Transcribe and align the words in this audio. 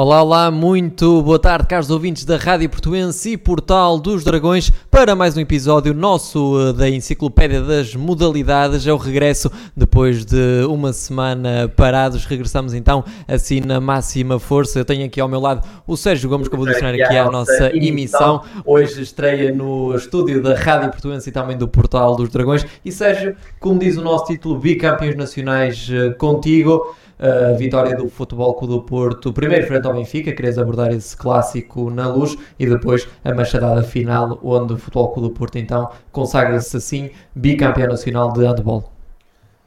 Olá, 0.00 0.22
olá, 0.22 0.48
muito 0.48 1.20
boa 1.22 1.40
tarde, 1.40 1.66
caros 1.66 1.90
ouvintes 1.90 2.24
da 2.24 2.36
Rádio 2.36 2.70
Portuense 2.70 3.30
e 3.30 3.36
Portal 3.36 3.98
dos 3.98 4.22
Dragões, 4.22 4.70
para 4.88 5.16
mais 5.16 5.36
um 5.36 5.40
episódio 5.40 5.92
nosso 5.92 6.56
eh, 6.60 6.72
da 6.72 6.88
Enciclopédia 6.88 7.60
das 7.62 7.96
Modalidades. 7.96 8.86
É 8.86 8.92
o 8.92 8.96
regresso 8.96 9.50
depois 9.76 10.24
de 10.24 10.64
uma 10.68 10.92
semana 10.92 11.68
parados. 11.74 12.24
Regressamos 12.26 12.74
então 12.74 13.04
assim 13.26 13.58
na 13.58 13.80
máxima 13.80 14.38
força. 14.38 14.78
Eu 14.78 14.84
tenho 14.84 15.04
aqui 15.04 15.20
ao 15.20 15.26
meu 15.26 15.40
lado 15.40 15.66
o 15.84 15.96
Sérgio 15.96 16.30
Gomes, 16.30 16.46
que 16.46 16.54
eu 16.54 16.60
vou 16.60 16.68
adicionar 16.68 16.94
aqui 16.94 17.16
à 17.16 17.28
nossa 17.28 17.76
emissão. 17.76 18.44
Hoje 18.64 19.02
estreia 19.02 19.52
no 19.52 19.96
estúdio 19.96 20.40
da 20.40 20.54
Rádio 20.54 20.90
Portuense 20.90 21.28
e 21.28 21.32
também 21.32 21.58
do 21.58 21.66
Portal 21.66 22.14
dos 22.14 22.28
Dragões. 22.28 22.64
E 22.84 22.92
Sérgio, 22.92 23.34
como 23.58 23.80
diz 23.80 23.96
o 23.96 24.02
nosso 24.02 24.26
título, 24.26 24.60
bicampeões 24.60 25.16
nacionais 25.16 25.90
eh, 25.90 26.10
contigo 26.10 26.94
a 27.18 27.52
vitória 27.54 27.96
do 27.96 28.08
Futebol 28.08 28.54
Clube 28.54 28.74
do 28.74 28.82
Porto, 28.82 29.32
primeiro 29.32 29.66
frente 29.66 29.86
ao 29.86 29.92
Benfica, 29.92 30.32
querias 30.32 30.58
abordar 30.58 30.92
esse 30.92 31.16
clássico 31.16 31.90
na 31.90 32.06
luz, 32.08 32.36
e 32.58 32.66
depois 32.66 33.08
a 33.24 33.34
machadada 33.34 33.82
final, 33.82 34.38
onde 34.42 34.74
o 34.74 34.78
Futebol 34.78 35.12
Clube 35.12 35.28
do 35.28 35.34
Porto 35.34 35.58
então 35.58 35.90
consagra-se 36.12 36.76
assim 36.76 37.10
bicampeão 37.34 37.88
nacional 37.88 38.32
de 38.32 38.44
handball. 38.44 38.92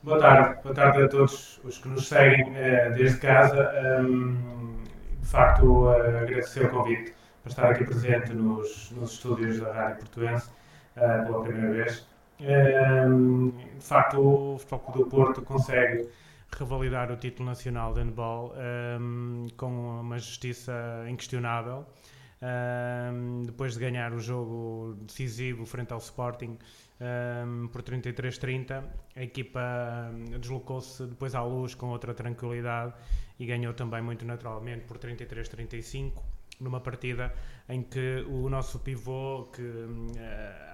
Boa 0.04 0.18
tarde, 0.18 0.64
boa 0.64 0.74
tarde 0.74 1.04
a 1.04 1.08
todos 1.08 1.60
os 1.64 1.77
que 1.77 1.88
nos 1.90 2.08
seguem 2.08 2.44
uh, 2.50 2.94
desde 2.96 3.20
casa. 3.20 3.72
Um, 3.99 4.36
de 5.22 5.27
facto, 5.27 5.63
uh, 5.63 5.91
agradecer 5.91 6.66
o 6.66 6.70
convite 6.70 7.13
para 7.44 7.49
estar 7.52 7.70
aqui 7.70 7.84
presente 7.84 8.34
nos, 8.34 8.91
nos 8.98 9.12
estúdios 9.12 9.60
da 9.60 9.72
Rádio 9.72 9.98
Portuense 9.98 10.49
uh, 10.98 11.26
pela 11.26 11.43
primeira 11.43 11.71
vez. 11.71 12.08
Um, 12.40 13.49
de 13.77 13.86
facto, 13.86 14.20
o 14.20 14.58
Futebol 14.58 14.80
Clube 14.80 14.99
do 15.04 15.05
Porto 15.05 15.41
consegue 15.43 16.08
revalidar 16.57 17.12
o 17.12 17.18
título 17.18 17.49
nacional 17.49 17.94
de 17.94 18.02
handball 18.02 18.54
um, 18.99 19.48
com 19.57 19.99
uma 20.02 20.18
justiça 20.18 20.74
inquestionável. 21.10 21.85
Um, 22.41 23.43
depois 23.43 23.76
de 23.76 23.80
ganhar 23.80 24.13
o 24.13 24.20
jogo 24.20 24.96
decisivo 25.02 25.63
frente 25.66 25.93
ao 25.93 25.99
Sporting 25.99 26.58
um, 26.99 27.68
por 27.68 27.84
33-30, 27.84 28.84
a 29.16 29.24
equipa 29.24 29.62
deslocou-se 30.40 31.05
depois 31.05 31.35
à 31.35 31.43
luz 31.43 31.76
com 31.76 31.90
outra 31.90 32.13
tranquilidade 32.16 32.93
e 33.40 33.46
ganhou 33.46 33.74
também 33.74 34.02
muito 34.02 34.26
naturalmente 34.26 34.86
por 34.86 34.98
33-35 34.98 36.13
numa 36.62 36.79
partida 36.79 37.34
em 37.67 37.81
que 37.81 38.26
o 38.27 38.49
nosso 38.49 38.79
pivô, 38.79 39.49
que 39.54 39.62
uh, 39.62 40.12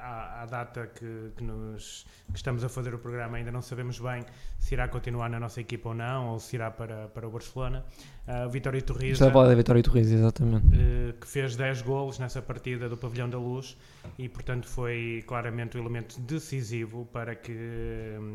à, 0.01 0.41
à, 0.41 0.45
data 0.45 0.87
que, 0.87 1.31
que, 1.35 1.43
nos, 1.43 2.05
que 2.31 2.37
estamos 2.37 2.63
a 2.63 2.69
fazer 2.69 2.93
o 2.93 2.99
programa 2.99 3.37
ainda 3.37 3.51
não 3.51 3.61
sabemos 3.61 3.99
bem 3.99 4.23
se 4.59 4.73
irá 4.73 4.87
continuar 4.87 5.29
na 5.29 5.39
nossa 5.39 5.61
equipa 5.61 5.89
ou 5.89 5.95
não, 5.95 6.29
ou 6.29 6.39
se 6.39 6.55
irá 6.55 6.71
para, 6.71 7.07
para 7.07 7.27
o 7.27 7.31
Barcelona. 7.31 7.85
Uh, 8.27 8.49
Vitória 8.49 8.81
Torres. 8.81 9.13
Está 9.13 9.27
a 9.27 9.31
falar 9.31 9.47
da 9.47 9.55
Vitória 9.55 9.81
Torres, 9.81 10.11
exatamente. 10.11 10.65
Uh, 10.65 11.13
que 11.19 11.27
fez 11.27 11.55
10 11.55 11.81
golos 11.83 12.19
nessa 12.19 12.41
partida 12.41 12.89
do 12.89 12.97
Pavilhão 12.97 13.29
da 13.29 13.37
Luz 13.37 13.77
e, 14.17 14.27
portanto, 14.27 14.67
foi 14.67 15.23
claramente 15.27 15.77
o 15.77 15.79
elemento 15.79 16.19
decisivo 16.21 17.07
para 17.13 17.35
que 17.35 17.53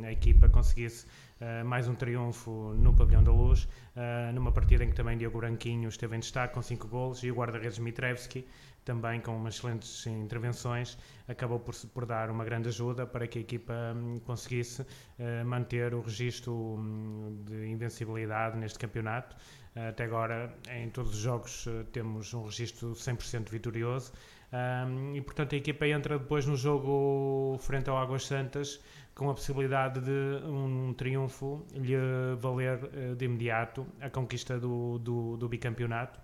a 0.05 0.13
equipa 0.13 0.49
conseguisse 0.49 1.07
Uh, 1.43 1.65
mais 1.65 1.89
um 1.89 1.95
triunfo 1.97 2.73
no 2.79 2.95
Pavilhão 2.95 3.21
da 3.21 3.33
Luz, 3.33 3.65
uh, 3.65 4.33
numa 4.33 4.53
partida 4.53 4.85
em 4.85 4.91
que 4.91 4.95
também 4.95 5.19
Diogo 5.19 5.39
Branquinho 5.39 5.89
esteve 5.89 6.15
em 6.15 6.21
destaque 6.21 6.55
com 6.55 6.63
5 6.63 6.87
golos 6.87 7.25
e 7.25 7.33
o 7.33 7.35
guarda-redes 7.35 7.81
Mitrevski, 7.81 8.47
também 8.85 9.21
com 9.21 9.37
umas 9.37 9.57
excelentes 9.57 10.07
intervenções, 10.07 10.97
acabou 11.27 11.59
por, 11.59 11.75
por 11.93 12.07
dar 12.07 12.31
uma 12.31 12.45
grande 12.45 12.69
ajuda 12.69 13.09
para 13.09 13.27
que 13.27 13.39
a 13.39 13.41
equipa 13.41 13.75
um, 13.97 14.21
conseguisse 14.21 14.83
uh, 14.83 15.45
manter 15.45 15.93
o 15.95 16.01
registro 16.01 16.55
um, 16.55 17.43
de 17.45 17.67
invencibilidade 17.67 18.57
neste 18.57 18.79
campeonato. 18.79 19.35
até 19.75 20.05
agora, 20.05 20.57
em 20.71 20.91
todos 20.91 21.11
os 21.11 21.19
jogos, 21.19 21.67
temos 21.91 22.33
um 22.35 22.45
registro 22.45 22.93
100% 22.93 23.51
vitorioso. 23.51 24.13
Um, 24.53 25.17
e 25.17 25.21
portanto 25.23 25.55
a 25.55 25.57
equipa 25.57 25.87
entra 25.89 26.19
depois 26.19 26.45
no 26.45 26.55
jogo 26.57 27.57
frente 27.59 27.89
ao 27.89 27.97
Águas 27.97 28.27
Santas 28.27 28.79
com 29.15 29.31
a 29.31 29.35
possibilidade 29.35 30.01
de 30.01 30.45
um 30.45 30.95
triunfo 30.95 31.67
lhe 31.73 31.97
valer 32.39 32.83
uh, 32.85 33.15
de 33.15 33.25
imediato 33.25 33.87
a 34.01 34.09
conquista 34.09 34.59
do, 34.59 34.99
do, 34.99 35.37
do 35.37 35.49
bicampeonato. 35.49 36.21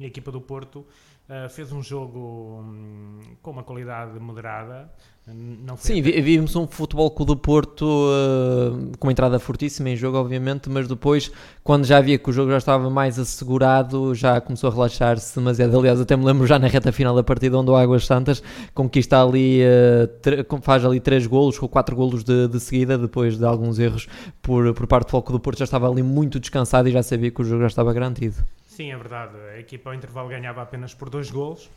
A 0.00 0.04
equipa 0.04 0.30
do 0.30 0.40
Porto 0.40 0.86
Uh, 1.28 1.48
fez 1.50 1.72
um 1.72 1.82
jogo 1.82 2.60
um, 2.62 3.18
com 3.42 3.50
uma 3.50 3.64
qualidade 3.64 4.16
moderada. 4.20 4.88
Não 5.26 5.76
Sim, 5.76 5.98
até... 5.98 6.20
vimos 6.20 6.54
um 6.54 6.68
futebol 6.68 7.10
com 7.10 7.24
o 7.24 7.26
do 7.26 7.36
Porto 7.36 7.84
uh, 7.84 8.96
com 8.96 9.08
uma 9.08 9.10
entrada 9.10 9.36
fortíssima 9.40 9.90
em 9.90 9.96
jogo, 9.96 10.18
obviamente, 10.18 10.70
mas 10.70 10.86
depois, 10.86 11.32
quando 11.64 11.84
já 11.84 12.00
via 12.00 12.16
que 12.16 12.30
o 12.30 12.32
jogo 12.32 12.52
já 12.52 12.58
estava 12.58 12.88
mais 12.88 13.18
assegurado, 13.18 14.14
já 14.14 14.40
começou 14.40 14.70
a 14.70 14.72
relaxar-se 14.72 15.34
demasiado. 15.36 15.76
Aliás, 15.76 16.00
até 16.00 16.16
me 16.16 16.24
lembro 16.24 16.46
já 16.46 16.60
na 16.60 16.68
reta 16.68 16.92
final 16.92 17.12
da 17.12 17.24
partida, 17.24 17.58
onde 17.58 17.72
o 17.72 17.74
Águas 17.74 18.06
Santas 18.06 18.40
conquista 18.72 19.20
ali, 19.20 19.62
uh, 19.64 20.62
faz 20.62 20.84
ali 20.84 21.00
três 21.00 21.26
golos, 21.26 21.60
ou 21.60 21.68
quatro 21.68 21.96
golos 21.96 22.22
de, 22.22 22.46
de, 22.46 22.60
seguida, 22.60 22.96
depois 22.96 23.36
de 23.36 23.44
alguns 23.44 23.80
erros 23.80 24.06
por, 24.40 24.72
por 24.74 24.86
parte 24.86 25.08
do 25.08 25.10
Foco 25.10 25.32
do 25.32 25.40
Porto, 25.40 25.58
já 25.58 25.64
estava 25.64 25.90
ali 25.90 26.04
muito 26.04 26.38
descansado 26.38 26.88
e 26.88 26.92
já 26.92 27.02
sabia 27.02 27.32
que 27.32 27.42
o 27.42 27.44
jogo 27.44 27.62
já 27.62 27.66
estava 27.66 27.92
garantido. 27.92 28.36
Sim, 28.76 28.92
é 28.92 28.96
verdade. 28.96 29.38
A 29.54 29.58
equipa 29.58 29.88
ao 29.88 29.94
intervalo 29.94 30.28
ganhava 30.28 30.60
apenas 30.60 30.92
por 30.92 31.08
dois 31.08 31.30
golos, 31.30 31.70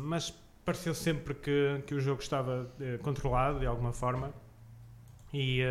mas 0.00 0.32
pareceu 0.64 0.94
sempre 0.94 1.34
que, 1.34 1.82
que 1.84 1.96
o 1.96 2.00
jogo 2.00 2.22
estava 2.22 2.70
uh, 2.78 2.98
controlado 3.02 3.58
de 3.58 3.66
alguma 3.66 3.92
forma. 3.92 4.32
E, 5.34 5.62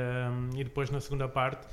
e 0.54 0.64
depois 0.66 0.90
na 0.90 1.00
segunda 1.00 1.30
parte, 1.30 1.66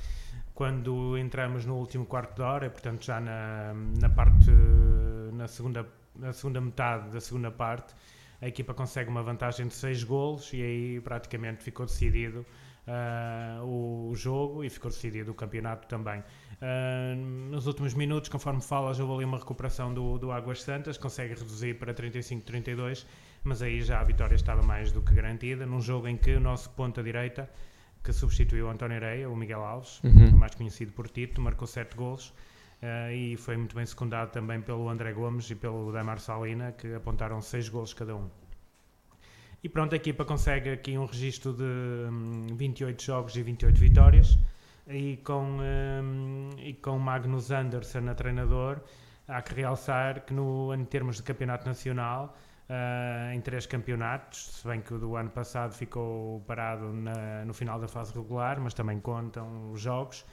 quando 0.55 1.17
entramos 1.17 1.65
no 1.65 1.75
último 1.75 2.05
quarto 2.05 2.35
de 2.35 2.41
hora, 2.41 2.69
portanto 2.69 3.03
já 3.03 3.19
na, 3.19 3.73
na 3.99 4.09
parte 4.09 4.49
na 5.33 5.45
segunda, 5.45 5.85
na 6.15 6.31
segunda 6.31 6.61
metade 6.61 7.09
da 7.09 7.19
segunda 7.19 7.51
parte, 7.51 7.93
a 8.41 8.47
equipa 8.47 8.73
consegue 8.73 9.09
uma 9.09 9.21
vantagem 9.21 9.67
de 9.67 9.73
seis 9.73 10.05
golos 10.05 10.53
e 10.53 10.61
aí 10.61 11.01
praticamente 11.01 11.61
ficou 11.61 11.85
decidido 11.85 12.45
uh, 12.87 13.63
o 13.65 14.15
jogo 14.15 14.63
e 14.63 14.69
ficou 14.69 14.89
decidido 14.89 15.31
o 15.31 15.33
campeonato 15.33 15.85
também. 15.85 16.23
Uh, 16.63 17.15
nos 17.51 17.67
últimos 17.67 17.93
minutos, 17.93 18.29
conforme 18.29 18.61
falas, 18.61 18.97
houve 18.97 19.15
ali 19.15 19.25
uma 19.25 19.37
recuperação 19.37 19.93
do, 19.93 20.17
do 20.17 20.31
Águas 20.31 20.63
Santas, 20.63 20.97
consegue 20.97 21.33
reduzir 21.33 21.73
para 21.73 21.93
35-32, 21.93 23.05
mas 23.43 23.61
aí 23.61 23.81
já 23.81 23.99
a 23.99 24.03
vitória 24.05 24.35
estava 24.35 24.63
mais 24.63 24.89
do 24.89 25.01
que 25.01 25.13
garantida, 25.13 25.65
num 25.65 25.81
jogo 25.81 26.07
em 26.07 26.15
que 26.15 26.33
o 26.33 26.39
nosso 26.39 26.69
ponta-direita, 26.69 27.49
que 28.01 28.13
substituiu 28.13 28.67
o 28.67 28.69
António 28.69 28.95
Areia, 28.95 29.29
o 29.29 29.35
Miguel 29.35 29.61
Alves, 29.61 30.01
uhum. 30.05 30.31
mais 30.37 30.55
conhecido 30.55 30.93
por 30.93 31.09
Tito, 31.09 31.41
marcou 31.41 31.67
7 31.67 31.97
golos. 31.97 32.29
Uh, 32.81 33.11
e 33.13 33.35
foi 33.35 33.57
muito 33.57 33.75
bem 33.75 33.85
secundado 33.85 34.31
também 34.31 34.61
pelo 34.61 34.87
André 34.87 35.11
Gomes 35.11 35.49
e 35.49 35.55
pelo 35.55 35.91
Damar 35.91 36.19
Salina, 36.19 36.71
que 36.71 36.93
apontaram 36.93 37.41
6 37.41 37.67
golos 37.67 37.93
cada 37.93 38.15
um. 38.15 38.29
E 39.61 39.67
pronto, 39.67 39.93
a 39.93 39.95
equipa 39.97 40.23
consegue 40.23 40.69
aqui 40.69 40.97
um 40.97 41.05
registro 41.05 41.53
de 41.53 41.63
um, 41.63 42.47
28 42.55 43.03
jogos 43.03 43.35
e 43.35 43.43
28 43.43 43.79
vitórias. 43.79 44.37
E 44.87 45.17
com, 45.17 45.59
um, 45.61 46.49
e 46.57 46.73
com 46.73 46.99
Magnus 46.99 47.51
Anderson 47.51 48.09
a 48.09 48.13
treinador, 48.13 48.81
há 49.27 49.41
que 49.41 49.55
realçar 49.55 50.25
que 50.25 50.33
no, 50.33 50.73
em 50.73 50.83
termos 50.83 51.17
de 51.17 51.23
campeonato 51.23 51.65
nacional, 51.65 52.35
uh, 52.69 53.33
em 53.33 53.39
três 53.39 53.65
campeonatos, 53.65 54.57
se 54.57 54.67
bem 54.67 54.81
que 54.81 54.93
o 54.93 54.99
do 54.99 55.15
ano 55.15 55.29
passado 55.29 55.73
ficou 55.73 56.41
parado 56.41 56.91
na, 56.91 57.45
no 57.45 57.53
final 57.53 57.79
da 57.79 57.87
fase 57.87 58.13
regular, 58.13 58.59
mas 58.59 58.73
também 58.73 58.99
contam 58.99 59.71
os 59.71 59.79
jogos. 59.79 60.25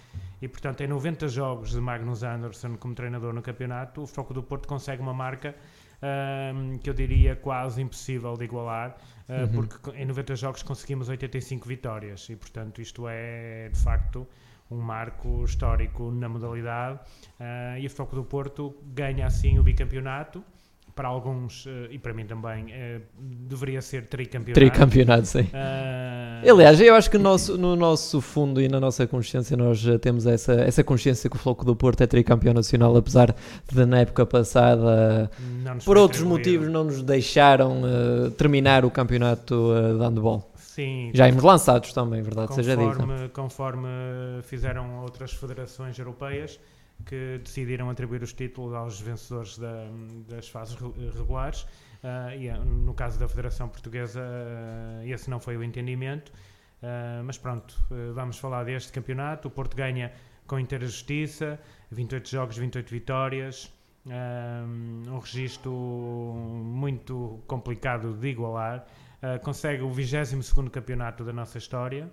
E 0.42 0.48
portanto, 0.48 0.80
em 0.80 0.88
90 0.88 1.28
jogos 1.28 1.70
de 1.70 1.80
Magnus 1.80 2.22
Anderson 2.24 2.76
como 2.76 2.94
treinador 2.94 3.32
no 3.32 3.42
campeonato, 3.42 4.02
o 4.02 4.06
Foco 4.06 4.34
do 4.34 4.42
Porto 4.42 4.66
consegue 4.66 5.00
uma 5.00 5.14
marca 5.14 5.54
um, 6.02 6.78
que 6.78 6.88
eu 6.88 6.94
diria 6.94 7.36
quase 7.36 7.82
impossível 7.82 8.36
de 8.36 8.44
igualar, 8.44 8.96
uh, 9.28 9.32
uhum. 9.32 9.48
porque 9.52 9.90
em 9.96 10.06
90 10.06 10.36
jogos 10.36 10.62
conseguimos 10.62 11.08
85 11.08 11.68
vitórias 11.68 12.28
e, 12.28 12.36
portanto, 12.36 12.80
isto 12.80 13.06
é 13.08 13.68
de 13.68 13.78
facto 13.78 14.26
um 14.70 14.78
marco 14.78 15.44
histórico 15.44 16.10
na 16.10 16.28
modalidade. 16.28 17.00
Uh, 17.38 17.78
e 17.78 17.86
o 17.86 17.90
Foco 17.90 18.14
do 18.14 18.24
Porto 18.24 18.76
ganha 18.84 19.26
assim 19.26 19.58
o 19.58 19.62
bicampeonato 19.62 20.44
para 20.94 21.08
alguns, 21.08 21.66
uh, 21.66 21.70
e 21.90 21.98
para 21.98 22.12
mim 22.12 22.26
também, 22.26 22.66
uh, 22.66 23.02
deveria 23.18 23.80
ser 23.82 24.06
tricampeonato. 24.06 24.54
Tricampeonato, 24.54 25.26
sim. 25.26 25.42
Uh... 25.42 26.50
Aliás, 26.50 26.80
eu 26.80 26.94
acho 26.94 27.10
que 27.10 27.18
no 27.18 27.24
nosso, 27.24 27.58
no 27.58 27.76
nosso 27.76 28.20
fundo 28.20 28.60
e 28.60 28.68
na 28.68 28.80
nossa 28.80 29.06
consciência 29.06 29.56
nós 29.56 29.84
temos 30.00 30.26
essa, 30.26 30.54
essa 30.54 30.82
consciência 30.82 31.28
que 31.28 31.36
o 31.36 31.38
Floco 31.38 31.64
do 31.64 31.76
Porto 31.76 32.02
é 32.02 32.06
tricampeão 32.06 32.54
nacional, 32.54 32.96
apesar 32.96 33.34
de 33.70 33.84
na 33.84 34.00
época 34.00 34.24
passada, 34.24 35.30
por 35.84 35.98
outros 35.98 36.22
motivos, 36.22 36.68
não 36.68 36.84
nos 36.84 37.02
deixaram 37.02 37.82
terminar 38.38 38.86
o 38.86 38.90
campeonato 38.90 39.70
de 39.98 40.02
handball. 40.02 40.50
Sim. 40.56 41.10
Já 41.12 41.28
íamos 41.28 41.42
lançados 41.42 41.92
também, 41.92 42.22
verdade 42.22 42.48
conforme, 42.48 42.64
seja 42.64 42.76
dita. 42.76 43.28
Conforme 43.34 43.88
fizeram 44.42 45.00
outras 45.02 45.32
federações 45.32 45.98
europeias, 45.98 46.58
que 47.06 47.40
decidiram 47.42 47.90
atribuir 47.90 48.22
os 48.22 48.32
títulos 48.32 48.74
aos 48.74 49.00
vencedores 49.00 49.58
da, 49.58 49.86
das 50.28 50.48
fases 50.48 50.76
regulares. 51.14 51.66
Uh, 52.02 52.34
e 52.38 52.50
no 52.50 52.94
caso 52.94 53.18
da 53.18 53.28
Federação 53.28 53.68
Portuguesa, 53.68 54.20
uh, 54.20 55.06
esse 55.06 55.28
não 55.28 55.38
foi 55.38 55.56
o 55.56 55.62
entendimento. 55.62 56.30
Uh, 56.82 57.22
mas 57.24 57.36
pronto, 57.36 57.76
vamos 58.14 58.38
falar 58.38 58.64
deste 58.64 58.90
campeonato. 58.92 59.48
O 59.48 59.50
Porto 59.50 59.76
ganha 59.76 60.12
com 60.46 60.58
inteira 60.58 60.86
justiça, 60.86 61.60
28 61.90 62.28
jogos, 62.28 62.56
28 62.56 62.90
vitórias, 62.90 63.72
um, 64.06 65.18
registro 65.18 65.70
muito 65.72 67.40
complicado 67.46 68.14
de 68.14 68.28
igualar. 68.28 68.84
Consegue 69.44 69.82
o 69.82 69.90
22 69.90 70.50
campeonato 70.72 71.22
da 71.22 71.32
nossa 71.32 71.58
história. 71.58 72.10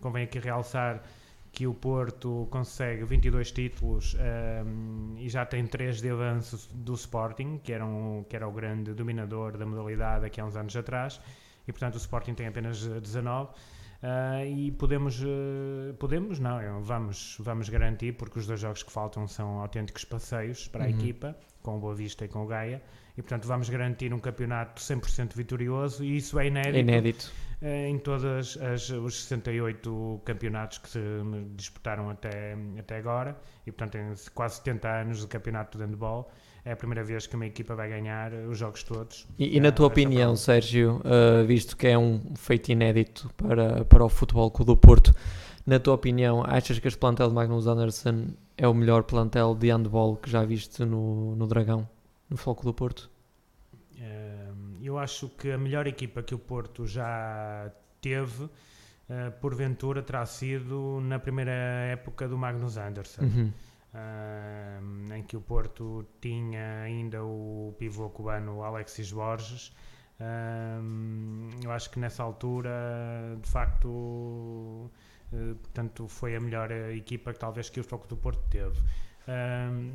Convém 0.00 0.24
aqui 0.24 0.38
realçar 0.38 1.02
que 1.56 1.66
o 1.66 1.72
Porto 1.72 2.46
consegue 2.50 3.02
22 3.04 3.50
títulos 3.50 4.14
um, 4.14 5.14
e 5.16 5.26
já 5.26 5.46
tem 5.46 5.66
3 5.66 6.02
de 6.02 6.10
avanço 6.10 6.68
do 6.74 6.92
Sporting, 6.92 7.58
que 7.64 7.72
era, 7.72 7.86
um, 7.86 8.22
que 8.28 8.36
era 8.36 8.46
o 8.46 8.52
grande 8.52 8.92
dominador 8.92 9.56
da 9.56 9.64
modalidade 9.64 10.26
aqui 10.26 10.38
há 10.38 10.44
uns 10.44 10.54
anos 10.54 10.76
atrás, 10.76 11.18
e 11.66 11.72
portanto 11.72 11.94
o 11.94 11.96
Sporting 11.96 12.34
tem 12.34 12.46
apenas 12.46 12.86
19. 12.86 13.48
Uh, 13.52 14.44
e 14.54 14.70
podemos, 14.72 15.22
uh, 15.22 15.94
podemos 15.98 16.38
não, 16.38 16.82
vamos, 16.82 17.38
vamos 17.40 17.70
garantir, 17.70 18.12
porque 18.12 18.38
os 18.38 18.46
dois 18.46 18.60
jogos 18.60 18.82
que 18.82 18.92
faltam 18.92 19.26
são 19.26 19.58
autênticos 19.60 20.04
passeios 20.04 20.68
para 20.68 20.84
a 20.84 20.88
uhum. 20.88 20.94
equipa, 20.94 21.34
com 21.62 21.78
o 21.78 21.80
Boa 21.80 21.94
Vista 21.94 22.26
e 22.26 22.28
com 22.28 22.44
o 22.44 22.46
Gaia, 22.46 22.82
e 23.16 23.22
portanto 23.22 23.46
vamos 23.46 23.70
garantir 23.70 24.12
um 24.12 24.18
campeonato 24.18 24.82
100% 24.82 25.34
vitorioso, 25.34 26.04
e 26.04 26.18
isso 26.18 26.38
é 26.38 26.48
inédito. 26.48 26.76
É 26.76 26.80
inédito. 26.80 27.32
Uh, 27.62 27.66
em 27.88 27.98
todos 27.98 28.56
os 28.56 29.22
68 29.22 30.20
campeonatos 30.24 30.76
que 30.76 30.90
se 30.90 31.00
disputaram 31.54 32.10
até, 32.10 32.54
até 32.78 32.98
agora, 32.98 33.34
e 33.66 33.72
portanto 33.72 33.96
em 33.96 34.12
quase 34.34 34.56
70 34.56 34.88
anos 34.88 35.20
de 35.20 35.26
campeonato 35.26 35.78
de 35.78 35.84
handball, 35.84 36.30
é 36.66 36.72
a 36.72 36.76
primeira 36.76 37.02
vez 37.02 37.26
que 37.26 37.34
uma 37.34 37.46
equipa 37.46 37.74
vai 37.74 37.88
ganhar 37.88 38.32
os 38.32 38.58
jogos 38.58 38.82
todos. 38.82 39.26
E, 39.38 39.56
e 39.56 39.60
na 39.60 39.72
tua 39.72 39.86
opinião, 39.86 40.32
prova. 40.32 40.36
Sérgio, 40.36 41.00
uh, 41.04 41.46
visto 41.46 41.76
que 41.76 41.86
é 41.86 41.96
um 41.96 42.20
feito 42.34 42.70
inédito 42.70 43.30
para, 43.36 43.84
para 43.84 44.04
o 44.04 44.08
Futebol 44.08 44.50
Clube 44.50 44.72
do 44.72 44.76
Porto, 44.76 45.14
na 45.64 45.78
tua 45.78 45.94
opinião, 45.94 46.44
achas 46.46 46.78
que 46.78 46.86
este 46.88 46.98
plantel 46.98 47.28
de 47.28 47.34
Magnus 47.34 47.66
Anderson 47.66 48.26
é 48.58 48.68
o 48.68 48.74
melhor 48.74 49.04
plantel 49.04 49.54
de 49.54 49.70
handball 49.70 50.16
que 50.16 50.28
já 50.28 50.44
viste 50.44 50.84
no, 50.84 51.34
no 51.36 51.46
Dragão, 51.46 51.88
no 52.28 52.36
Foco 52.36 52.64
do 52.64 52.74
Porto? 52.74 53.10
Uh, 53.94 54.35
eu 54.86 54.98
acho 54.98 55.28
que 55.28 55.50
a 55.50 55.58
melhor 55.58 55.86
equipa 55.86 56.22
que 56.22 56.34
o 56.34 56.38
Porto 56.38 56.86
já 56.86 57.70
teve, 58.00 58.44
uh, 58.44 58.50
porventura, 59.40 60.02
terá 60.02 60.24
sido 60.26 61.00
na 61.02 61.18
primeira 61.18 61.52
época 61.52 62.28
do 62.28 62.36
Magnus 62.38 62.76
Anderson. 62.76 63.22
Uhum 63.22 63.52
uh, 63.96 65.14
em 65.14 65.22
que 65.22 65.36
o 65.36 65.40
Porto 65.40 66.06
tinha 66.20 66.82
ainda 66.82 67.24
o 67.24 67.74
pivô 67.78 68.10
cubano 68.10 68.62
Alexis 68.62 69.12
Borges. 69.12 69.72
Uh, 70.20 71.50
eu 71.64 71.70
acho 71.70 71.90
que 71.90 71.98
nessa 71.98 72.22
altura, 72.22 72.70
de 73.40 73.48
facto, 73.48 74.90
portanto, 75.62 76.08
foi 76.08 76.36
a 76.36 76.40
melhor 76.40 76.70
equipa 76.70 77.32
que 77.32 77.38
talvez 77.38 77.68
que 77.68 77.80
o 77.80 77.84
Foco 77.84 78.06
do 78.06 78.16
Porto 78.16 78.42
teve. 78.48 78.80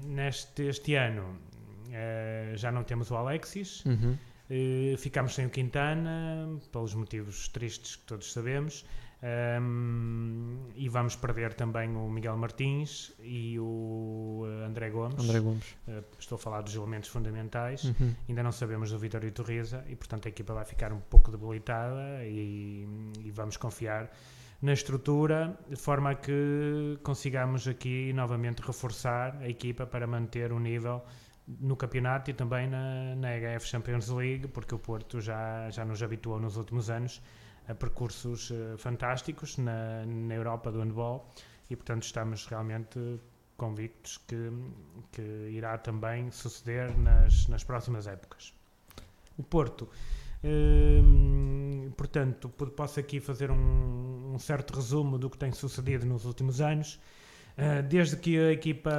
neste 0.05 0.63
este 0.63 0.95
ano 0.95 1.37
já 2.55 2.71
não 2.71 2.83
temos 2.83 3.09
o 3.11 3.15
Alexis. 3.15 3.83
Uhum. 3.85 4.17
Uh, 4.51 4.97
ficámos 4.97 5.33
sem 5.33 5.45
o 5.45 5.49
Quintana, 5.49 6.59
pelos 6.73 6.93
motivos 6.93 7.47
tristes 7.47 7.95
que 7.95 8.03
todos 8.03 8.33
sabemos. 8.33 8.83
Um, 9.23 10.57
e 10.75 10.89
vamos 10.89 11.15
perder 11.15 11.53
também 11.53 11.95
o 11.95 12.09
Miguel 12.09 12.35
Martins 12.35 13.13
e 13.21 13.57
o 13.59 14.41
uh, 14.43 14.65
André 14.65 14.89
Gomes. 14.89 15.23
André 15.23 15.39
Gomes. 15.39 15.63
Uh, 15.87 16.03
estou 16.19 16.37
a 16.37 16.39
falar 16.39 16.61
dos 16.61 16.75
elementos 16.75 17.07
fundamentais. 17.07 17.83
Uhum. 17.83 18.15
Ainda 18.27 18.41
não 18.41 18.51
sabemos 18.51 18.91
do 18.91 18.97
Vitório 18.97 19.31
Torreza 19.31 19.85
e, 19.87 19.95
portanto, 19.95 20.25
a 20.25 20.29
equipa 20.29 20.53
vai 20.53 20.65
ficar 20.65 20.91
um 20.91 20.99
pouco 20.99 21.31
debilitada 21.31 22.25
e, 22.25 22.87
e, 23.19 23.31
vamos 23.31 23.57
confiar 23.57 24.11
na 24.59 24.73
estrutura 24.73 25.55
de 25.69 25.75
forma 25.75 26.11
a 26.11 26.15
que 26.15 26.97
consigamos 27.03 27.67
aqui 27.67 28.11
novamente 28.13 28.61
reforçar 28.61 29.37
a 29.37 29.47
equipa 29.47 29.85
para 29.85 30.07
manter 30.07 30.51
o 30.51 30.59
nível 30.59 31.03
no 31.47 31.75
campeonato 31.75 32.31
e 32.31 32.33
também 32.33 32.67
na, 32.67 33.15
na 33.15 33.29
HF 33.29 33.67
Champions 33.67 34.09
League, 34.09 34.47
porque 34.47 34.73
o 34.75 34.79
Porto 34.79 35.19
já, 35.19 35.69
já 35.69 35.83
nos 35.83 36.01
habituou 36.01 36.39
nos 36.39 36.57
últimos 36.57 36.89
anos 36.89 37.21
a 37.67 37.75
percursos 37.75 38.49
uh, 38.51 38.77
fantásticos 38.77 39.57
na, 39.57 40.05
na 40.05 40.35
Europa 40.35 40.71
do 40.71 40.79
handball 40.79 41.27
e, 41.69 41.75
portanto, 41.75 42.03
estamos 42.03 42.45
realmente 42.47 43.19
convictos 43.57 44.17
que, 44.27 44.51
que 45.11 45.21
irá 45.51 45.77
também 45.77 46.31
suceder 46.31 46.97
nas, 46.97 47.47
nas 47.47 47.63
próximas 47.63 48.07
épocas. 48.07 48.53
O 49.37 49.43
Porto, 49.43 49.87
uh, 50.43 51.91
portanto, 51.91 52.49
posso 52.49 52.99
aqui 52.99 53.19
fazer 53.19 53.51
um, 53.51 54.33
um, 54.33 54.39
certo 54.39 54.73
resumo 54.73 55.17
do 55.17 55.29
que 55.29 55.37
tem 55.37 55.51
sucedido 55.51 56.05
nos 56.05 56.25
últimos 56.25 56.59
anos. 56.59 56.99
Uh, 57.57 57.83
desde 57.83 58.15
que 58.15 58.39
a 58.39 58.51
equipa. 58.51 58.91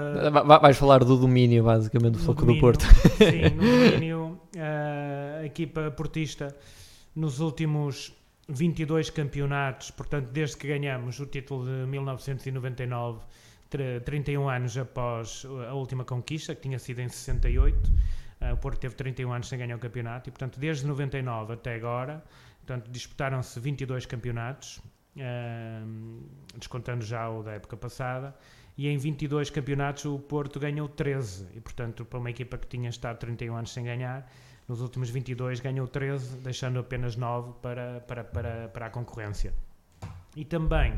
Vais 0.61 0.77
falar 0.77 1.05
do 1.05 1.17
domínio, 1.17 1.65
basicamente, 1.65 2.13
do 2.13 2.19
foco 2.19 2.45
do 2.45 2.59
Porto. 2.61 2.85
Sim, 3.17 3.55
no 3.57 3.63
domínio, 3.91 4.41
uh, 4.55 5.41
a 5.41 5.45
equipa 5.45 5.91
portista 5.91 6.55
nos 7.17 7.41
últimos 7.41 8.15
22 8.49 9.11
campeonatos, 9.11 9.91
portanto, 9.91 10.31
desde 10.31 10.57
que 10.57 10.69
ganhamos 10.69 11.19
o 11.21 11.27
título 11.27 11.65
de 11.65 11.87
1999, 11.87 13.21
31 14.05 14.49
anos 14.49 14.77
após 14.77 15.47
a 15.69 15.75
última 15.75 16.05
conquista, 16.05 16.55
que 16.55 16.63
tinha 16.63 16.79
sido 16.79 17.01
em 17.01 17.09
68. 17.09 17.91
Ah, 18.41 18.53
o 18.53 18.57
Porto 18.57 18.81
teve 18.81 18.95
31 18.95 19.33
anos 19.33 19.49
sem 19.49 19.59
ganhar 19.59 19.77
o 19.77 19.79
campeonato 19.79 20.29
e, 20.29 20.33
portanto, 20.33 20.59
desde 20.59 20.87
99 20.87 21.55
até 21.55 21.77
agora, 21.77 22.23
portanto, 22.59 22.91
disputaram-se 22.91 23.59
22 23.61 24.05
campeonatos, 24.05 24.81
descontando 26.57 27.05
já 27.05 27.29
o 27.29 27.43
da 27.43 27.53
época 27.53 27.77
passada, 27.77 28.35
e 28.77 28.89
em 28.89 28.97
22 28.97 29.51
campeonatos 29.51 30.05
o 30.07 30.19
Porto 30.19 30.59
ganhou 30.59 30.89
13, 30.89 31.49
e, 31.55 31.61
portanto, 31.61 32.05
para 32.05 32.19
uma 32.19 32.31
equipa 32.31 32.57
que 32.57 32.67
tinha 32.67 32.89
estado 32.89 33.19
31 33.19 33.57
anos 33.57 33.73
sem 33.73 33.85
ganhar, 33.85 34.31
nos 34.67 34.81
últimos 34.81 35.11
22 35.11 35.61
ganhou 35.61 35.87
13, 35.87 36.39
deixando 36.39 36.79
apenas 36.79 37.17
9 37.17 37.53
para, 37.61 38.01
para, 38.01 38.25
para, 38.25 38.69
para 38.69 38.87
a 38.87 38.91
concorrência. 38.91 39.53
E 40.35 40.45
também 40.45 40.95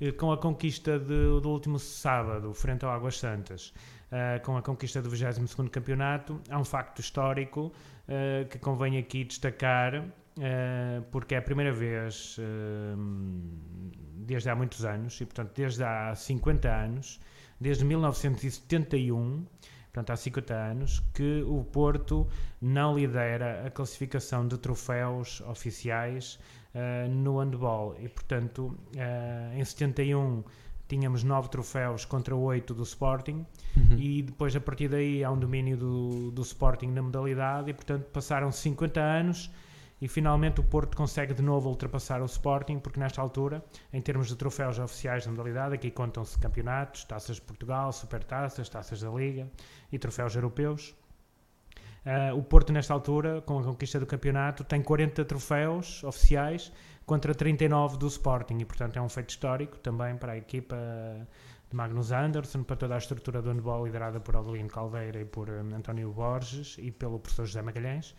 eh, 0.00 0.12
com 0.12 0.32
a 0.32 0.38
conquista 0.38 0.98
de, 0.98 1.40
do 1.40 1.50
último 1.50 1.78
sábado, 1.78 2.54
frente 2.54 2.84
ao 2.84 2.90
Águas 2.90 3.18
Santas, 3.18 3.74
uh, 4.10 4.42
com 4.42 4.56
a 4.56 4.62
conquista 4.62 5.02
do 5.02 5.10
22º 5.10 5.68
campeonato, 5.68 6.40
há 6.48 6.58
um 6.58 6.64
facto 6.64 7.00
histórico 7.00 7.72
uh, 8.08 8.48
que 8.48 8.58
convém 8.58 8.96
aqui 8.96 9.24
destacar, 9.24 10.02
uh, 10.38 11.02
porque 11.10 11.34
é 11.34 11.38
a 11.38 11.42
primeira 11.42 11.72
vez 11.72 12.38
desde 14.30 14.48
há 14.48 14.54
muitos 14.54 14.84
anos, 14.84 15.20
e 15.20 15.26
portanto 15.26 15.52
desde 15.54 15.82
há 15.82 16.14
50 16.14 16.68
anos, 16.68 17.20
desde 17.60 17.84
1971, 17.84 19.44
portanto 19.92 20.10
há 20.10 20.16
50 20.16 20.54
anos, 20.54 21.00
que 21.12 21.42
o 21.42 21.64
Porto 21.64 22.26
não 22.60 22.96
lidera 22.96 23.66
a 23.66 23.70
classificação 23.70 24.46
de 24.46 24.56
troféus 24.56 25.40
oficiais 25.42 26.38
uh, 26.74 27.08
no 27.08 27.38
handball. 27.38 27.96
E, 27.98 28.08
portanto, 28.08 28.76
uh, 28.94 29.58
em 29.58 29.64
71 29.64 30.44
tínhamos 30.88 31.22
9 31.22 31.48
troféus 31.48 32.04
contra 32.04 32.34
8 32.34 32.74
do 32.74 32.82
Sporting 32.82 33.46
uhum. 33.76 33.96
e 33.96 34.22
depois 34.22 34.56
a 34.56 34.60
partir 34.60 34.88
daí 34.88 35.22
há 35.22 35.30
um 35.30 35.38
domínio 35.38 35.76
do, 35.76 36.32
do 36.32 36.42
Sporting 36.42 36.88
na 36.88 37.02
modalidade 37.02 37.70
e, 37.70 37.74
portanto, 37.74 38.06
passaram 38.06 38.50
50 38.50 39.00
anos 39.00 39.50
e 40.00 40.08
finalmente 40.08 40.60
o 40.60 40.64
Porto 40.64 40.96
consegue 40.96 41.34
de 41.34 41.42
novo 41.42 41.68
ultrapassar 41.68 42.22
o 42.22 42.24
Sporting, 42.24 42.78
porque 42.78 42.98
nesta 42.98 43.20
altura, 43.20 43.62
em 43.92 44.00
termos 44.00 44.28
de 44.28 44.36
troféus 44.36 44.78
oficiais 44.78 45.24
da 45.24 45.30
modalidade, 45.30 45.74
aqui 45.74 45.90
contam-se 45.90 46.38
campeonatos, 46.38 47.04
taças 47.04 47.36
de 47.36 47.42
Portugal, 47.42 47.92
supertaças, 47.92 48.68
taças 48.68 49.00
da 49.00 49.10
Liga 49.10 49.48
e 49.92 49.98
troféus 49.98 50.34
europeus. 50.34 50.94
Uh, 52.04 52.34
o 52.34 52.42
Porto, 52.42 52.72
nesta 52.72 52.94
altura, 52.94 53.42
com 53.42 53.58
a 53.58 53.62
conquista 53.62 54.00
do 54.00 54.06
campeonato, 54.06 54.64
tem 54.64 54.82
40 54.82 55.22
troféus 55.26 56.02
oficiais 56.02 56.72
contra 57.04 57.34
39 57.34 57.98
do 57.98 58.06
Sporting 58.06 58.56
e, 58.58 58.64
portanto, 58.64 58.96
é 58.96 59.02
um 59.02 59.08
feito 59.08 59.30
histórico 59.30 59.78
também 59.78 60.16
para 60.16 60.32
a 60.32 60.36
equipa 60.38 60.76
de 61.68 61.76
Magnus 61.76 62.10
Anderson, 62.10 62.62
para 62.62 62.76
toda 62.76 62.94
a 62.94 62.98
estrutura 62.98 63.42
do 63.42 63.50
handball 63.50 63.84
liderada 63.84 64.18
por 64.18 64.34
Adelino 64.34 64.68
Caldeira 64.68 65.20
e 65.20 65.24
por 65.26 65.50
um, 65.50 65.74
António 65.74 66.10
Borges 66.10 66.76
e 66.78 66.90
pelo 66.90 67.18
professor 67.18 67.44
José 67.44 67.60
Magalhães. 67.60 68.14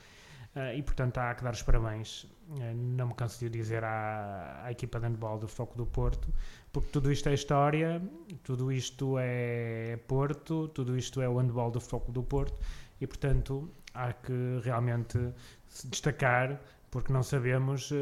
Uh, 0.53 0.75
e 0.75 0.83
portanto 0.83 1.17
há 1.17 1.33
que 1.33 1.45
dar 1.45 1.53
os 1.53 1.63
parabéns, 1.63 2.23
uh, 2.23 2.75
não 2.75 3.07
me 3.07 3.13
canso 3.13 3.39
de 3.39 3.49
dizer 3.49 3.85
à, 3.85 4.63
à, 4.65 4.71
equipa 4.71 4.99
de 4.99 5.07
handball 5.07 5.39
do 5.39 5.47
Foco 5.47 5.77
do 5.77 5.85
Porto, 5.85 6.27
porque 6.73 6.89
tudo 6.89 7.09
isto 7.09 7.29
é 7.29 7.33
história, 7.33 8.01
tudo 8.43 8.69
isto 8.69 9.15
é 9.17 9.97
Porto, 10.09 10.67
tudo 10.67 10.97
isto 10.97 11.21
é 11.21 11.29
o 11.29 11.37
handball 11.37 11.71
do 11.71 11.79
Foco 11.79 12.11
do 12.11 12.21
Porto 12.21 12.59
e 12.99 13.07
portanto 13.07 13.71
há 13.93 14.11
que 14.11 14.59
realmente 14.61 15.17
se 15.69 15.87
destacar 15.87 16.59
porque 16.89 17.13
não 17.13 17.23
sabemos 17.23 17.89
uh, 17.89 17.95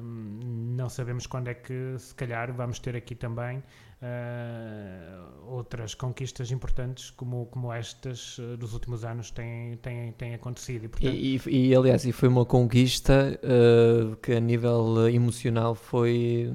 não 0.00 0.88
sabemos 0.88 1.26
quando 1.26 1.48
é 1.48 1.54
que 1.54 1.96
se 1.98 2.14
calhar 2.14 2.52
vamos 2.52 2.78
ter 2.78 2.94
aqui 2.94 3.16
também 3.16 3.60
uh, 4.02 5.46
outras 5.46 5.94
conquistas 5.94 6.50
importantes 6.50 7.10
como, 7.10 7.46
como 7.46 7.72
estas 7.72 8.38
uh, 8.38 8.56
dos 8.56 8.74
últimos 8.74 9.04
anos 9.04 9.30
têm, 9.30 9.76
têm, 9.76 10.12
têm 10.12 10.34
acontecido. 10.34 10.84
E, 10.84 10.88
portanto... 10.88 11.14
e, 11.14 11.40
e, 11.46 11.68
e, 11.68 11.74
aliás, 11.74 12.04
e 12.04 12.12
foi 12.12 12.28
uma 12.28 12.44
conquista 12.44 13.38
uh, 13.42 14.16
que 14.16 14.32
a 14.32 14.40
nível 14.40 15.08
emocional 15.08 15.74
foi 15.74 16.52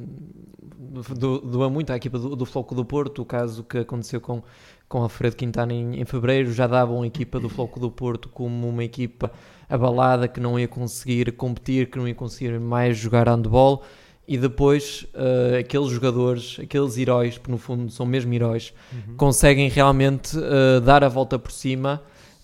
doa 1.17 1.39
do, 1.39 1.69
muito 1.69 1.91
à 1.91 1.95
equipa 1.95 2.19
do, 2.19 2.35
do 2.35 2.45
Floco 2.45 2.75
do 2.75 2.85
Porto, 2.85 3.21
o 3.21 3.25
caso 3.25 3.63
que 3.63 3.79
aconteceu 3.79 4.21
com, 4.21 4.43
com 4.87 5.01
Alfredo 5.01 5.35
Quintana 5.35 5.73
em, 5.73 5.99
em 5.99 6.05
fevereiro, 6.05 6.51
já 6.51 6.67
davam 6.67 7.01
a 7.01 7.07
equipa 7.07 7.39
do 7.39 7.49
Floco 7.49 7.79
do 7.79 7.89
Porto 7.89 8.29
como 8.29 8.67
uma 8.67 8.83
equipa 8.83 9.31
abalada, 9.69 10.27
que 10.27 10.39
não 10.39 10.59
ia 10.59 10.67
conseguir 10.67 11.31
competir, 11.33 11.89
que 11.89 11.97
não 11.97 12.07
ia 12.07 12.15
conseguir 12.15 12.59
mais 12.59 12.97
jogar 12.97 13.27
handball 13.27 13.83
e 14.27 14.37
depois 14.37 15.07
uh, 15.13 15.57
aqueles 15.59 15.89
jogadores, 15.89 16.57
aqueles 16.61 16.97
heróis, 16.97 17.37
que 17.37 17.49
no 17.49 17.57
fundo 17.57 17.89
são 17.89 18.05
mesmo 18.05 18.33
heróis, 18.33 18.73
uhum. 18.91 19.15
conseguem 19.15 19.69
realmente 19.69 20.37
uh, 20.37 20.81
dar 20.81 21.03
a 21.03 21.07
volta 21.07 21.39
por 21.39 21.51
cima. 21.51 22.01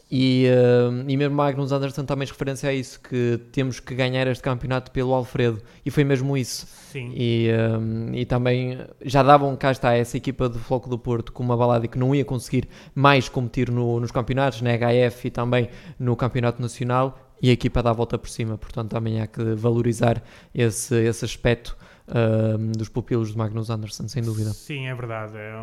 E, 0.10 0.46
uh, 0.48 1.10
e 1.10 1.18
mesmo 1.18 1.36
Magnus 1.36 1.72
Anderson 1.72 2.06
também 2.06 2.28
referência 2.28 2.70
a 2.70 2.74
isso, 2.74 3.02
que 3.02 3.40
temos 3.52 3.80
que 3.80 3.96
ganhar 3.96 4.28
este 4.28 4.44
campeonato 4.44 4.92
pelo 4.92 5.14
Alfredo. 5.14 5.62
E 5.86 5.92
foi 5.92 6.06
mesmo 6.06 6.38
isso. 6.38 6.68
Sim. 6.92 7.12
E, 7.16 7.50
e 8.14 8.24
também 8.24 8.78
já 9.02 9.24
davam, 9.24 9.56
cá 9.56 9.72
está, 9.72 9.94
essa 9.94 10.16
equipa 10.16 10.48
do 10.48 10.60
Floco 10.60 10.88
do 10.88 11.00
Porto 11.00 11.34
com 11.34 11.42
uma 11.42 11.58
balada 11.58 11.88
que 11.88 11.98
não 11.98 12.14
ia 12.14 12.24
conseguir 12.24 12.70
mais 12.94 13.28
competir 13.28 13.72
no, 13.72 14.00
nos 14.00 14.12
campeonatos, 14.12 14.62
na 14.62 14.70
HF 14.78 15.28
e 15.28 15.32
também 15.32 15.70
no 15.98 16.16
Campeonato 16.16 16.62
Nacional 16.62 17.18
e 17.44 17.50
a 17.50 17.52
equipa 17.52 17.84
dá 17.84 17.90
a 17.90 17.94
volta 17.94 18.18
por 18.18 18.30
cima, 18.30 18.58
portanto 18.58 18.92
também 18.92 19.20
há 19.22 19.28
que 19.28 19.54
valorizar 19.54 20.24
esse, 20.56 20.96
esse 20.96 21.26
aspecto 21.26 21.78
uh, 22.08 22.58
dos 22.58 22.88
pupilos 22.88 23.34
de 23.34 23.38
Magnus 23.38 23.70
Anderson, 23.70 24.08
sem 24.08 24.24
dúvida. 24.24 24.52
Sim, 24.52 24.88
é 24.88 24.96
verdade. 24.96 25.36
É 25.38 25.54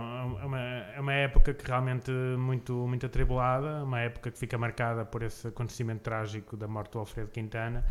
uma, 0.45 0.61
é 0.61 1.01
uma 1.01 1.15
época 1.15 1.55
que 1.55 1.67
realmente 1.67 2.11
muito, 2.37 2.75
muito 2.87 3.07
atribulada, 3.07 3.83
uma 3.83 3.99
época 4.01 4.31
que 4.31 4.39
fica 4.39 4.59
marcada 4.59 5.07
por 5.07 5.23
esse 5.23 5.49
acontecimento 5.49 6.03
trágico 6.03 6.55
da 6.55 6.69
morte 6.69 6.93
do 6.93 6.99
Alfredo 6.99 7.31
Quintana, 7.31 7.83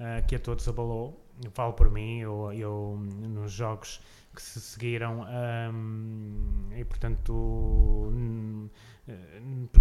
uh, 0.00 0.26
que 0.26 0.36
a 0.36 0.38
todos 0.38 0.66
abalou. 0.66 1.22
Eu 1.44 1.50
falo 1.50 1.74
por 1.74 1.90
mim, 1.90 2.20
eu, 2.20 2.50
eu 2.54 2.98
nos 3.28 3.52
jogos 3.52 4.00
que 4.34 4.42
se 4.42 4.60
seguiram 4.60 5.24
um, 5.72 6.68
e 6.76 6.84
portanto 6.84 8.12
eh, 8.12 8.68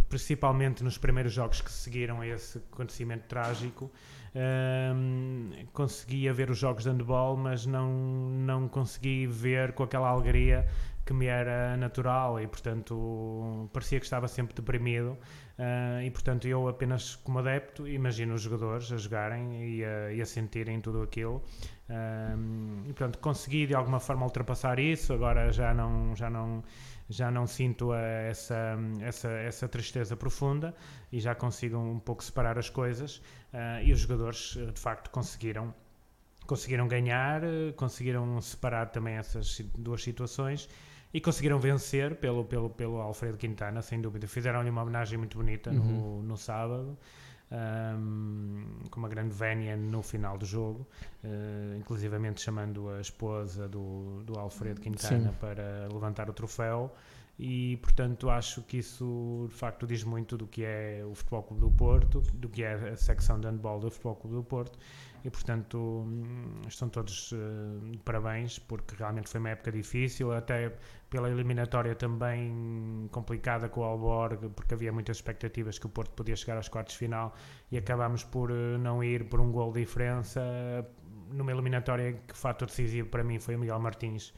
principalmente 0.10 0.84
nos 0.84 0.98
primeiros 0.98 1.34
jogos 1.34 1.62
que 1.62 1.72
seguiram 1.72 2.22
a 2.22 2.28
esse 2.28 2.58
acontecimento 2.58 3.26
trágico, 3.28 3.92
um, 4.36 5.52
conseguia 5.72 6.34
ver 6.34 6.50
os 6.50 6.58
jogos 6.58 6.84
de 6.84 6.90
handball, 6.90 7.38
mas 7.38 7.66
não, 7.66 7.90
não 7.92 8.68
consegui 8.68 9.28
ver 9.28 9.74
com 9.74 9.84
aquela 9.84 10.10
alegria 10.10 10.68
que 11.06 11.14
me 11.14 11.26
era 11.26 11.76
natural 11.78 12.40
e, 12.40 12.48
portanto, 12.48 13.70
parecia 13.74 14.00
que 14.00 14.06
estava 14.06 14.28
sempre 14.28 14.56
deprimido. 14.56 15.18
Uh, 15.58 16.02
e, 16.04 16.10
portanto, 16.10 16.48
eu 16.48 16.68
apenas 16.68 17.16
como 17.18 17.40
adepto 17.40 17.88
imagino 17.88 18.34
os 18.34 18.42
jogadores 18.42 18.92
a 18.92 18.98
jogarem 18.98 19.78
e 19.78 19.86
a, 19.86 20.14
e 20.14 20.22
a 20.22 20.26
sentirem 20.26 20.80
tudo 20.80 21.02
aquilo. 21.02 21.44
Um, 21.90 22.84
e, 22.86 22.94
portanto, 22.94 23.20
consegui 23.20 23.68
de 23.68 23.76
alguma 23.76 24.00
forma 24.00 24.26
ultrapassar 24.26 24.80
isso. 24.80 25.14
Agora 25.14 25.52
já 25.52 25.74
não. 25.74 26.16
Já 26.16 26.30
não 26.30 26.64
já 27.14 27.30
não 27.30 27.46
sinto 27.46 27.94
essa, 27.94 28.78
essa, 29.02 29.30
essa 29.30 29.68
tristeza 29.68 30.16
profunda 30.16 30.74
e 31.12 31.20
já 31.20 31.36
consigo 31.36 31.78
um 31.78 32.00
pouco 32.00 32.24
separar 32.24 32.58
as 32.58 32.70
coisas. 32.70 33.18
Uh, 33.54 33.84
e 33.84 33.94
os 33.94 34.00
jogadores, 34.00 34.58
de 34.74 34.80
facto, 34.80 35.10
conseguiram, 35.10 35.74
conseguiram 36.48 36.88
ganhar, 36.88 37.42
conseguiram 37.76 38.42
separar 38.42 38.88
também 38.88 39.16
essas 39.16 39.60
duas 39.78 40.04
situações 40.04 40.68
e 41.14 41.22
conseguiram 41.22 41.60
vencer 41.60 42.16
pelo, 42.16 42.44
pelo, 42.44 42.70
pelo 42.70 43.00
Alfredo 43.00 43.38
Quintana, 43.38 43.82
sem 43.82 44.02
dúvida. 44.02 44.28
Fizeram-lhe 44.28 44.70
uma 44.70 44.82
homenagem 44.82 45.18
muito 45.18 45.38
bonita 45.38 45.70
uhum. 45.70 45.78
no, 45.78 46.24
no 46.24 46.38
sábado 46.38 46.98
um, 47.54 48.66
com 48.90 49.00
uma 49.00 49.10
grande 49.10 49.34
vénia 49.34 49.78
no 49.78 50.02
final 50.02 50.38
do 50.38 50.46
jogo, 50.46 50.88
uh, 51.24 51.78
inclusivamente 51.78 52.42
chamando 52.42 52.90
a 52.90 53.00
esposa 53.00 53.68
do, 53.68 54.24
do 54.24 54.38
Alfredo 54.40 54.82
Quintana 54.82 55.30
Sim. 55.30 55.38
para 55.40 55.88
levantar 55.92 56.30
o 56.30 56.34
troféu. 56.34 56.94
E 57.38 57.78
portanto 57.78 58.30
acho 58.30 58.62
que 58.62 58.78
isso 58.78 59.48
de 59.50 59.56
facto 59.56 59.88
diz 59.88 60.04
muito 60.04 60.38
do 60.38 60.46
que 60.46 60.64
é 60.64 61.04
o 61.04 61.16
Futebol 61.16 61.44
Clube 61.44 61.62
do 61.62 61.72
Porto, 61.72 62.22
do 62.34 62.48
que 62.48 62.64
é 62.64 62.74
a 62.74 62.96
secção 62.96 63.40
de 63.40 63.48
handball 63.48 63.80
do 63.80 63.90
Futebol 63.90 64.16
Clube 64.16 64.36
do 64.36 64.44
Porto 64.44 64.78
e 65.24 65.30
portanto 65.30 66.06
estão 66.68 66.90
todos 66.90 67.32
uh, 67.32 67.38
de 67.92 67.98
parabéns 68.00 68.60
porque 68.60 68.96
realmente 68.96 69.30
foi 69.30 69.40
uma 69.40 69.50
época 69.50 69.72
difícil, 69.72 70.34
até 70.34 70.76
pela 71.10 71.30
eliminatória 71.30 71.96
também 71.96 73.08
complicada 73.12 73.70
com 73.70 73.82
o 73.82 73.84
Alborg, 73.84 74.50
porque 74.50 74.74
havia 74.74 74.92
muitas 74.92 75.18
expectativas 75.18 75.80
que 75.80 75.86
o 75.86 75.90
Porto 75.90 76.12
podia 76.12 76.36
chegar 76.36 76.58
aos 76.58 76.68
quartos 76.68 76.94
de 76.94 77.00
final 77.00 77.34
e 77.72 77.78
acabámos 77.78 78.24
por 78.24 78.52
uh, 78.52 78.78
não 78.78 79.04
ir 79.04 79.30
por 79.30 79.40
um 79.40 79.52
gol 79.52 79.72
de 79.72 79.80
diferença 79.80 80.42
numa 81.32 81.52
eliminatória 81.52 82.14
que 82.28 82.34
o 82.34 82.38
fator 82.38 82.68
decisivo 82.68 83.08
para 83.10 83.24
mim 83.24 83.40
foi 83.40 83.56
o 83.56 83.60
Miguel 83.60 83.80
Martins 83.80 84.34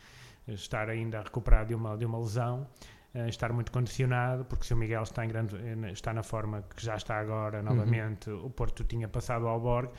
estar 0.48 0.90
ainda 0.90 1.20
a 1.20 1.24
recuperar 1.24 1.66
de 1.66 1.74
uma, 1.74 1.98
de 1.98 2.06
uma 2.06 2.20
lesão 2.20 2.68
estar 3.30 3.54
muito 3.54 3.72
condicionado, 3.72 4.44
porque 4.44 4.66
se 4.66 4.74
o 4.74 4.78
Miguel 4.78 5.04
está, 5.04 5.24
em 5.24 5.30
grande, 5.30 5.56
está 5.92 6.14
na 6.14 6.22
forma 6.22 6.64
que 6.76 6.84
já 6.84 6.96
está 6.96 7.18
agora 7.18 7.64
novamente, 7.64 8.30
uhum. 8.30 8.48
o 8.48 8.50
Porto 8.50 8.84
tinha 8.84 9.08
passado 9.08 9.48
ao 9.48 9.54
Alborg 9.54 9.90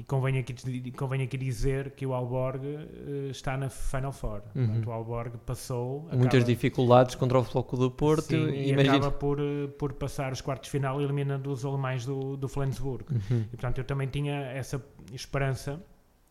e 0.00 0.02
convém 0.02 0.38
aqui, 0.38 0.54
convém 0.92 1.22
aqui 1.22 1.36
dizer 1.36 1.90
que 1.90 2.06
o 2.06 2.14
Alborg 2.14 2.64
uh, 2.64 3.30
está 3.30 3.54
na 3.54 3.68
Final 3.68 4.12
Four. 4.12 4.40
Uhum. 4.54 4.66
Portanto, 4.66 4.86
o 4.86 4.92
Alborg 4.92 5.36
passou. 5.44 6.08
Muitas 6.10 6.42
dificuldades 6.42 7.14
contra 7.16 7.38
o 7.38 7.44
Floco 7.44 7.76
do 7.76 7.90
Porto. 7.90 8.22
Sim, 8.22 8.48
e 8.48 8.70
imagine... 8.70 8.96
acaba 8.96 9.10
por, 9.10 9.38
uh, 9.38 9.68
por 9.78 9.92
passar 9.92 10.32
os 10.32 10.40
quartos 10.40 10.68
de 10.68 10.70
final 10.70 11.02
eliminando 11.02 11.52
os 11.52 11.66
alemães 11.66 12.06
do, 12.06 12.34
do 12.34 12.48
Flensburg. 12.48 13.04
Uhum. 13.10 13.40
E 13.42 13.56
portanto 13.56 13.76
eu 13.76 13.84
também 13.84 14.08
tinha 14.08 14.36
essa 14.36 14.82
esperança 15.12 15.78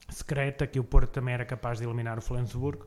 secreta 0.10 0.66
que 0.66 0.80
o 0.80 0.84
Porto 0.84 1.12
também 1.12 1.36
era 1.36 1.46
capaz 1.46 1.78
de 1.78 1.86
eliminar 1.86 2.18
o 2.18 2.22
Flensburg. 2.22 2.80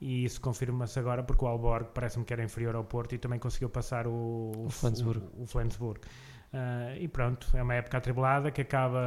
E 0.00 0.24
isso 0.24 0.40
confirma-se 0.40 0.98
agora 0.98 1.22
porque 1.22 1.44
o 1.44 1.48
Alborg 1.48 1.88
parece-me 1.92 2.24
que 2.24 2.32
era 2.32 2.42
inferior 2.42 2.74
ao 2.74 2.84
Porto 2.84 3.14
e 3.14 3.18
também 3.18 3.38
conseguiu 3.38 3.68
passar 3.68 4.06
o, 4.06 4.52
o, 4.56 4.70
Flensburg. 4.70 5.22
O, 5.36 5.42
o 5.42 5.46
Flensburg. 5.46 6.00
Uh, 6.54 6.96
e 7.00 7.08
pronto, 7.08 7.48
é 7.56 7.62
uma 7.64 7.74
época 7.74 7.98
atribulada 7.98 8.48
que 8.52 8.60
acaba 8.60 9.02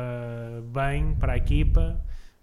bem 0.65 1.15
para 1.15 1.31
a 1.31 1.37
equipa, 1.37 1.97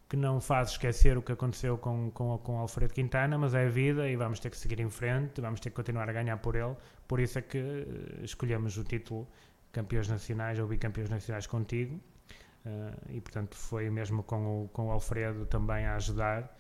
que 0.08 0.16
não 0.16 0.40
faz 0.40 0.70
esquecer 0.70 1.18
o 1.18 1.22
que 1.22 1.30
aconteceu 1.30 1.76
com, 1.76 2.10
com, 2.10 2.38
com 2.38 2.58
Alfredo 2.58 2.94
Quintana, 2.94 3.36
mas 3.36 3.52
é 3.52 3.66
a 3.66 3.68
vida 3.68 4.08
e 4.08 4.16
vamos 4.16 4.40
ter 4.40 4.48
que 4.48 4.56
seguir 4.56 4.80
em 4.80 4.88
frente, 4.88 5.42
vamos 5.42 5.60
ter 5.60 5.68
que 5.68 5.76
continuar 5.76 6.08
a 6.08 6.12
ganhar 6.12 6.38
por 6.38 6.56
ele. 6.56 6.74
Por 7.06 7.20
isso 7.20 7.38
é 7.38 7.42
que 7.42 7.86
escolhemos 8.22 8.78
o 8.78 8.84
título 8.84 9.28
campeões 9.72 10.08
nacionais 10.08 10.58
ou 10.58 10.66
bicampeões 10.66 11.10
nacionais 11.10 11.46
contigo. 11.46 12.00
Uh, 12.64 13.10
e 13.10 13.20
portanto 13.20 13.56
foi 13.56 13.90
mesmo 13.90 14.22
com 14.22 14.62
o, 14.62 14.68
com 14.68 14.86
o 14.86 14.90
Alfredo 14.90 15.44
também 15.44 15.84
a 15.84 15.96
ajudar, 15.96 16.56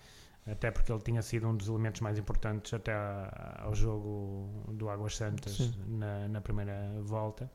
até 0.46 0.70
porque 0.70 0.92
ele 0.92 1.00
tinha 1.00 1.22
sido 1.22 1.48
um 1.48 1.56
dos 1.56 1.68
elementos 1.68 2.02
mais 2.02 2.18
importantes 2.18 2.74
até 2.74 2.92
a, 2.92 3.62
ao 3.62 3.74
jogo 3.74 4.70
do 4.74 4.90
Águas 4.90 5.16
Santas 5.16 5.74
na, 5.86 6.28
na 6.28 6.42
primeira 6.42 6.90
volta. 7.00 7.50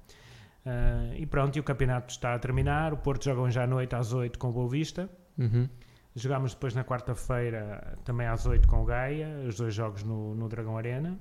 Uh, 0.65 1.15
e 1.15 1.25
pronto, 1.25 1.55
e 1.55 1.59
o 1.59 1.63
campeonato 1.63 2.11
está 2.11 2.33
a 2.33 2.39
terminar. 2.39 2.93
O 2.93 2.97
Porto 2.97 3.25
joga 3.25 3.49
já 3.49 3.63
à 3.63 3.67
noite 3.67 3.95
às 3.95 4.13
8 4.13 4.37
com 4.37 4.49
o 4.49 4.51
Boa 4.51 4.69
Vista. 4.69 5.09
Uhum. 5.37 5.69
Jogámos 6.15 6.53
depois 6.53 6.73
na 6.73 6.83
quarta-feira 6.83 7.97
também 8.03 8.27
às 8.27 8.45
8 8.45 8.67
com 8.67 8.81
o 8.81 8.85
Gaia, 8.85 9.45
os 9.47 9.57
dois 9.57 9.73
jogos 9.73 10.03
no, 10.03 10.35
no 10.35 10.49
Dragão 10.49 10.77
Arena. 10.77 11.17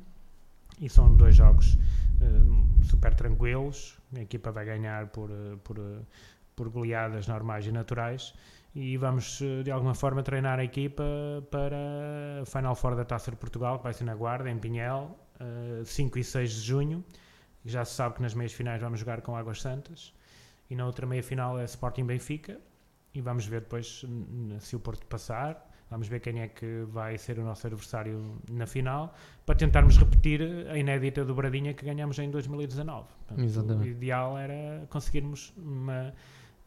E 0.80 0.88
são 0.88 1.14
dois 1.14 1.36
jogos 1.36 1.74
uh, 1.74 2.84
super 2.84 3.14
tranquilos. 3.14 3.98
A 4.14 4.20
equipa 4.20 4.50
vai 4.50 4.64
ganhar 4.64 5.06
por, 5.08 5.30
por, 5.62 5.76
por 6.56 6.68
goleadas 6.68 7.26
normais 7.26 7.66
e 7.66 7.72
naturais. 7.72 8.34
E 8.74 8.96
vamos 8.96 9.40
de 9.64 9.70
alguma 9.70 9.94
forma 9.94 10.22
treinar 10.22 10.58
a 10.58 10.64
equipa 10.64 11.02
para 11.50 12.42
a 12.42 12.46
Final 12.46 12.74
Four 12.74 12.94
da 12.96 13.04
Taça 13.04 13.30
de 13.30 13.36
Portugal, 13.36 13.78
que 13.78 13.84
vai 13.84 13.92
ser 13.92 14.04
na 14.04 14.14
Guarda, 14.14 14.50
em 14.50 14.58
Pinhel, 14.58 15.18
uh, 15.40 15.84
5 15.84 16.18
e 16.18 16.24
6 16.24 16.50
de 16.52 16.60
junho. 16.60 17.04
Já 17.68 17.84
se 17.84 17.94
sabe 17.94 18.16
que 18.16 18.22
nas 18.22 18.34
meias 18.34 18.52
finais 18.52 18.80
vamos 18.80 18.98
jogar 18.98 19.20
com 19.20 19.36
Águas 19.36 19.60
Santas 19.60 20.14
e 20.70 20.74
na 20.74 20.86
outra 20.86 21.06
meia 21.06 21.22
final 21.22 21.58
é 21.58 21.64
Sporting 21.64 22.04
Benfica 22.04 22.58
e 23.14 23.20
vamos 23.20 23.46
ver 23.46 23.60
depois 23.60 24.04
se 24.60 24.74
o 24.74 24.80
Porto 24.80 25.06
passar. 25.06 25.66
Vamos 25.90 26.06
ver 26.06 26.20
quem 26.20 26.40
é 26.40 26.48
que 26.48 26.84
vai 26.88 27.16
ser 27.16 27.38
o 27.38 27.42
nosso 27.42 27.66
adversário 27.66 28.38
na 28.50 28.66
final 28.66 29.14
para 29.46 29.54
tentarmos 29.54 29.96
repetir 29.96 30.42
a 30.70 30.76
inédita 30.76 31.24
dobradinha 31.24 31.72
que 31.72 31.84
ganhamos 31.84 32.18
em 32.18 32.30
2019. 32.30 33.06
Portanto, 33.26 33.78
o 33.78 33.86
ideal 33.86 34.36
era 34.36 34.86
conseguirmos 34.90 35.52
uma 35.56 36.12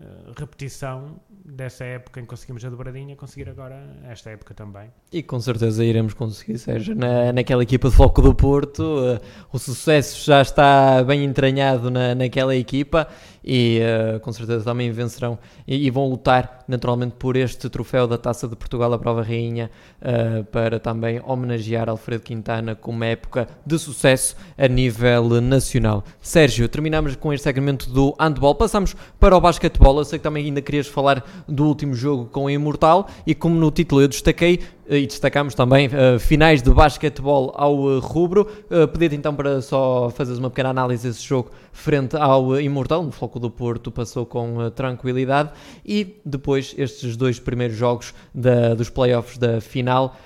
eh, 0.01 0.31
repetição 0.35 1.19
dessa 1.45 1.83
época 1.83 2.19
em 2.19 2.23
que 2.23 2.29
conseguimos 2.29 2.65
a 2.65 2.69
dobradinha, 2.69 3.15
conseguir 3.15 3.47
agora 3.47 3.83
esta 4.09 4.31
época 4.31 4.53
também. 4.53 4.89
E 5.11 5.21
com 5.21 5.39
certeza 5.39 5.83
iremos 5.83 6.13
conseguir, 6.13 6.57
seja 6.57 6.95
na, 6.95 7.31
naquela 7.31 7.61
equipa 7.61 7.89
de 7.89 7.95
foco 7.95 8.21
do 8.21 8.33
Porto, 8.33 8.81
uh, 8.81 9.19
o 9.51 9.59
sucesso 9.59 10.25
já 10.25 10.41
está 10.41 11.03
bem 11.03 11.23
entranhado 11.23 11.91
na, 11.91 12.15
naquela 12.15 12.55
equipa 12.55 13.07
e 13.43 13.79
uh, 13.81 14.19
com 14.19 14.31
certeza 14.31 14.63
também 14.63 14.91
vencerão 14.91 15.37
e, 15.67 15.87
e, 15.87 15.89
vão 15.89 16.07
lutar 16.07 16.63
naturalmente 16.67 17.15
por 17.17 17.35
este 17.35 17.69
troféu 17.69 18.07
da 18.07 18.17
Taça 18.17 18.47
de 18.47 18.55
Portugal, 18.55 18.93
a 18.93 18.99
prova 18.99 19.23
rainha, 19.23 19.69
uh, 20.01 20.43
para 20.45 20.79
também 20.79 21.21
homenagear 21.25 21.89
Alfredo 21.89 22.23
Quintana 22.23 22.75
com 22.75 22.91
uma 22.91 23.05
época 23.05 23.47
de 23.65 23.77
sucesso 23.79 24.35
a 24.57 24.67
nível 24.67 25.41
nacional. 25.41 26.03
Sérgio, 26.21 26.67
terminamos 26.69 27.15
com 27.15 27.33
este 27.33 27.43
segmento 27.43 27.89
do 27.89 28.15
handball, 28.19 28.55
passamos 28.55 28.95
para 29.19 29.35
o 29.35 29.41
basquetebol. 29.41 29.97
Eu 29.97 30.05
sei 30.05 30.19
que 30.19 30.23
também 30.23 30.45
ainda 30.45 30.61
querias 30.61 30.87
falar 30.87 31.25
do 31.47 31.65
último 31.65 31.93
jogo 31.93 32.25
com 32.25 32.47
a 32.47 32.51
Imortal 32.51 33.07
e 33.25 33.33
como 33.33 33.55
no 33.55 33.71
título 33.71 34.01
eu 34.01 34.07
destaquei, 34.07 34.59
e 34.97 35.07
destacamos 35.07 35.55
também 35.55 35.87
uh, 35.87 36.19
finais 36.19 36.61
de 36.61 36.69
basquetebol 36.69 37.53
ao 37.55 37.77
uh, 37.77 37.99
rubro. 37.99 38.45
Uh, 38.69 38.85
Pedir-te 38.89 39.15
então 39.15 39.33
para 39.33 39.61
só 39.61 40.09
fazeres 40.09 40.37
uma 40.37 40.49
pequena 40.49 40.69
análise 40.69 41.07
desse 41.07 41.23
jogo 41.23 41.49
frente 41.71 42.17
ao 42.17 42.59
Imortal, 42.59 43.01
no 43.01 43.11
Floco 43.11 43.39
do 43.39 43.49
Porto 43.49 43.89
passou 43.89 44.25
com 44.25 44.69
tranquilidade 44.71 45.51
e 45.85 46.17
depois 46.25 46.75
estes 46.77 47.15
dois 47.15 47.39
primeiros 47.39 47.77
jogos 47.77 48.13
da, 48.35 48.73
dos 48.73 48.89
playoffs 48.89 49.37
da 49.37 49.61
final 49.61 50.17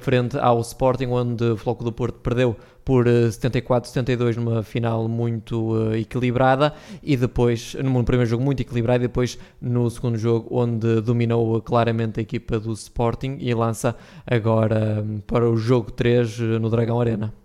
frente 0.00 0.38
ao 0.38 0.60
Sporting, 0.60 1.06
onde 1.06 1.42
o 1.44 1.56
Floco 1.56 1.82
do 1.82 1.90
Porto 1.90 2.20
perdeu 2.20 2.56
por 2.84 3.06
74-72 3.06 4.36
numa 4.36 4.62
final 4.62 5.08
muito 5.08 5.72
uh, 5.72 5.94
equilibrada 5.94 6.72
e 7.02 7.16
depois, 7.16 7.74
no 7.74 8.04
primeiro 8.04 8.28
jogo 8.28 8.42
muito 8.42 8.60
equilibrado 8.60 9.04
e 9.04 9.08
depois 9.08 9.38
no 9.60 9.88
segundo 9.90 10.18
jogo 10.18 10.48
onde 10.50 11.00
dominou 11.00 11.60
claramente 11.60 12.20
a 12.20 12.22
equipa 12.22 12.58
do 12.58 12.72
Sporting 12.72 13.38
e 13.40 13.52
lança 13.54 13.96
agora 14.26 15.04
um, 15.04 15.20
para 15.20 15.48
o 15.48 15.56
jogo 15.56 15.90
3 15.90 16.38
uh, 16.38 16.42
no 16.60 16.70
Dragão 16.70 17.00
Arena. 17.00 17.41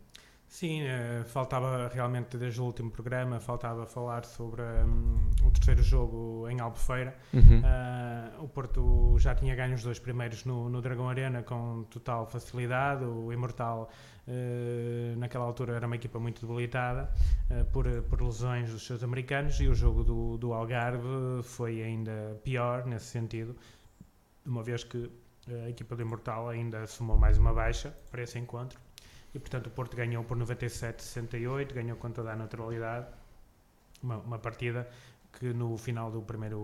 Sim, 0.57 0.81
uh, 0.81 1.23
faltava 1.25 1.87
realmente 1.93 2.35
desde 2.35 2.59
o 2.59 2.63
último 2.63 2.89
programa, 2.89 3.39
faltava 3.39 3.85
falar 3.85 4.25
sobre 4.25 4.63
um, 4.63 5.29
o 5.45 5.51
terceiro 5.51 5.83
jogo 5.83 6.49
em 6.49 6.59
Albufeira. 6.59 7.15
Uhum. 7.31 7.59
Uh, 7.59 8.43
o 8.43 8.47
Porto 8.47 9.15
já 9.19 9.35
tinha 9.35 9.55
ganho 9.55 9.75
os 9.75 9.83
dois 9.83 9.99
primeiros 9.99 10.45
no, 10.45 10.67
no 10.67 10.81
Dragão 10.81 11.07
Arena 11.07 11.43
com 11.43 11.83
total 11.91 12.25
facilidade. 12.25 13.05
O 13.05 13.31
Imortal 13.31 13.87
Uh, 14.29 15.15
naquela 15.17 15.45
altura 15.45 15.77
era 15.77 15.87
uma 15.87 15.95
equipa 15.95 16.19
muito 16.19 16.45
debilitada 16.45 17.09
uh, 17.49 17.63
por, 17.71 17.85
por 18.09 18.21
lesões 18.21 18.69
dos 18.69 18.85
seus 18.85 19.01
americanos 19.01 19.57
e 19.61 19.69
o 19.69 19.73
jogo 19.73 20.03
do, 20.03 20.37
do 20.37 20.51
Algarve 20.51 21.41
foi 21.43 21.81
ainda 21.81 22.37
pior 22.43 22.85
nesse 22.85 23.05
sentido, 23.05 23.55
uma 24.45 24.61
vez 24.61 24.83
que 24.83 25.09
a 25.63 25.69
equipa 25.69 25.95
do 25.95 26.01
Imortal 26.01 26.49
ainda 26.49 26.85
somou 26.87 27.15
mais 27.15 27.37
uma 27.37 27.53
baixa 27.53 27.95
para 28.11 28.21
esse 28.21 28.37
encontro 28.37 28.77
e 29.37 29.39
portanto 29.39 29.67
o 29.67 29.69
Porto 29.69 29.95
ganhou 29.95 30.23
por 30.23 30.35
97-68, 30.35 31.71
ganhou 31.71 31.95
com 31.95 32.09
toda 32.09 32.31
a 32.33 32.35
naturalidade 32.35 33.05
uma, 34.01 34.17
uma 34.17 34.39
partida 34.39 34.89
que 35.39 35.53
no 35.53 35.77
final 35.77 36.09
do 36.09 36.23
primeiro 36.23 36.59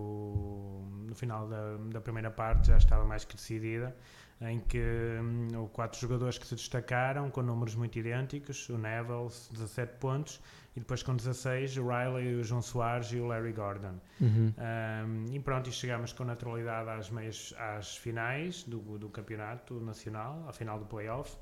no 1.06 1.13
final 1.13 1.48
da, 1.48 1.77
da 1.92 2.01
primeira 2.01 2.32
parte 2.32 2.68
já 2.68 2.77
estava 2.77 3.06
mais 3.06 3.24
que 3.25 3.36
decidida 3.36 3.96
em 4.42 4.60
que 4.60 4.80
hum, 5.22 5.68
quatro 5.72 6.00
jogadores 6.00 6.39
que 6.39 6.48
se 6.48 6.56
destacaram 6.56 7.30
com 7.30 7.42
números 7.42 7.75
muito 7.75 7.98
idênticos, 7.98 8.68
o 8.70 8.77
Neville, 8.77 9.30
17 9.51 9.98
pontos, 10.00 10.42
e 10.75 10.80
depois 10.80 11.03
com 11.03 11.15
16, 11.15 11.77
o 11.77 11.88
Riley, 11.88 12.36
o 12.36 12.44
João 12.44 12.62
Soares 12.62 13.12
e 13.13 13.18
o 13.18 13.27
Larry 13.27 13.53
Gordon. 13.53 14.00
Uhum. 14.20 14.51
Um, 14.58 15.34
e 15.34 15.39
pronto, 15.39 15.70
e 15.70 15.72
chegamos 15.72 16.12
com 16.12 16.25
naturalidade 16.25 16.89
às, 16.89 17.10
meias, 17.10 17.53
às 17.58 17.96
finais 17.96 18.63
do, 18.63 18.80
do 18.98 19.08
campeonato 19.08 19.80
nacional, 19.80 20.44
à 20.48 20.51
final 20.51 20.80
do 20.80 20.86
playoff, 20.86 21.38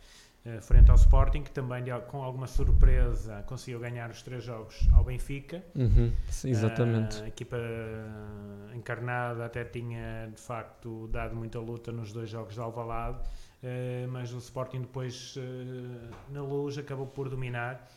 frente 0.62 0.90
ao 0.90 0.96
Sporting, 0.96 1.44
que 1.44 1.52
também 1.52 1.84
com 2.08 2.24
alguma 2.24 2.48
surpresa 2.48 3.44
conseguiu 3.44 3.80
ganhar 3.80 4.10
os 4.10 4.22
três 4.24 4.44
jogos 4.44 4.88
ao 4.92 5.04
Benfica. 5.04 5.64
Uhum. 5.76 6.12
Exatamente. 6.44 7.20
Uh, 7.20 7.24
a 7.24 7.28
equipa 7.28 7.58
encarnada 8.74 9.46
até 9.46 9.64
tinha 9.64 10.32
de 10.34 10.42
facto 10.42 11.08
dado 11.10 11.36
muita 11.36 11.60
luta 11.60 11.92
nos 11.92 12.12
dois 12.12 12.30
jogos 12.30 12.56
de 12.56 12.60
Alvalade, 12.60 13.20
mas 14.10 14.34
o 14.34 14.40
Sporting 14.40 14.82
depois 14.82 15.36
na 16.30 16.42
luz 16.42 16.78
acabou 16.78 17.06
por 17.06 17.30
dominar 17.30 17.88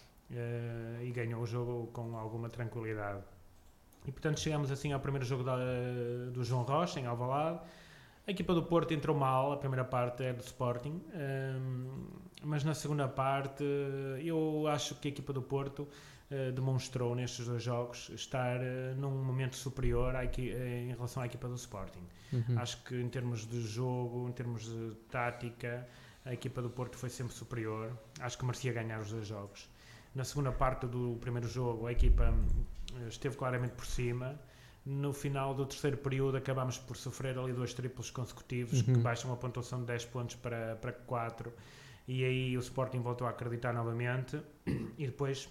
e 1.03 1.11
ganhou 1.13 1.43
o 1.43 1.47
jogo 1.47 1.87
com 1.93 2.17
alguma 2.17 2.51
tranquilidade. 2.51 3.23
E 4.07 4.13
portanto 4.13 4.39
chegamos 4.39 4.71
assim 4.71 4.93
ao 4.93 5.01
primeiro 5.01 5.25
jogo 5.25 5.43
da, 5.43 5.57
do 6.31 6.45
João 6.45 6.63
Rocha 6.63 7.01
em 7.01 7.07
Alvalade. 7.07 7.61
A 8.27 8.31
equipa 8.31 8.55
do 8.55 8.62
Porto 8.62 8.92
entrou 8.95 9.16
mal, 9.16 9.53
a 9.53 9.57
primeira 9.57 9.85
parte 9.85 10.25
é 10.25 10.33
do 10.33 10.40
Sporting, 10.40 11.03
um, 11.14 12.07
mas 12.44 12.64
na 12.64 12.74
segunda 12.74 13.09
parte 13.09 13.64
eu 14.22 14.66
acho 14.68 14.94
que 14.96 15.09
a 15.09 15.11
equipa 15.11 15.33
do 15.33 15.42
Porto 15.42 15.88
uh, 16.30 16.52
demonstrou 16.52 17.14
nestes 17.14 17.46
dois 17.46 17.62
jogos 17.62 18.11
estar 18.11 18.61
uh, 18.61 18.94
num 18.96 19.24
momento 19.24 19.57
superior 19.57 20.14
em 20.38 20.88
relação 20.88 21.22
à 21.22 21.26
equipa 21.26 21.48
do 21.48 21.54
Sporting. 21.54 22.02
Uhum. 22.33 22.59
Acho 22.59 22.83
que 22.85 22.94
em 23.00 23.09
termos 23.09 23.46
de 23.46 23.61
jogo, 23.61 24.28
em 24.28 24.33
termos 24.33 24.64
de 24.64 24.94
tática, 25.11 25.87
a 26.24 26.33
equipa 26.33 26.62
do 26.62 26.70
Porto 26.70 26.96
foi 26.96 27.11
sempre 27.11 27.35
superior. 27.35 27.96
Acho 28.20 28.38
que 28.38 28.44
merecia 28.44 28.72
ganhar 28.72 29.00
os 29.00 29.11
dois 29.11 29.26
jogos. 29.26 29.68
Na 30.14 30.24
segunda 30.24 30.52
parte 30.52 30.87
do 30.87 31.16
primeiro 31.20 31.48
jogo, 31.48 31.87
a 31.87 31.92
equipa 31.92 32.33
esteve 33.09 33.37
claramente 33.37 33.72
por 33.72 33.87
cima 33.87 34.38
no 34.85 35.12
final 35.12 35.54
do 35.54 35.64
terceiro 35.64 35.96
período 35.96 36.37
acabámos 36.37 36.76
por 36.76 36.96
sofrer 36.96 37.38
ali 37.38 37.52
dois 37.52 37.72
triplos 37.72 38.11
consecutivos 38.11 38.80
uhum. 38.80 38.94
que 38.94 39.00
baixam 39.00 39.33
a 39.33 39.37
pontuação 39.37 39.80
de 39.80 39.87
10 39.87 40.04
pontos 40.07 40.37
para, 40.37 40.76
para 40.76 40.92
4 40.92 41.52
e 42.07 42.25
aí 42.25 42.57
o 42.57 42.61
Sporting 42.61 43.01
voltou 43.01 43.27
a 43.27 43.31
acreditar 43.31 43.73
novamente. 43.73 44.40
E 44.97 45.07
depois 45.07 45.49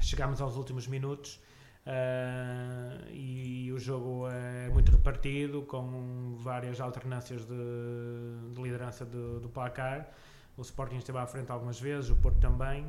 chegámos 0.00 0.40
aos 0.40 0.56
últimos 0.56 0.86
minutos 0.86 1.38
uh, 1.86 3.10
e 3.10 3.70
o 3.70 3.78
jogo 3.78 4.26
é 4.28 4.70
muito 4.70 4.90
repartido 4.90 5.62
com 5.62 6.34
várias 6.38 6.80
alternâncias 6.80 7.44
de, 7.44 8.54
de 8.54 8.62
liderança 8.62 9.04
de, 9.04 9.40
do 9.40 9.48
placar. 9.52 10.08
O 10.56 10.62
Sporting 10.62 10.96
esteve 10.96 11.18
à 11.18 11.26
frente 11.26 11.52
algumas 11.52 11.78
vezes, 11.78 12.10
o 12.10 12.16
Porto 12.16 12.40
também. 12.40 12.86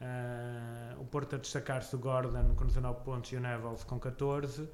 Uh, 0.00 1.00
o 1.00 1.04
Porto 1.06 1.36
a 1.36 1.38
destacar-se 1.38 1.94
o 1.94 1.98
Gordon 1.98 2.54
com 2.54 2.66
19 2.66 3.04
pontos 3.04 3.32
e 3.32 3.36
o 3.36 3.40
Nevels 3.40 3.84
com 3.84 3.98
14 3.98 4.68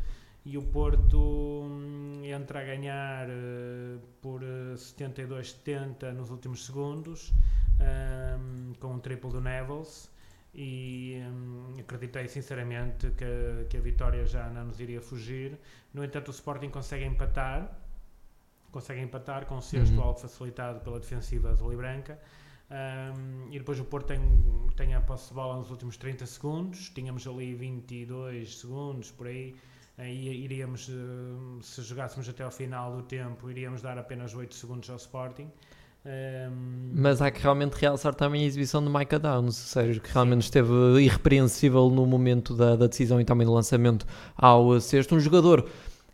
e 0.49 0.57
o 0.57 0.63
Porto 0.63 1.19
hum, 1.19 2.23
entra 2.25 2.61
a 2.61 2.65
ganhar 2.65 3.29
uh, 3.29 4.01
por 4.23 4.41
72-70 4.41 6.05
eh, 6.05 6.13
nos 6.13 6.31
últimos 6.31 6.65
segundos, 6.65 7.35
um, 7.79 8.73
com 8.81 8.95
um 8.95 8.99
triplo 8.99 9.31
do 9.31 9.43
Nevels. 9.43 10.11
E 10.55 11.21
um, 11.31 11.75
acreditei 11.79 12.27
sinceramente 12.29 13.11
que, 13.11 13.67
que 13.69 13.77
a 13.77 13.81
vitória 13.81 14.25
já 14.25 14.49
não 14.49 14.65
nos 14.65 14.81
iria 14.81 15.03
fugir. 15.03 15.59
No 15.93 16.03
entanto, 16.03 16.29
o 16.29 16.31
Sporting 16.31 16.71
consegue 16.71 17.05
empatar, 17.05 17.71
consegue 18.73 19.03
empatar 19.03 19.45
com 19.45 19.59
o 19.59 19.61
sexto 19.61 19.97
uhum. 19.97 20.03
algo 20.03 20.19
facilitado 20.19 20.81
pela 20.81 20.99
defensiva 20.99 21.51
azul 21.51 21.75
e 21.75 21.77
branca. 21.77 22.19
Um, 22.71 23.53
e 23.53 23.59
depois 23.59 23.79
o 23.79 23.85
Porto 23.85 24.07
tem, 24.07 24.21
tem 24.77 24.95
a 24.95 25.01
posse 25.03 25.29
de 25.29 25.35
bola 25.35 25.57
nos 25.59 25.71
últimos 25.71 25.99
30 25.99 26.25
segundos, 26.25 26.89
tínhamos 26.89 27.27
ali 27.27 27.55
22 27.55 28.61
segundos 28.61 29.11
por 29.11 29.27
aí 29.27 29.55
iríamos, 30.07 30.89
eh, 30.89 31.63
se 31.63 31.83
jogássemos 31.83 32.29
até 32.29 32.45
ao 32.45 32.51
final 32.51 32.97
do 32.97 33.03
tempo, 33.03 33.51
iríamos 33.51 33.83
dar 33.83 33.99
apenas 33.99 34.35
8 34.35 34.55
segundos 34.55 34.89
ao 34.91 34.97
Sporting. 34.97 35.51
Um... 36.07 36.93
Mas 36.95 37.21
há 37.21 37.31
que 37.31 37.43
realmente 37.43 37.75
realçar 37.75 38.15
também 38.15 38.45
a 38.45 38.47
exibição 38.47 38.83
de 38.83 38.89
Micah 38.89 39.19
Downs, 39.19 39.57
Sérgio, 39.57 40.01
que 40.01 40.13
realmente 40.13 40.43
esteve 40.43 40.73
irrepreensível 41.01 41.91
no 41.91 42.07
momento 42.07 42.55
da, 42.55 42.77
da 42.77 42.87
decisão 42.87 43.21
e 43.21 43.25
também 43.25 43.47
do 43.47 43.53
lançamento 43.53 44.07
ao 44.37 44.81
sexto. 44.81 45.17
Um 45.17 45.21
jogador 45.21 45.69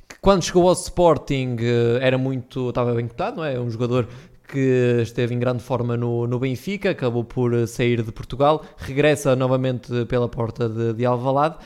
que, 0.09 0.19
quando 0.21 0.43
chegou 0.43 0.67
ao 0.67 0.73
Sporting, 0.73 1.57
eh, 1.61 1.99
era 2.01 2.17
muito. 2.17 2.71
estava 2.71 2.95
bem 2.95 3.07
cotado, 3.07 3.37
não 3.37 3.45
é? 3.45 3.61
Um 3.61 3.71
jogador 3.71 4.09
que 4.49 5.01
esteve 5.03 5.35
em 5.35 5.39
grande 5.39 5.63
forma 5.63 5.97
no, 5.97 6.27
no 6.27 6.39
Benfica, 6.39 6.91
acabou 6.91 7.25
por 7.25 7.67
sair 7.67 8.03
de 8.03 8.13
Portugal, 8.13 8.65
regressa 8.77 9.35
novamente 9.35 10.05
pela 10.07 10.29
porta 10.29 10.69
de, 10.69 10.93
de 10.93 11.05
Alvalade 11.05 11.57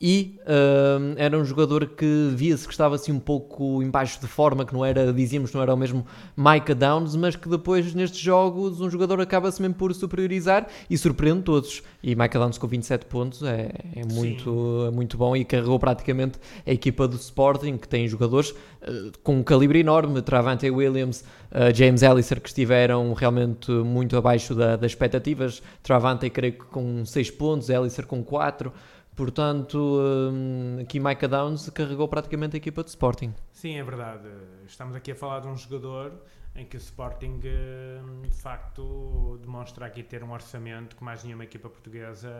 e 0.00 0.38
uh, 0.42 1.14
era 1.16 1.36
um 1.36 1.44
jogador 1.44 1.84
que 1.84 2.30
via-se 2.32 2.64
que 2.66 2.72
estava 2.72 2.94
assim 2.94 3.10
um 3.10 3.18
pouco 3.18 3.82
embaixo 3.82 4.20
de 4.20 4.28
forma, 4.28 4.64
que 4.64 4.72
não 4.72 4.84
era, 4.84 5.12
dizíamos, 5.12 5.52
não 5.52 5.60
era 5.60 5.74
o 5.74 5.76
mesmo 5.76 6.06
Micah 6.36 6.74
Downs, 6.74 7.16
mas 7.16 7.34
que 7.34 7.48
depois 7.48 7.92
nestes 7.94 8.20
jogos 8.20 8.80
um 8.80 8.88
jogador 8.88 9.20
acaba-se 9.20 9.60
mesmo 9.60 9.74
por 9.74 9.92
superiorizar 9.92 10.68
e 10.88 10.96
surpreende 10.96 11.42
todos. 11.42 11.82
E 12.00 12.14
Micah 12.14 12.38
Downs 12.38 12.58
com 12.58 12.68
27 12.68 13.06
pontos 13.06 13.42
é, 13.42 13.70
é 13.96 14.04
muito, 14.04 14.84
é 14.86 14.90
muito 14.92 15.16
bom 15.16 15.34
e 15.34 15.44
carregou 15.44 15.80
praticamente 15.80 16.38
a 16.64 16.70
equipa 16.70 17.08
do 17.08 17.16
Sporting, 17.16 17.76
que 17.76 17.88
tem 17.88 18.06
jogadores 18.06 18.50
uh, 18.50 19.10
com 19.24 19.38
um 19.38 19.42
calibre 19.42 19.80
enorme, 19.80 20.22
Travante 20.22 20.70
Williams, 20.70 21.24
uh, 21.50 21.74
James 21.74 22.02
Elliser, 22.02 22.40
que 22.40 22.48
estiveram 22.48 23.12
realmente 23.14 23.72
muito 23.72 24.16
abaixo 24.16 24.54
da, 24.54 24.76
das 24.76 24.92
expectativas, 24.92 25.60
Travante 25.82 26.30
creio 26.30 26.52
que 26.52 26.66
com 26.66 27.04
6 27.04 27.32
pontos, 27.32 27.68
Elliser 27.68 28.06
com 28.06 28.22
4 28.22 28.72
Portanto, 29.18 29.98
um, 30.00 30.78
aqui 30.80 31.00
Micah 31.00 31.26
Downs 31.26 31.68
carregou 31.70 32.06
praticamente 32.06 32.54
a 32.54 32.58
equipa 32.58 32.84
de 32.84 32.90
Sporting. 32.90 33.34
Sim, 33.50 33.76
é 33.76 33.82
verdade. 33.82 34.28
Estamos 34.64 34.94
aqui 34.94 35.10
a 35.10 35.16
falar 35.16 35.40
de 35.40 35.48
um 35.48 35.56
jogador 35.56 36.22
em 36.54 36.64
que 36.64 36.76
o 36.76 36.78
Sporting 36.78 37.40
eh, 37.42 38.00
de 38.28 38.36
facto 38.36 39.36
demonstra 39.42 39.86
aqui 39.86 40.04
ter 40.04 40.22
um 40.22 40.30
orçamento 40.30 40.94
que 40.94 41.02
mais 41.02 41.24
nenhuma 41.24 41.42
equipa 41.42 41.68
portuguesa 41.68 42.30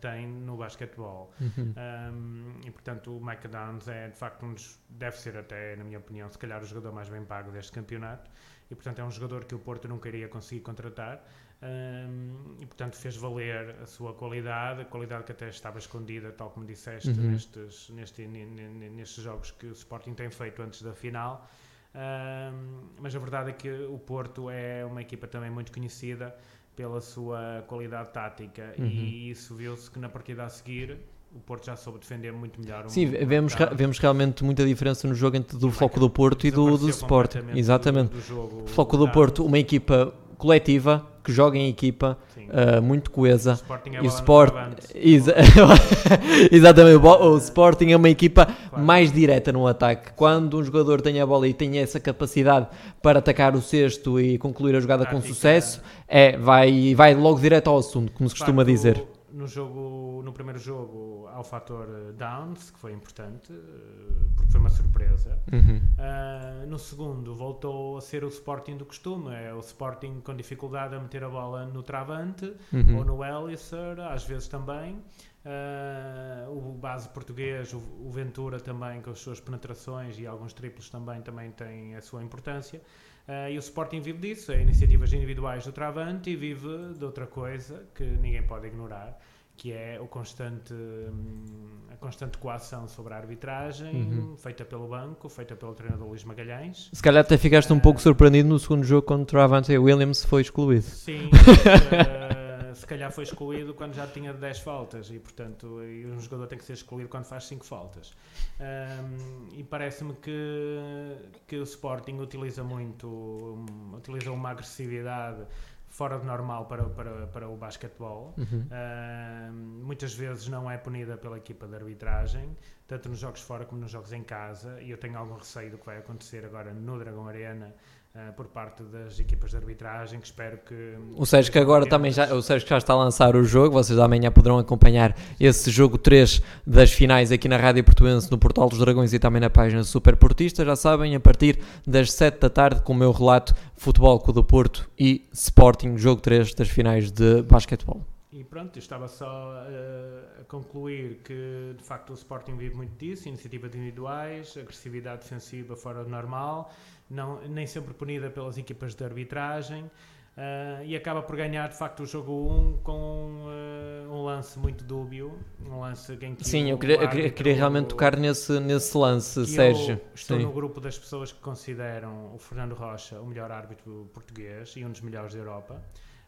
tem 0.00 0.26
no 0.26 0.56
basquetebol. 0.56 1.32
Uhum. 1.40 1.72
Um, 1.76 2.66
e 2.66 2.70
portanto 2.72 3.16
o 3.16 3.24
Mike 3.24 3.46
Downs 3.46 3.86
é 3.86 4.08
de 4.08 4.16
facto 4.16 4.44
um 4.44 4.54
dos, 4.54 4.76
deve 4.88 5.16
ser 5.16 5.36
até, 5.36 5.76
na 5.76 5.84
minha 5.84 6.00
opinião, 6.00 6.28
se 6.28 6.36
calhar 6.36 6.60
o 6.60 6.66
jogador 6.66 6.92
mais 6.92 7.08
bem 7.08 7.24
pago 7.24 7.52
deste 7.52 7.70
campeonato. 7.70 8.28
E 8.68 8.74
portanto 8.74 8.98
é 8.98 9.04
um 9.04 9.10
jogador 9.10 9.44
que 9.44 9.54
o 9.54 9.58
Porto 9.60 9.86
nunca 9.86 10.08
iria 10.08 10.26
conseguir 10.26 10.62
contratar. 10.62 11.24
Um, 11.62 12.56
e 12.60 12.66
portanto 12.66 12.94
fez 12.96 13.16
valer 13.16 13.76
a 13.82 13.86
sua 13.86 14.12
qualidade, 14.12 14.82
a 14.82 14.84
qualidade 14.84 15.24
que 15.24 15.32
até 15.32 15.48
estava 15.48 15.78
escondida, 15.78 16.30
tal 16.30 16.50
como 16.50 16.66
disseste, 16.66 17.08
Uhum. 17.08 17.30
nestes, 17.30 17.88
neste, 17.90 18.26
ne- 18.26 18.44
ne- 18.44 18.90
nestes 18.90 19.24
jogos 19.24 19.50
que 19.50 19.66
o 19.66 19.72
Sporting 19.72 20.12
tem 20.12 20.28
feito 20.30 20.60
antes 20.60 20.82
da 20.82 20.92
final. 20.92 21.48
Um, 21.94 22.80
mas 23.00 23.14
a 23.14 23.18
verdade 23.18 23.50
é 23.50 23.52
que 23.52 23.70
o 23.70 23.98
Porto 23.98 24.50
é 24.50 24.84
uma 24.84 25.00
equipa 25.00 25.26
também 25.26 25.48
muito 25.48 25.72
conhecida 25.72 26.34
pela 26.76 27.00
sua 27.00 27.64
qualidade 27.68 28.10
tática 28.12 28.74
Uhum. 28.76 28.84
e 28.86 29.30
isso 29.30 29.54
viu-se 29.54 29.90
que 29.90 29.98
na 29.98 30.08
partida 30.08 30.44
a 30.44 30.48
seguir 30.48 30.98
o 31.34 31.38
Porto 31.38 31.64
já 31.66 31.76
soube 31.76 32.00
defender 32.00 32.32
muito 32.32 32.60
melhor. 32.60 32.88
Sim, 32.90 33.06
vemos, 33.06 33.54
vemos 33.74 33.98
realmente 33.98 34.44
muita 34.44 34.66
diferença 34.66 35.06
no 35.08 35.14
jogo 35.14 35.36
entre 35.36 35.56
do 35.56 35.68
O 35.68 35.70
Floco 35.70 35.94
Mike 35.94 36.00
do 36.00 36.10
Porto 36.10 36.46
e 36.46 36.50
do, 36.50 36.56
do 36.56 36.86
desapareceu 36.86 36.90
Sport. 36.90 37.26
completamente 37.32 37.58
Exatamente. 37.58 38.08
do- 38.10 38.16
do 38.16 38.20
jogo 38.22 38.62
O 38.64 38.66
Floco 38.66 38.96
do. 38.96 39.08
Porto, 39.10 39.44
uma 39.46 39.58
equipa 39.58 40.12
coletiva, 40.36 41.06
que 41.24 41.32
joga 41.32 41.56
em 41.58 41.68
equipa, 41.68 42.18
ah, 42.50 42.80
muito 42.80 43.08
O 43.08 43.10
coesa. 43.10 43.54
Sporting 43.54 43.90
é 43.96 43.98
E 43.98 44.00
o 44.02 44.06
Sport. 44.06 44.54
Exa- 44.94 45.34
Exatamente, 46.52 46.96
o, 46.96 47.32
o 47.32 47.36
Sporting 47.38 47.90
é 47.90 47.96
uma 47.96 48.08
equipa 48.10 48.46
Claro. 48.46 48.84
mais 48.84 49.10
direta 49.12 49.52
no 49.52 49.66
ataque. 49.66 50.12
Quando 50.14 50.58
um 50.58 50.64
jogador 50.64 51.00
tem 51.00 51.20
a 51.20 51.26
bola 51.26 51.48
e 51.48 51.54
tem 51.54 51.78
essa 51.78 51.98
capacidade 51.98 52.66
para 53.02 53.18
atacar 53.20 53.54
o 53.54 53.62
cesto 53.62 54.20
e 54.20 54.36
concluir 54.38 54.76
a 54.76 54.80
jogada 54.80 55.04
com 55.06 55.12
Tática. 55.16 55.28
sucesso, 55.34 55.80
é, 56.08 56.36
vai, 56.36 56.94
vai 56.94 57.14
logo 57.14 57.40
direto 57.40 57.68
ao 57.68 57.78
assunto, 57.78 58.12
como 58.12 58.28
se 58.28 58.34
costuma 58.34 58.62
facto, 58.62 58.68
dizer. 58.70 59.04
No, 59.34 59.46
jogo, 59.48 60.22
no 60.24 60.32
primeiro 60.32 60.58
jogo 60.60 61.26
há 61.28 61.40
o 61.40 61.44
fator 61.44 61.88
eh, 61.88 62.12
Downs, 62.12 62.70
que 62.70 62.78
foi 62.78 62.92
importante, 62.92 63.52
eh, 63.52 64.26
porque 64.36 64.52
foi 64.52 64.60
uma 64.60 64.70
surpresa. 64.70 65.38
Uhum. 65.52 65.80
Ah, 65.98 66.64
no 66.66 66.78
segundo 66.78 67.34
voltou 67.34 67.96
a 67.96 68.00
ser 68.00 68.22
o 68.24 68.28
Sporting 68.28 68.76
do 68.76 68.84
costume, 68.86 69.34
é 69.34 69.52
o 69.52 69.58
Sporting 69.60 70.20
com 70.20 70.34
dificuldade 70.36 70.94
a 70.94 71.00
meter 71.00 71.24
a 71.24 71.28
bola 71.28 71.66
no 71.66 71.82
travante 71.82 72.54
Uhum. 72.72 72.98
ou 72.98 73.04
no 73.04 73.24
Ellisser, 73.24 73.98
às 74.00 74.24
vezes 74.24 74.46
também. 74.48 75.02
Ah, 75.44 76.46
o 76.48 76.72
base 76.72 77.08
português, 77.08 77.72
o, 77.74 77.78
o 77.78 78.10
Ventura 78.10 78.58
também 78.60 79.02
com 79.02 79.10
as 79.10 79.18
suas 79.18 79.40
penetrações 79.40 80.18
e 80.18 80.26
alguns 80.26 80.52
triplos 80.52 80.88
também, 80.88 81.20
também 81.22 81.50
tem 81.50 81.96
a 81.96 82.00
sua 82.00 82.22
importância. 82.22 82.80
Ah, 83.26 83.48
e 83.50 83.56
o 83.56 83.60
Sporting 83.60 84.00
vive 84.00 84.18
disso, 84.18 84.52
é 84.52 84.60
iniciativas 84.60 85.12
individuais 85.12 85.64
do 85.64 85.72
Travante 85.72 86.30
e 86.30 86.36
vive 86.36 86.94
de 86.98 87.04
outra 87.04 87.26
coisa 87.26 87.86
que 87.94 88.04
ninguém 88.04 88.42
pode 88.42 88.66
ignorar, 88.66 89.18
que 89.56 89.72
é 89.72 89.98
o 90.00 90.06
constante, 90.06 90.74
hum, 90.74 91.44
a 91.90 91.96
constante 91.96 92.36
coação 92.38 92.86
sobre 92.86 93.14
a 93.14 93.16
arbitragem, 93.16 93.94
Uhum. 93.94 94.36
feita 94.36 94.64
pelo 94.64 94.88
banco, 94.88 95.28
feita 95.30 95.54
pelo 95.56 95.72
treinador 95.74 96.06
Luís 96.08 96.22
Magalhães. 96.24 96.90
Se 96.92 97.02
calhar 97.02 97.22
até 97.24 97.38
ficaste 97.38 97.72
um 97.72 97.80
pouco 97.80 98.00
surpreendido 98.00 98.48
no 98.48 98.58
segundo 98.58 98.84
jogo 98.84 99.06
quando 99.06 99.22
o 99.22 99.26
Travante 99.26 99.76
Williams 99.78 100.24
foi 100.24 100.42
excluído. 100.42 100.82
Sim, 100.82 101.30
eh, 101.92 102.43
se 102.74 102.86
calhar 102.86 103.10
foi 103.10 103.24
excluído 103.24 103.74
quando 103.74 103.94
já 103.94 104.06
tinha 104.06 104.32
10 104.32 104.60
faltas 104.60 105.10
e, 105.10 105.18
portanto, 105.18 105.82
e 105.82 106.06
um 106.06 106.20
jogador 106.20 106.46
tem 106.46 106.58
que 106.58 106.64
ser 106.64 106.74
excluído 106.74 107.08
quando 107.08 107.24
faz 107.24 107.44
5 107.46 107.64
faltas. 107.64 108.12
Ahm, 108.60 109.48
e 109.52 109.62
parece-me 109.62 110.14
que, 110.14 111.16
que 111.46 111.56
o 111.56 111.62
Sporting 111.62 112.18
utiliza 112.18 112.62
muito, 112.62 113.06
um, 113.06 113.96
utiliza 113.96 114.30
uma 114.32 114.50
agressividade 114.50 115.46
fora 115.88 116.18
do 116.18 116.24
normal 116.24 116.66
para, 116.66 116.84
para, 116.84 117.26
para 117.28 117.48
o 117.48 117.56
basquetebol. 117.56 118.34
Uhum. 118.36 118.66
Ahm, 118.70 119.82
muitas 119.84 120.12
vezes 120.12 120.48
não 120.48 120.70
é 120.70 120.76
punida 120.76 121.16
pela 121.16 121.36
equipa 121.36 121.66
de 121.66 121.74
arbitragem, 121.76 122.56
tanto 122.86 123.08
nos 123.08 123.18
jogos 123.18 123.40
fora 123.40 123.64
como 123.64 123.80
nos 123.80 123.90
jogos 123.90 124.12
em 124.12 124.22
casa, 124.22 124.80
e 124.82 124.90
eu 124.90 124.98
tenho 124.98 125.16
algum 125.16 125.36
receio 125.36 125.70
do 125.70 125.78
que 125.78 125.86
vai 125.86 125.98
acontecer 125.98 126.44
agora 126.44 126.72
no 126.72 126.98
Dragão 126.98 127.28
Arena 127.28 127.74
ah, 128.16 128.30
por 128.30 128.46
parte 128.46 128.84
das 128.84 129.18
equipas 129.18 129.50
de 129.50 129.56
arbitragem, 129.56 130.20
que 130.20 130.26
espero 130.26 130.58
que... 130.58 130.94
O 131.16 131.26
Sérgio 131.26 131.50
que 131.50 131.58
agora 131.58 131.84
também 131.84 132.12
já, 132.12 132.32
o 132.32 132.40
Sérgio 132.40 132.68
já 132.68 132.78
está 132.78 132.92
a 132.92 132.96
lançar 132.96 133.34
o 133.34 133.42
jogo, 133.42 133.72
vocês 133.72 133.98
amanhã 133.98 134.30
poderão 134.30 134.56
acompanhar 134.56 135.16
esse 135.40 135.68
jogo 135.68 135.98
3 135.98 136.40
das 136.64 136.92
finais 136.92 137.32
aqui 137.32 137.48
na 137.48 137.56
Rádio 137.56 137.82
Portuense, 137.82 138.30
no 138.30 138.38
Portal 138.38 138.68
dos 138.68 138.78
Dragões 138.78 139.12
e 139.12 139.18
também 139.18 139.40
na 139.40 139.50
página 139.50 139.82
Super 139.82 140.14
Portista, 140.14 140.64
já 140.64 140.76
sabem, 140.76 141.16
a 141.16 141.18
partir 141.18 141.58
das 141.84 142.12
7 142.12 142.38
da 142.38 142.48
tarde 142.48 142.82
com 142.82 142.92
o 142.92 142.96
meu 142.96 143.10
relato 143.10 143.52
Futebol 143.74 144.20
Clube 144.20 144.40
do 144.40 144.44
Porto 144.44 144.88
e 144.96 145.28
Sporting, 145.32 145.98
jogo 145.98 146.20
3 146.20 146.54
das 146.54 146.68
finais 146.68 147.10
de 147.10 147.42
basquetebol. 147.42 148.00
E 148.34 148.42
pronto, 148.42 148.76
estava 148.80 149.06
só 149.06 149.64
eh, 149.68 150.40
a 150.40 150.44
concluir 150.44 151.20
que 151.22 151.74
de 151.78 151.84
facto 151.84 152.10
o 152.10 152.14
Sporting 152.14 152.56
vive 152.56 152.74
muito 152.74 152.96
disso, 152.96 153.28
iniciativas 153.28 153.72
individuais, 153.76 154.56
agressividade 154.56 155.22
defensiva 155.22 155.76
fora 155.76 156.02
do 156.02 156.10
normal, 156.10 156.68
não, 157.10 157.40
nem 157.48 157.66
sempre 157.66 157.94
punida 157.94 158.30
pelas 158.30 158.56
equipas 158.58 158.94
de 158.94 159.04
arbitragem. 159.04 159.90
eh, 160.36 160.82
e 160.86 160.96
acaba 160.96 161.22
por 161.22 161.36
ganhar 161.36 161.68
de 161.68 161.76
facto 161.78 162.00
o 162.02 162.06
jogo 162.06 162.32
1 162.50 162.78
com 162.82 163.46
eh, 163.52 164.08
um 164.08 164.24
lance 164.24 164.58
muito 164.58 164.82
dúbio, 164.82 165.38
um 165.64 165.78
lance 165.80 166.12
em 166.20 166.34
que 166.34 166.44
Sim, 166.44 166.70
eu 166.70 166.76
queria, 166.78 166.96
eu 167.04 167.32
queria- 167.32 167.54
realmente 167.54 167.86
tocar 167.88 168.16
nesse, 168.16 168.58
nesse 168.58 168.96
lance, 168.98 169.46
Sérgio. 169.46 170.00
Estou 170.12 170.36
Sim. 170.38 170.44
no 170.44 170.52
grupo 170.52 170.80
das 170.80 170.98
pessoas 170.98 171.30
que 171.30 171.38
consideram 171.40 172.34
o 172.34 172.38
Fernando 172.38 172.74
Rocha 172.74 173.20
o 173.20 173.26
melhor 173.26 173.50
árbitro 173.52 174.10
português 174.12 174.74
e 174.76 174.84
um 174.84 174.90
dos 174.90 175.00
melhores 175.02 175.32
da 175.34 175.38
Europa. 175.38 175.80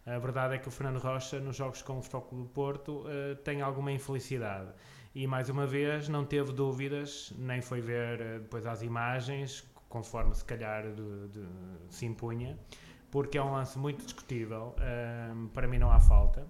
A 0.06 0.18
verdade 0.20 0.54
é 0.54 0.58
que 0.58 0.68
o 0.68 0.70
Fernando 0.70 0.98
Rocha, 1.00 1.40
nos 1.40 1.56
jogos 1.56 1.82
com 1.82 1.98
o 1.98 2.02
Futebol 2.02 2.44
do 2.44 2.48
Porto, 2.50 3.04
eh, 3.08 3.34
tem 3.42 3.60
alguma 3.60 3.90
infelicidade. 3.90 4.68
E 5.16 5.26
mais 5.26 5.48
uma 5.48 5.66
vez 5.66 6.08
não 6.08 6.24
teve 6.24 6.52
dúvidas, 6.52 7.32
nem 7.36 7.60
foi 7.60 7.80
ver 7.80 8.38
depois 8.38 8.64
as 8.66 8.82
imagens, 8.82 9.64
conforme 9.88 10.34
se 10.34 10.44
calhar 10.44 10.82
de- 10.84 11.28
de- 11.28 11.48
se 11.90 12.04
impunha, 12.06 12.58
porque 13.10 13.38
é 13.38 13.42
um 13.42 13.52
lance 13.52 13.78
muito 13.78 14.04
discutível. 14.04 14.74
ehm, 14.80 15.46
para 15.48 15.66
mim 15.68 15.78
não 15.78 15.90
há 15.90 16.00
falta. 16.00 16.46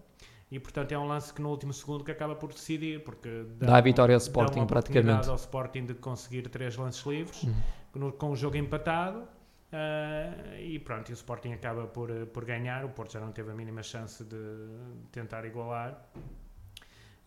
E 0.50 0.60
portanto 0.60 0.92
é 0.92 0.98
um 0.98 1.06
lance 1.06 1.32
que 1.34 1.42
no 1.42 1.50
último 1.50 1.72
segundo 1.72 2.04
que 2.04 2.10
acaba 2.12 2.34
por 2.36 2.52
decidir, 2.52 3.02
porque 3.02 3.44
Dá 3.58 3.76
a 3.78 3.80
vitória 3.80 4.14
ao 4.14 4.18
dá 4.20 4.22
Sporting, 4.24 4.58
uma 4.60 4.66
praticamente. 4.66 5.28
ao 5.28 5.34
Sporting 5.36 5.86
de 5.86 5.94
conseguir 5.94 6.48
três 6.48 6.76
lances 6.76 7.04
livres 7.04 7.42
Uhum. 7.94 8.10
com 8.12 8.30
o 8.30 8.36
jogo 8.36 8.56
empatado. 8.56 9.26
ah, 9.72 10.58
e 10.60 10.78
pronto, 10.78 11.08
e 11.10 11.12
o 11.12 11.14
Sporting 11.14 11.52
acaba 11.52 11.86
por, 11.88 12.08
eh, 12.10 12.24
por 12.24 12.44
ganhar. 12.44 12.84
O 12.84 12.88
Porto 12.90 13.12
já 13.12 13.20
não 13.20 13.32
teve 13.32 13.50
a 13.50 13.54
mínima 13.54 13.82
chance 13.82 14.22
de 14.24 14.36
tentar 15.10 15.44
igualar. 15.44 16.08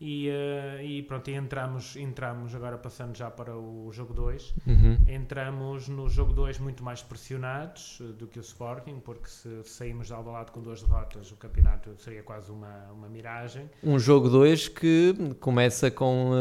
E, 0.02 0.30
eh, 0.30 0.80
e 0.82 1.04
pronto, 1.04 1.30
e 1.30 1.34
entramos, 1.36 1.98
entramos 1.98 2.56
agora 2.56 2.78
passando 2.78 3.18
já 3.18 3.30
para 3.30 3.58
o 3.58 3.90
jogo 3.92 4.14
2. 4.14 4.54
Uhum. 4.66 4.98
Entramos 5.10 5.90
no 5.90 6.08
jogo 6.08 6.32
2 6.32 6.58
muito 6.58 6.82
mais 6.82 7.02
pressionados 7.02 8.00
eh, 8.02 8.14
do 8.18 8.26
que 8.26 8.40
o 8.40 8.42
Sporting, 8.42 9.02
porque 9.04 9.28
se 9.28 9.50
saímos 9.66 10.08
de 10.08 10.14
Alvalade 10.14 10.52
com 10.52 10.62
duas 10.62 10.82
derrotas, 10.82 11.30
o 11.32 11.36
campeonato 11.36 11.92
seria 11.98 12.24
quase 12.24 12.50
uma, 12.50 12.90
uma 12.94 13.10
miragem. 13.10 13.70
Um 13.84 14.00
jogo 14.00 14.30
2 14.30 14.70
que 14.70 15.14
começa 15.42 15.92
com 15.92 16.32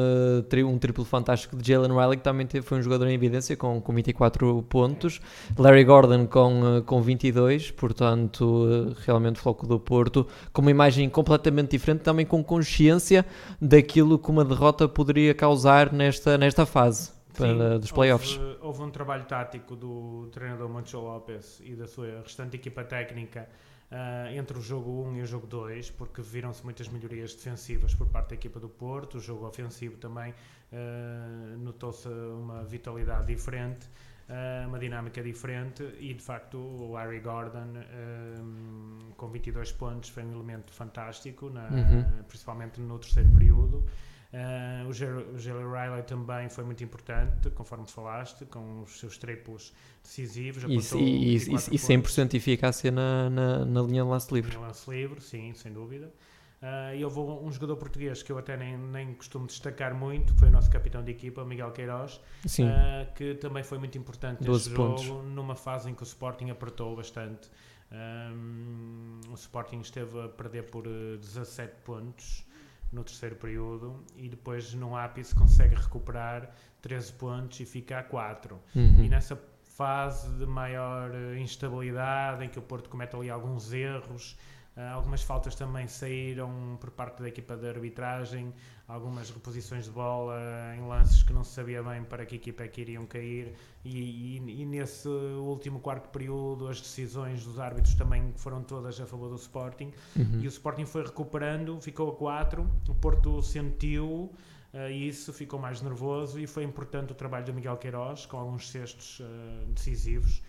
tri- 0.49 0.63
um 0.63 0.79
triplo 0.79 1.05
fantástico 1.05 1.57
de 1.57 1.73
Jalen 1.73 1.91
Riley, 1.91 2.17
que 2.19 2.23
também 2.23 2.47
teve, 2.47 2.65
foi 2.65 2.79
um 2.79 2.83
jogador 2.83 3.09
em 3.09 3.15
evidência 3.15 3.57
com, 3.57 3.81
com 3.81 3.93
24 3.93 4.63
pontos. 4.69 5.21
Larry 5.59 5.83
Gordon 5.85 6.29
com, 6.29 6.77
eh, 6.79 6.81
com 6.83 7.03
22, 7.03 7.73
portanto, 7.73 8.95
realmente 9.05 9.41
Floco 9.41 9.67
do 9.67 9.81
Porto, 9.81 10.29
com 10.53 10.63
uma 10.63 10.71
imagem 10.71 11.09
completamente 11.11 11.73
diferente, 11.73 12.03
também 12.03 12.25
com 12.25 12.43
consciência 12.45 13.27
daquilo 13.61 14.19
que 14.19 14.31
uma 14.31 14.45
derrota 14.45 14.89
poderia 14.89 15.35
causar 15.35 15.93
nesta, 15.93 16.37
nesta 16.37 16.67
fase 16.67 17.13
para, 17.37 17.75
Sim, 17.75 17.81
dos 17.81 17.93
playoffs. 17.93 18.37
Houve, 18.37 18.59
houve 18.61 18.83
um 18.83 18.91
trabalho 18.91 19.25
tático 19.25 19.77
do 19.77 20.29
treinador 20.33 20.69
Moncho 20.69 20.99
Lopes 20.99 21.61
e 21.65 21.75
da 21.75 21.87
sua 21.87 22.21
restante 22.23 22.57
equipa 22.57 22.85
técnica 22.85 23.49
ah, 23.91 24.31
entre 24.33 24.59
o 24.59 24.61
jogo 24.61 25.09
1 25.09 25.17
e 25.17 25.23
o 25.23 25.27
jogo 25.27 25.47
2, 25.47 25.91
porque 25.93 26.21
viram-se 26.21 26.63
muitas 26.63 26.89
melhorias 26.89 27.35
defensivas 27.35 27.95
por 27.95 28.07
parte 28.09 28.31
da 28.31 28.35
equipa 28.35 28.61
do 28.61 28.69
Porto. 28.69 29.19
O 29.19 29.21
jogo 29.21 29.47
ofensivo 29.47 29.97
também 29.97 30.35
ah, 30.73 31.57
notou-se 31.59 32.09
uma 32.09 32.65
vitalidade 32.65 33.27
diferente. 33.27 33.89
Ah, 34.29 34.65
uma 34.67 34.79
dinâmica 34.79 35.23
diferente 35.23 35.83
e 35.99 36.15
de 36.15 36.23
facto 36.23 36.57
o 36.59 36.93
Larry 36.93 37.21
Gordon 37.21 37.73
ah, 37.77 39.13
com 39.17 39.29
22 39.29 39.73
pontos 39.73 40.11
foi 40.11 40.23
um 40.25 40.33
elemento 40.33 40.73
fantástico 40.73 41.51
na- 41.51 41.69
Uhum. 41.69 42.05
principalmente 42.29 42.81
no 42.81 42.99
terceiro 42.99 43.29
período 43.31 43.85
Uh, 44.31 44.87
o 44.87 44.93
Jer- 44.93 45.27
o 45.35 45.39
Jalen 45.39 45.65
Riley 45.65 46.03
também 46.03 46.51
foi 46.51 46.63
muito 46.63 46.85
importante, 46.85 47.49
conforme 47.49 47.89
falaste, 47.89 48.45
com 48.45 48.83
os 48.83 49.01
seus 49.01 49.17
triplos 49.17 49.73
decisivos. 50.03 50.63
E, 50.65 50.67
e, 50.67 51.35
e, 51.35 51.39
24 51.39 51.75
e 51.75 51.79
100% 51.79 52.35
eficácia 52.35 52.91
na, 52.91 53.31
na, 53.31 53.65
na 53.65 53.81
linha 53.81 54.03
de 54.03 54.09
lance 54.11 54.35
livre. 54.35 54.55
em 54.55 54.59
lance 54.61 54.91
livre, 54.91 55.19
sim, 55.23 55.55
sem 55.55 55.73
dúvida. 55.73 56.13
Uh, 56.61 56.97
e 56.97 57.05
houve 57.05 57.21
um, 57.21 57.47
um 57.47 57.53
jogador 57.53 57.77
português 57.77 58.21
que 58.21 58.33
eu 58.33 58.39
até 58.39 58.57
nem, 58.57 58.77
nem 58.77 59.15
costumo 59.15 59.47
destacar 59.47 59.95
muito, 59.95 60.33
que 60.33 60.41
foi 60.41 60.49
o 60.49 60.51
nosso 60.51 60.69
capitão 60.69 61.05
de 61.05 61.13
equipa, 61.13 61.45
Miguel 61.45 61.71
Queiroz, 61.71 62.17
uh, 62.17 63.15
que 63.15 63.35
também 63.37 63.63
foi 63.63 63.79
muito 63.79 63.97
importante 63.97 64.43
neste 64.43 64.71
jogo, 64.71 65.23
numa 65.23 65.55
fase 65.55 65.89
em 65.89 65.95
que 65.95 66.03
o 66.03 66.05
Sporting 66.05 66.51
apertou 66.51 66.97
bastante. 66.97 67.49
Um, 67.91 69.21
o 69.31 69.35
Sporting 69.35 69.81
esteve 69.81 70.21
a 70.21 70.29
perder 70.29 70.65
por 70.65 70.85
17 70.87 71.63
eh, 71.63 71.75
pontos 71.85 72.45
no 72.93 73.03
terceiro 73.03 73.37
período 73.37 74.05
e 74.17 74.29
depois 74.29 74.75
no 74.75 74.95
ápice 74.97 75.35
consegue 75.35 75.75
recuperar 75.75 76.51
13 76.83 77.13
pontos 77.15 77.61
e 77.61 77.65
fica 77.65 77.99
a 77.99 78.03
4. 78.03 78.61
Uhum. 78.75 79.05
E 79.05 79.09
nessa 79.09 79.41
fase 79.63 80.29
de 80.37 80.45
maior 80.45 81.15
instabilidade, 81.39 82.45
em 82.45 82.49
que 82.49 82.59
o 82.59 82.63
Porto 82.63 82.91
comete 82.91 83.15
ali 83.15 83.31
alguns 83.31 83.73
erros, 83.73 84.37
Uh, 84.79 84.95
algumas 84.95 85.25
faltas 85.25 85.57
também 85.57 85.89
saíram 85.89 86.79
por 86.81 86.93
parte 86.93 87.21
da 87.21 87.27
equipa 87.27 87.57
de 87.57 87.69
arbitragem, 87.69 88.55
algumas 88.87 89.29
reposições 89.29 89.87
de 89.87 89.91
bola 89.91 90.39
em 90.77 90.87
lances 90.87 91.25
que 91.25 91.33
não 91.33 91.43
se 91.43 91.51
sabia 91.55 91.83
bem 91.83 92.05
para 92.05 92.25
que 92.25 92.37
equipa 92.37 92.63
é 92.63 92.69
que 92.69 92.83
iriam 92.83 93.05
cair. 93.05 93.57
E, 93.85 94.39
e, 94.39 94.63
e, 94.63 94.65
nesse 94.65 95.09
último 95.09 95.81
quarto 95.81 96.09
período, 96.11 96.69
as 96.69 96.81
decisões 96.81 97.45
dos 97.45 97.59
árbitros 97.59 97.97
também 97.97 98.33
foram 98.37 98.63
todas 98.63 99.01
a 99.01 99.07
favor 99.07 99.29
do 99.29 99.35
Sporting. 99.35 99.93
Uhum. 100.15 100.43
E 100.43 100.47
o 100.47 100.49
Sporting 100.49 100.87
foi 100.87 101.03
recuperando, 101.03 101.81
ficou 101.81 102.11
a 102.11 102.15
4. 102.15 102.65
O 102.89 102.95
Porto 102.95 103.43
sentiu. 103.43 104.33
Uh, 104.73 104.91
isso 104.91 105.33
ficou 105.33 105.59
mais 105.59 105.83
nervoso 105.83 106.39
e 106.39 106.47
foi 106.47 106.63
importante 106.63 107.11
o 107.11 107.15
trabalho 107.17 107.47
do 107.47 107.53
Miguel 107.53 107.77
Queiroz 107.79 108.27
com 108.27 108.37
alguns 108.37 108.71
cestos 108.71 109.19
uh, 109.19 109.67
decisivos 109.73 110.41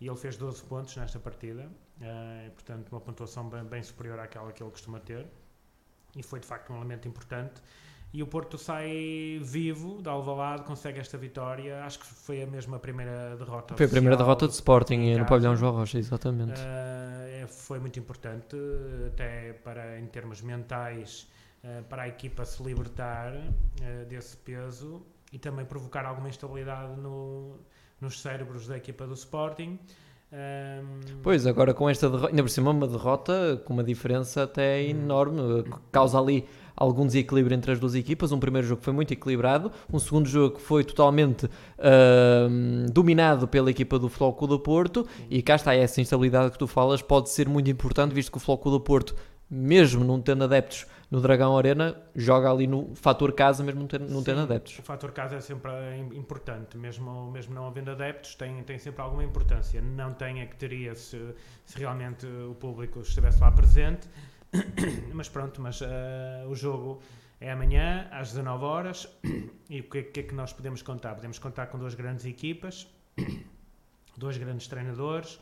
e 0.00 0.06
ele 0.06 0.16
fez 0.16 0.36
12 0.36 0.62
pontos 0.64 0.96
nesta 0.96 1.18
partida, 1.18 1.70
uh, 2.00 2.50
portanto, 2.52 2.90
uma 2.90 3.00
pontuação 3.00 3.48
bem, 3.48 3.64
bem, 3.64 3.82
superior 3.82 4.18
àquela 4.18 4.52
que 4.52 4.62
ele 4.62 4.70
costuma 4.70 5.00
ter, 5.00 5.26
e 6.14 6.22
foi 6.22 6.40
de 6.40 6.46
facto 6.46 6.72
um 6.72 6.76
elemento 6.76 7.06
importante. 7.06 7.62
E 8.12 8.22
o 8.22 8.26
Porto 8.26 8.56
sai 8.56 9.38
vivo 9.42 10.00
da 10.00 10.12
Alvalade, 10.12 10.62
consegue 10.62 11.00
esta 11.00 11.18
vitória. 11.18 11.84
Acho 11.84 11.98
que 11.98 12.06
foi 12.06 12.42
a 12.42 12.46
mesma 12.46 12.78
primeira 12.78 13.36
derrota. 13.36 13.76
Foi 13.76 13.84
a 13.84 13.88
primeira 13.88 14.16
derrota 14.16 14.46
de 14.46 14.54
Sporting 14.54 15.16
no 15.16 15.26
pavilhão 15.26 15.54
João 15.54 15.72
Rocha, 15.72 15.98
exatamente. 15.98 16.52
Uh, 16.52 17.46
foi 17.48 17.78
muito 17.78 17.98
importante, 17.98 18.56
até 19.08 19.52
para 19.52 19.98
em 19.98 20.06
termos 20.06 20.40
mentais, 20.40 21.28
uh, 21.62 21.82
para 21.84 22.02
a 22.02 22.08
equipa 22.08 22.44
se 22.44 22.62
libertar 22.62 23.32
desse 24.08 24.36
peso 24.38 25.04
e 25.32 25.38
também 25.38 25.66
provocar 25.66 26.06
alguma 26.06 26.28
instabilidade 26.28 26.98
no, 26.98 27.58
nos 28.00 28.20
cérebros 28.20 28.66
da 28.66 28.76
equipa 28.76 29.06
do 29.06 29.14
Sporting. 29.14 29.78
Um... 30.32 31.16
Pois, 31.22 31.46
agora 31.46 31.72
com 31.72 31.88
esta 31.88 32.08
derrota, 32.10 32.30
ainda 32.30 32.42
por 32.42 32.48
cima 32.48 32.70
uma 32.70 32.86
derrota 32.86 33.62
com 33.64 33.72
uma 33.72 33.84
diferença 33.84 34.42
até 34.42 34.82
hum. 34.82 34.90
enorme, 34.90 35.64
causa 35.92 36.18
ali 36.18 36.44
algum 36.76 37.06
desequilíbrio 37.06 37.54
entre 37.54 37.72
as 37.72 37.80
duas 37.80 37.94
equipas. 37.94 38.32
Um 38.32 38.38
primeiro 38.38 38.66
jogo 38.66 38.82
foi 38.82 38.92
muito 38.92 39.12
equilibrado, 39.12 39.72
um 39.90 39.98
segundo 39.98 40.28
jogo 40.28 40.58
foi 40.58 40.84
totalmente 40.84 41.46
uh, 41.46 42.92
dominado 42.92 43.48
pela 43.48 43.70
equipa 43.70 43.98
do 43.98 44.08
Floco 44.08 44.46
do 44.46 44.58
Porto. 44.58 45.06
E 45.30 45.40
cá 45.40 45.54
está 45.54 45.74
essa 45.74 46.00
instabilidade 46.00 46.50
que 46.50 46.58
tu 46.58 46.66
falas, 46.66 47.00
pode 47.00 47.30
ser 47.30 47.48
muito 47.48 47.70
importante, 47.70 48.14
visto 48.14 48.30
que 48.30 48.36
o 48.36 48.40
Floco 48.40 48.70
do 48.70 48.78
Porto, 48.78 49.16
mesmo 49.50 50.04
não 50.04 50.20
tendo 50.20 50.44
adeptos 50.44 50.86
no 51.10 51.20
Dragão 51.20 51.56
Arena 51.56 51.96
joga 52.14 52.50
ali 52.50 52.66
no 52.66 52.94
fator 52.96 53.32
casa, 53.32 53.62
mesmo 53.62 53.80
não, 53.80 53.86
ter, 53.86 54.00
não 54.00 54.22
tendo 54.22 54.40
adeptos. 54.40 54.78
O 54.78 54.82
fator 54.82 55.12
casa 55.12 55.36
é 55.36 55.40
sempre 55.40 55.70
importante, 56.14 56.76
mesmo, 56.76 57.30
mesmo 57.30 57.54
não 57.54 57.66
havendo 57.66 57.90
adeptos, 57.90 58.34
tem, 58.34 58.62
tem 58.64 58.78
sempre 58.78 59.02
alguma 59.02 59.22
importância. 59.22 59.80
Não 59.80 60.12
tem 60.14 60.42
a 60.42 60.46
que 60.46 60.56
teria 60.56 60.94
se, 60.94 61.34
se 61.64 61.78
realmente 61.78 62.26
o 62.26 62.54
público 62.54 63.00
estivesse 63.00 63.40
lá 63.40 63.52
presente, 63.52 64.08
mas 65.14 65.28
pronto, 65.28 65.60
mas 65.60 65.80
uh, 65.80 65.86
o 66.48 66.54
jogo 66.54 67.00
é 67.40 67.52
amanhã 67.52 68.08
às 68.10 68.30
19 68.30 68.64
horas 68.64 69.08
e 69.70 69.80
o 69.80 69.84
que, 69.84 70.02
que 70.02 70.20
é 70.20 70.22
que 70.24 70.34
nós 70.34 70.52
podemos 70.52 70.82
contar? 70.82 71.14
Podemos 71.14 71.38
contar 71.38 71.66
com 71.66 71.78
duas 71.78 71.94
grandes 71.94 72.24
equipas, 72.24 72.88
dois 74.16 74.36
grandes 74.36 74.66
treinadores 74.66 75.38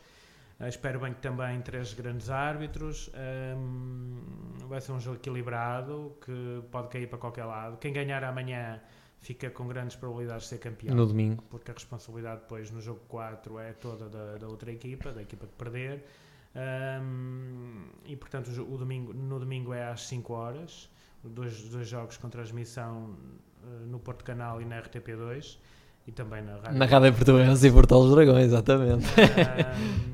espero 0.61 0.99
bem 0.99 1.13
que 1.13 1.21
também 1.21 1.61
três 1.61 1.93
grandes 1.93 2.29
árbitros. 2.29 3.11
Um, 3.57 4.19
vai 4.67 4.79
ser 4.79 4.93
um 4.93 4.99
jogo 4.99 5.17
equilibrado 5.17 6.15
que 6.23 6.63
pode 6.71 6.87
cair 6.87 7.07
para 7.07 7.17
qualquer 7.17 7.45
lado. 7.45 7.77
Quem 7.77 7.91
ganhar 7.91 8.23
amanhã 8.23 8.81
fica 9.19 9.49
com 9.49 9.67
grandes 9.67 9.95
probabilidades 9.95 10.43
de 10.43 10.49
ser 10.49 10.59
campeão. 10.59 10.95
No 10.95 11.05
domingo. 11.05 11.43
Porque 11.49 11.71
a 11.71 11.73
responsabilidade 11.73 12.41
depois 12.41 12.71
no 12.71 12.79
jogo 12.79 13.01
4 13.07 13.59
é 13.59 13.73
toda 13.73 14.07
da, 14.09 14.37
da 14.37 14.47
outra 14.47 14.71
equipa, 14.71 15.11
da 15.11 15.21
equipa 15.21 15.45
que 15.45 15.53
perder. 15.53 16.05
Um, 16.55 17.87
e 18.05 18.15
portanto 18.15 18.47
o, 18.47 18.73
o, 18.73 18.77
domingo, 18.77 19.13
no 19.13 19.37
domingo 19.39 19.73
é 19.73 19.89
às 19.89 20.07
5 20.07 20.33
horas. 20.33 20.89
Dois, 21.21 21.67
dois 21.69 21.87
jogos 21.87 22.17
com 22.17 22.29
transmissão 22.29 23.17
uh, 23.63 23.85
no 23.87 23.99
Porto 23.99 24.23
Canal 24.23 24.61
e 24.61 24.65
na 24.65 24.81
RTP2 24.81 25.57
e 26.07 26.11
também 26.11 26.41
na 26.43 26.57
Rádio, 26.57 26.77
na 26.77 26.85
Rádio 26.85 27.13
Portuguesa 27.13 27.67
e 27.67 27.71
Portal 27.71 28.03
dos 28.03 28.13
Dragões, 28.13 28.45
exatamente. 28.45 29.07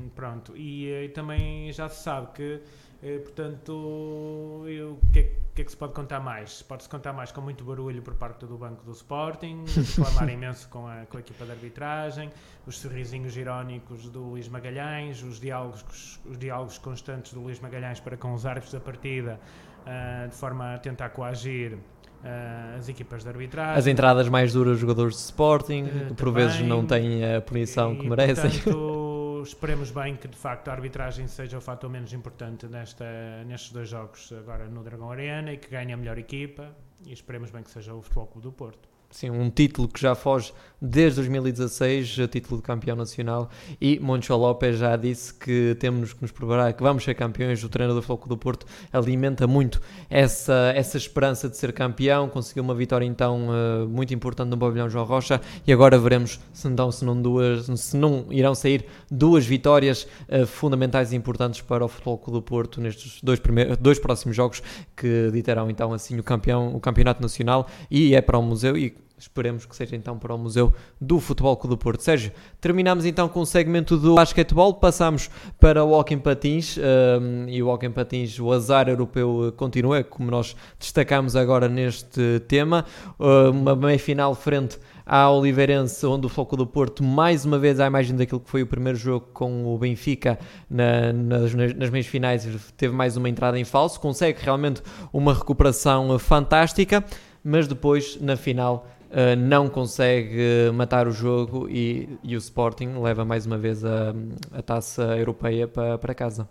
Um, 0.04 0.08
pronto, 0.10 0.56
e, 0.56 0.88
e, 0.88 1.08
também 1.10 1.70
já 1.70 1.88
se 1.88 2.02
sabe 2.02 2.28
que, 2.34 2.62
eh, 3.02 3.18
portanto, 3.18 3.72
o 3.72 4.98
que, 5.12 5.18
é, 5.18 5.22
que, 5.54 5.60
é 5.60 5.64
que 5.64 5.70
se 5.70 5.76
pode 5.76 5.92
contar 5.92 6.20
mais? 6.20 6.62
Pode-se 6.62 6.88
contar 6.88 7.12
mais 7.12 7.30
com 7.30 7.42
muito 7.42 7.62
barulho 7.62 8.00
por 8.00 8.14
parte 8.14 8.46
do 8.46 8.56
Banco 8.56 8.82
do 8.84 8.92
Sporting, 8.92 9.64
reclamar 9.96 10.30
imenso 10.30 10.66
com 10.70 10.86
a, 10.86 11.04
com 11.04 11.18
a 11.18 11.20
equipa 11.20 11.44
de 11.44 11.50
arbitragem, 11.50 12.30
os 12.66 12.78
sorrisinhos 12.78 13.36
irónicos 13.36 14.08
do 14.08 14.30
Luís 14.30 14.48
Magalhães, 14.48 15.22
os 15.22 15.38
diálogos, 15.38 16.18
os 16.24 16.38
diálogos 16.38 16.78
constantes 16.78 17.34
do 17.34 17.40
Luís 17.40 17.60
Magalhães 17.60 18.00
para 18.00 18.16
com 18.16 18.32
os 18.32 18.46
árbitros 18.46 18.72
da 18.72 18.80
partida, 18.80 19.38
uh, 19.82 20.28
de 20.28 20.34
forma 20.36 20.74
a 20.74 20.78
tentar 20.78 21.10
coagir 21.10 21.76
Uh, 22.22 22.78
as 22.78 22.88
equipas 22.88 23.24
de 23.24 23.28
arbitragem. 23.28 23.76
As 23.76 23.86
entradas 23.88 24.28
mais 24.28 24.52
duras 24.52 24.74
dos 24.74 24.80
jogadores 24.80 25.16
de 25.16 25.22
Sporting, 25.22 25.82
uh, 25.82 26.14
por 26.14 26.26
também, 26.28 26.46
vezes 26.46 26.60
não 26.60 26.86
têm 26.86 27.34
a 27.34 27.40
punição 27.40 27.94
e, 27.94 27.98
que 27.98 28.08
merecem. 28.08 28.48
Portanto, 28.48 29.42
esperemos 29.42 29.90
bem 29.90 30.14
que 30.14 30.28
de 30.28 30.36
facto 30.36 30.68
a 30.68 30.72
arbitragem 30.72 31.26
seja 31.26 31.58
o 31.58 31.60
fator 31.60 31.90
menos 31.90 32.12
importante 32.12 32.66
nesta, 32.66 33.04
nestes 33.44 33.72
dois 33.72 33.88
jogos 33.88 34.32
agora 34.38 34.66
no 34.66 34.84
Dragão 34.84 35.10
Arena 35.10 35.52
e 35.52 35.56
que 35.56 35.68
ganhe 35.68 35.92
a 35.92 35.96
melhor 35.96 36.16
equipa 36.16 36.70
e 37.04 37.12
esperemos 37.12 37.50
bem 37.50 37.62
que 37.62 37.70
seja 37.70 37.92
o 37.92 38.00
Futebol 38.02 38.26
Clube 38.26 38.46
do 38.46 38.52
Porto. 38.52 38.91
Sim, 39.12 39.28
um 39.28 39.50
título 39.50 39.88
que 39.88 40.00
já 40.00 40.14
foge 40.14 40.54
desde 40.80 41.16
2016, 41.16 42.16
título 42.28 42.56
de 42.56 42.62
campeão 42.62 42.96
nacional, 42.96 43.48
e 43.80 44.00
Moncho 44.00 44.34
Lopes 44.34 44.78
já 44.78 44.96
disse 44.96 45.32
que 45.32 45.76
temos 45.78 46.12
que 46.12 46.22
nos 46.22 46.32
preparar, 46.32 46.72
que 46.72 46.82
vamos 46.82 47.04
ser 47.04 47.14
campeões. 47.14 47.62
O 47.62 47.68
treinador 47.68 48.00
do 48.00 48.04
Floco 48.04 48.28
do 48.28 48.36
Porto 48.36 48.66
alimenta 48.92 49.46
muito 49.46 49.80
essa, 50.10 50.72
essa 50.74 50.96
esperança 50.96 51.48
de 51.48 51.56
ser 51.56 51.72
campeão. 51.72 52.28
Conseguiu 52.28 52.64
uma 52.64 52.74
vitória 52.74 53.04
então 53.04 53.48
eh, 53.52 53.86
muito 53.86 54.12
importante 54.12 54.48
no 54.48 54.58
pavilhão 54.58 54.88
João 54.88 55.04
Rocha 55.04 55.40
e 55.64 55.72
agora 55.72 55.98
veremos 55.98 56.40
se 56.52 56.68
não, 56.68 56.90
se 56.90 57.04
não, 57.04 57.20
duas, 57.20 57.66
se 57.78 57.96
não 57.96 58.26
irão 58.30 58.54
sair 58.54 58.86
duas 59.10 59.44
vitórias 59.44 60.08
uh, 60.28 60.46
fundamentais 60.46 61.12
e 61.12 61.16
importantes 61.16 61.60
para 61.60 61.84
o 61.84 61.88
Floco 61.88 62.30
do 62.30 62.40
Porto 62.40 62.80
nestes 62.80 63.20
dois, 63.22 63.38
primeiros, 63.38 63.76
dois 63.76 63.98
próximos 63.98 64.34
jogos 64.34 64.62
que 64.96 65.30
ditarão 65.32 65.70
então 65.70 65.92
assim 65.92 66.18
o 66.18 66.22
campeão, 66.22 66.74
o 66.74 66.80
campeonato 66.80 67.20
nacional 67.20 67.68
e 67.90 68.14
é 68.14 68.20
para 68.20 68.38
o 68.38 68.42
museu 68.42 68.76
e 68.76 69.01
Esperemos 69.22 69.64
que 69.64 69.76
seja 69.76 69.94
então 69.94 70.18
para 70.18 70.34
o 70.34 70.38
Museu 70.38 70.74
do 71.00 71.20
Futebol 71.20 71.56
Clube 71.56 71.76
do 71.76 71.78
Porto. 71.78 72.00
Sérgio, 72.00 72.32
terminamos 72.60 73.04
então 73.04 73.28
com 73.28 73.40
o 73.40 73.46
segmento 73.46 73.96
do 73.96 74.16
basquetebol, 74.16 74.74
passamos 74.74 75.30
para 75.60 75.84
o 75.84 75.90
Walking 75.90 76.18
Patins 76.18 76.76
um, 76.76 77.48
e 77.48 77.62
o 77.62 77.68
Walking 77.68 77.92
Patins, 77.92 78.40
o 78.40 78.50
azar 78.50 78.88
europeu 78.88 79.54
continua, 79.56 80.02
como 80.02 80.28
nós 80.28 80.56
destacamos 80.76 81.36
agora 81.36 81.68
neste 81.68 82.40
tema. 82.48 82.84
Uh, 83.16 83.50
uma 83.52 83.76
meia-final 83.76 84.34
frente 84.34 84.76
à 85.06 85.30
Oliveirense, 85.30 86.04
onde 86.04 86.26
o 86.26 86.28
Foco 86.28 86.56
do 86.56 86.66
Porto, 86.66 87.04
mais 87.04 87.44
uma 87.44 87.60
vez, 87.60 87.78
à 87.78 87.86
imagem 87.86 88.16
daquilo 88.16 88.40
que 88.40 88.50
foi 88.50 88.62
o 88.62 88.66
primeiro 88.66 88.98
jogo 88.98 89.28
com 89.32 89.72
o 89.72 89.78
Benfica 89.78 90.36
na, 90.68 91.12
nas, 91.12 91.54
nas 91.54 91.90
meias 91.90 92.06
finais, 92.06 92.48
teve 92.76 92.94
mais 92.94 93.16
uma 93.16 93.28
entrada 93.28 93.58
em 93.58 93.64
falso, 93.64 94.00
consegue 94.00 94.40
realmente 94.42 94.82
uma 95.12 95.32
recuperação 95.32 96.18
fantástica, 96.18 97.04
mas 97.44 97.66
depois, 97.66 98.20
na 98.20 98.36
final, 98.36 98.86
uh, 99.12 99.36
não 99.36 99.68
consegue 99.68 100.70
matar 100.74 101.06
o 101.06 101.12
jogo 101.12 101.68
e, 101.68 102.18
e, 102.22 102.34
o 102.34 102.38
Sporting 102.38 102.98
leva 103.00 103.24
mais 103.24 103.46
uma 103.46 103.58
vez 103.58 103.84
a, 103.84 104.14
a 104.52 104.62
taça 104.62 105.16
europeia 105.16 105.68
para, 105.68 105.98
para 105.98 106.14
casa. 106.14 106.48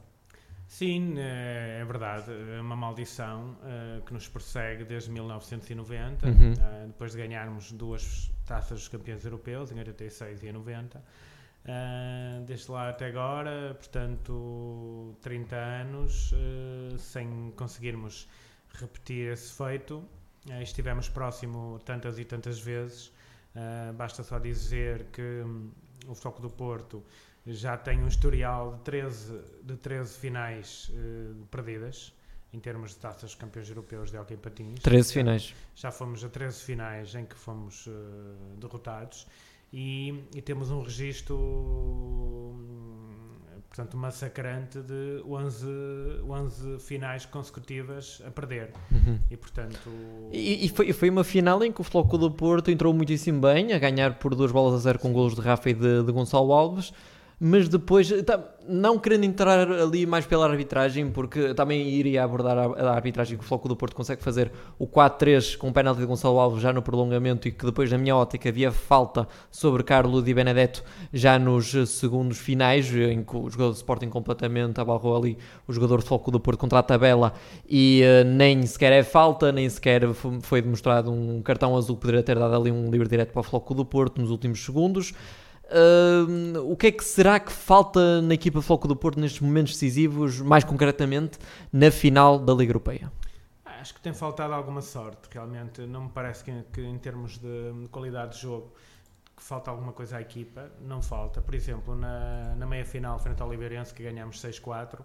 Sim, 0.72 1.16
é, 1.18 1.80
é 1.82 1.86
verdade. 1.86 2.32
É 2.56 2.62
uma 2.62 2.78
maldição 2.78 3.58
uh, 3.60 4.02
que 4.06 4.14
nos 4.14 4.30
persegue 4.30 4.86
desde 4.86 5.12
1990, 5.12 6.26
uhum. 6.26 6.54
uh, 6.54 6.88
depois 6.88 7.12
de 7.12 7.18
ganharmos 7.18 7.74
duas 7.74 8.32
taças 8.46 8.80
dos 8.80 8.88
campeões 8.88 9.26
europeus, 9.26 9.70
em 9.74 9.80
86 9.80 10.44
e 10.44 10.48
em 10.48 10.54
90. 10.54 10.98
Uh, 10.98 12.46
desde 12.46 12.72
lá 12.72 12.88
até 12.88 13.08
agora, 13.08 13.76
portanto, 13.76 15.14
30 15.22 15.56
anos 15.58 16.34
sem 16.98 17.52
conseguirmos 17.58 18.26
repetir 18.74 19.34
esse 19.34 19.52
feito. 19.52 20.02
Uh, 20.50 20.62
estivemos 20.62 21.08
próximo 21.10 21.80
tantas 21.86 22.18
e 22.18 22.26
tantas 22.26 22.60
vezes. 22.60 23.08
Uh, 23.56 23.94
basta 23.94 24.24
só 24.24 24.40
dizer 24.40 25.06
que 25.12 25.22
um, 25.22 25.70
o 26.08 26.16
Foco 26.16 26.42
do 26.42 26.50
Porto 26.50 27.04
já 27.46 27.76
tem 27.78 28.00
um 28.04 28.08
historial 28.08 28.74
de 28.76 28.82
13, 28.82 29.42
de 29.64 29.76
13 29.78 30.18
finais 30.18 30.90
uh, 30.94 31.46
perdidas. 31.48 32.14
em 32.54 32.60
termos 32.60 32.92
de 32.92 32.98
taças 32.98 33.34
campeões 33.34 33.70
europeus 33.70 34.12
de 34.12 34.18
hockey 34.18 34.36
patins. 34.36 34.80
13 34.82 35.08
Já- 35.08 35.14
finais. 35.14 35.56
Já 35.76 35.90
fomos 35.92 36.22
a 36.24 36.28
13 36.30 36.62
finais 36.64 37.16
em 37.16 37.26
que 37.26 37.36
fomos 37.36 37.88
eh, 37.88 37.92
derrotados 38.60 39.26
e, 39.72 40.22
e 40.36 40.42
temos 40.42 40.70
um 40.70 40.82
registro, 40.84 41.38
hum, 41.38 42.91
portanto, 43.72 43.96
massacrante 43.96 44.80
de 44.80 45.24
11, 45.26 45.66
11 46.28 46.80
finais 46.80 47.26
consecutivas 47.26 48.22
a 48.28 48.30
perder. 48.30 48.72
Uhum. 48.92 49.18
E, 49.32 49.38
portanto... 49.38 49.90
E, 50.30 50.66
e 50.66 50.70
foi, 50.70 50.92
foi 50.92 51.10
uma 51.10 51.24
final 51.24 51.64
em 51.64 51.72
que 51.72 51.80
o 51.80 51.84
Floco 51.84 52.18
do 52.18 52.30
Porto 52.30 52.70
entrou 52.70 52.94
muitíssimo 52.94 53.40
bem, 53.40 53.72
a 53.72 53.80
ganhar 53.80 54.16
por 54.16 54.36
duas 54.36 54.52
bolas 54.52 54.74
a 54.74 54.78
zero 54.80 55.00
com 55.00 55.14
golos 55.14 55.36
de 55.36 55.42
Rafa 55.42 55.70
e 55.70 55.74
de, 55.74 56.04
de 56.04 56.12
Gonçalo 56.12 56.52
Alves, 56.52 56.92
mas 57.44 57.68
depois, 57.68 58.08
tá, 58.24 58.40
não 58.70 59.00
querendo 59.00 59.24
entrar 59.24 59.68
ali 59.68 60.06
mais 60.06 60.28
pela 60.28 60.48
arbitragem, 60.48 61.10
porque 61.10 61.56
também 61.56 61.90
iria 61.90 62.24
abordar 62.24 62.56
a, 62.56 62.92
arbitragem 62.92 63.36
que 63.36 63.44
o 63.44 63.48
Floco 63.48 63.68
do 63.68 63.76
Porto 63.76 63.96
consegue 63.96 64.22
fazer 64.22 64.52
o 64.78 64.86
4-3 64.86 65.58
com 65.58 65.70
o 65.70 65.74
penalti 65.74 66.02
de 66.02 66.06
Gonçalo 66.06 66.38
Alves 66.40 66.62
já 66.62 66.72
no 66.72 66.84
prolongamento 66.84 67.48
e 67.48 67.52
que 67.52 67.66
depois, 67.66 67.90
na 67.92 67.98
minha 67.98 68.16
ótica, 68.16 68.48
havia 68.48 68.72
falta 68.72 69.28
sobre 69.50 69.82
Carlo 69.82 70.22
Di 70.22 70.36
Benedetto 70.36 70.84
já 71.12 71.40
nos 71.40 71.72
segundos 71.90 72.38
finais, 72.38 72.94
em 72.94 73.24
que 73.24 73.36
o 73.36 73.50
jogador 73.50 73.72
do 73.72 73.78
Sporting 73.78 74.10
completamente 74.10 74.80
abarrou 74.80 75.18
ali 75.18 75.36
o 75.68 75.74
jogador 75.74 75.98
do 76.02 76.06
Floco 76.06 76.30
do 76.30 76.40
Porto 76.40 76.60
contra 76.60 76.78
a 76.78 76.84
tabela 76.84 77.34
e 77.68 78.04
eh, 78.04 78.24
nem 78.24 78.64
sequer 78.68 78.94
é 78.94 79.02
falta, 79.02 79.52
nem 79.52 79.68
sequer 79.68 80.14
fo- 80.14 80.38
foi 80.44 80.62
demonstrado 80.62 81.12
um 81.12 81.42
cartão 81.42 81.76
azul 81.76 81.98
poderia 81.98 82.22
ter 82.22 82.38
dado 82.38 82.54
ali 82.56 82.72
um 82.72 82.92
livre 82.92 83.08
direto 83.08 83.32
para 83.32 83.40
o 83.40 83.44
Floco 83.44 83.74
do 83.74 83.84
Porto 83.84 84.22
nos 84.22 84.30
últimos 84.30 84.64
segundos. 84.64 85.12
Ahm, 85.72 86.58
o 86.70 86.76
que 86.76 86.88
é 86.88 86.92
que 86.92 87.04
será 87.04 87.40
que 87.40 87.52
falta 87.52 88.22
na 88.22 88.34
equipa 88.34 88.62
Floco 88.62 88.88
do 88.88 88.96
Porto 88.96 89.20
nestes 89.20 89.40
momentos 89.40 89.74
decisivos, 89.74 90.42
mais 90.42 90.64
concretamente 90.64 91.38
na 91.72 91.90
final 91.90 92.38
da 92.38 92.54
Liga 92.54 92.72
Europeia? 92.72 93.12
Acho 93.64 93.96
que 93.96 94.02
tem 94.02 94.14
faltado 94.14 94.54
alguma 94.54 94.82
sorte, 94.82 95.28
realmente. 95.32 95.82
Não 95.82 96.04
me 96.04 96.10
parece 96.10 96.44
que, 96.44 96.52
que 96.72 96.82
em 96.82 96.98
termos 97.00 97.38
de 97.40 97.88
qualidade 97.90 98.36
de 98.36 98.42
jogo 98.42 98.72
que 99.42 99.48
falta 99.48 99.72
alguma 99.72 99.92
coisa 99.92 100.18
à 100.18 100.22
equipa. 100.22 100.72
Não 100.80 101.02
falta. 101.02 101.42
Por 101.42 101.56
exemplo, 101.56 101.96
na, 101.96 102.54
na 102.56 102.66
meia-final 102.68 103.18
frente 103.18 103.42
ao 103.42 103.48
Oliveirense, 103.48 103.92
que 103.92 104.04
ganhamos 104.04 104.40
6-4, 104.40 105.00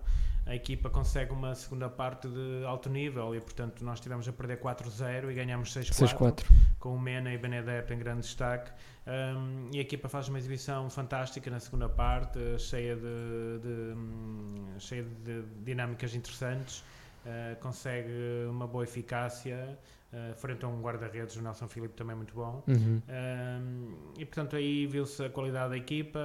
a 0.45 0.55
equipa 0.55 0.91
consegue 0.91 1.33
uma 1.33 1.55
segunda 1.55 1.89
parte 1.89 2.29
de 2.29 2.63
alto 2.67 2.91
nível 2.91 3.35
e, 3.35 3.41
portanto, 3.41 3.83
nós 3.83 3.99
tivemos 3.99 4.29
a 4.29 4.33
perder 4.33 4.61
4-0 4.61 5.31
e 5.31 5.35
ganhamos 5.35 5.75
6-4 5.75 6.19
6-4. 6.19 6.45
com 6.79 6.95
o 6.95 7.01
Mena 7.01 7.33
e 7.33 7.39
Benedetto 7.39 7.95
em 7.95 7.99
grande 7.99 8.21
destaque. 8.21 8.71
Um, 9.07 9.71
e 9.73 9.79
a 9.79 9.81
equipa 9.81 10.07
faz 10.07 10.29
uma 10.29 10.37
exibição 10.37 10.91
fantástica 10.91 11.51
na 11.51 11.59
segunda 11.59 11.89
parte, 11.89 12.39
cheia 12.59 12.95
de, 12.95 13.59
de, 13.63 13.95
hum, 13.97 14.75
cheia 14.79 15.03
de 15.03 15.45
dinâmicas 15.65 16.15
interessantes. 16.15 16.85
Uh, 17.25 17.57
consegue 17.61 18.13
uma 18.51 18.67
boa 18.67 18.85
eficácia 18.85 19.77
uh, 20.13 20.35
frente 20.35 20.65
a 20.65 20.69
um 20.69 20.81
guarda-redes, 20.81 21.37
o 21.37 21.43
Nelson 21.43 21.69
Filipe 21.69 21.95
também 21.95 22.15
muito 22.17 22.35
bom. 22.35 22.63
Uhum. 22.67 23.01
Um, 23.09 24.13
e 24.19 24.25
portanto 24.25 24.57
aí 24.57 24.87
viu-se 24.87 25.25
a 25.25 25.31
qualidade 25.31 25.71
da 25.71 25.77
equipa, 25.77 26.21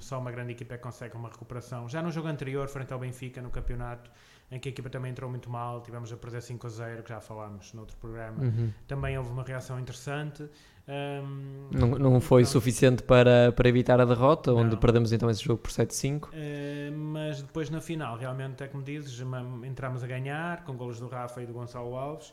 só 0.00 0.18
uma 0.18 0.30
grande 0.30 0.52
equipa 0.52 0.74
é 0.74 0.76
que 0.76 0.82
consegue 0.82 1.16
uma 1.16 1.28
recuperação. 1.28 1.88
Já 1.88 2.02
no 2.02 2.10
jogo 2.10 2.28
anterior, 2.28 2.68
frente 2.68 2.92
ao 2.92 2.98
Benfica, 2.98 3.40
no 3.42 3.50
campeonato, 3.50 4.10
em 4.50 4.58
que 4.58 4.68
a 4.68 4.72
equipa 4.72 4.88
também 4.88 5.10
entrou 5.10 5.28
muito 5.28 5.50
mal, 5.50 5.82
tivemos 5.82 6.10
a 6.12 6.16
perder 6.16 6.40
5 6.40 6.66
a 6.66 6.70
0, 6.70 7.02
que 7.02 7.10
já 7.10 7.20
falámos 7.20 7.72
no 7.74 7.80
outro 7.80 7.96
programa, 7.98 8.42
Uhum. 8.44 8.72
também 8.86 9.16
houve 9.18 9.30
uma 9.30 9.42
reação 9.42 9.78
interessante. 9.78 10.48
Um, 10.88 11.68
Não, 11.70 11.88
não 11.98 12.18
foi 12.20 12.40
então, 12.42 12.52
suficiente 12.52 13.02
para, 13.02 13.52
para 13.52 13.68
evitar 13.68 14.00
a 14.00 14.06
derrota, 14.06 14.54
onde 14.54 14.70
Não. 14.70 14.78
perdemos 14.78 15.12
então 15.12 15.28
esse 15.28 15.44
jogo 15.44 15.60
por 15.60 15.70
7-5. 15.70 16.30
eh, 16.32 16.90
mas 16.94 17.42
depois 17.42 17.68
na 17.68 17.78
final, 17.80 18.16
realmente 18.16 18.62
é 18.64 18.68
como 18.68 18.82
dizes, 18.82 19.20
entramos 19.66 20.02
a 20.02 20.06
ganhar 20.06 20.64
com 20.64 20.74
golos 20.78 20.98
do 20.98 21.06
Rafa 21.06 21.42
e 21.42 21.46
do 21.46 21.52
Gonçalo 21.52 21.94
Alves. 21.94 22.32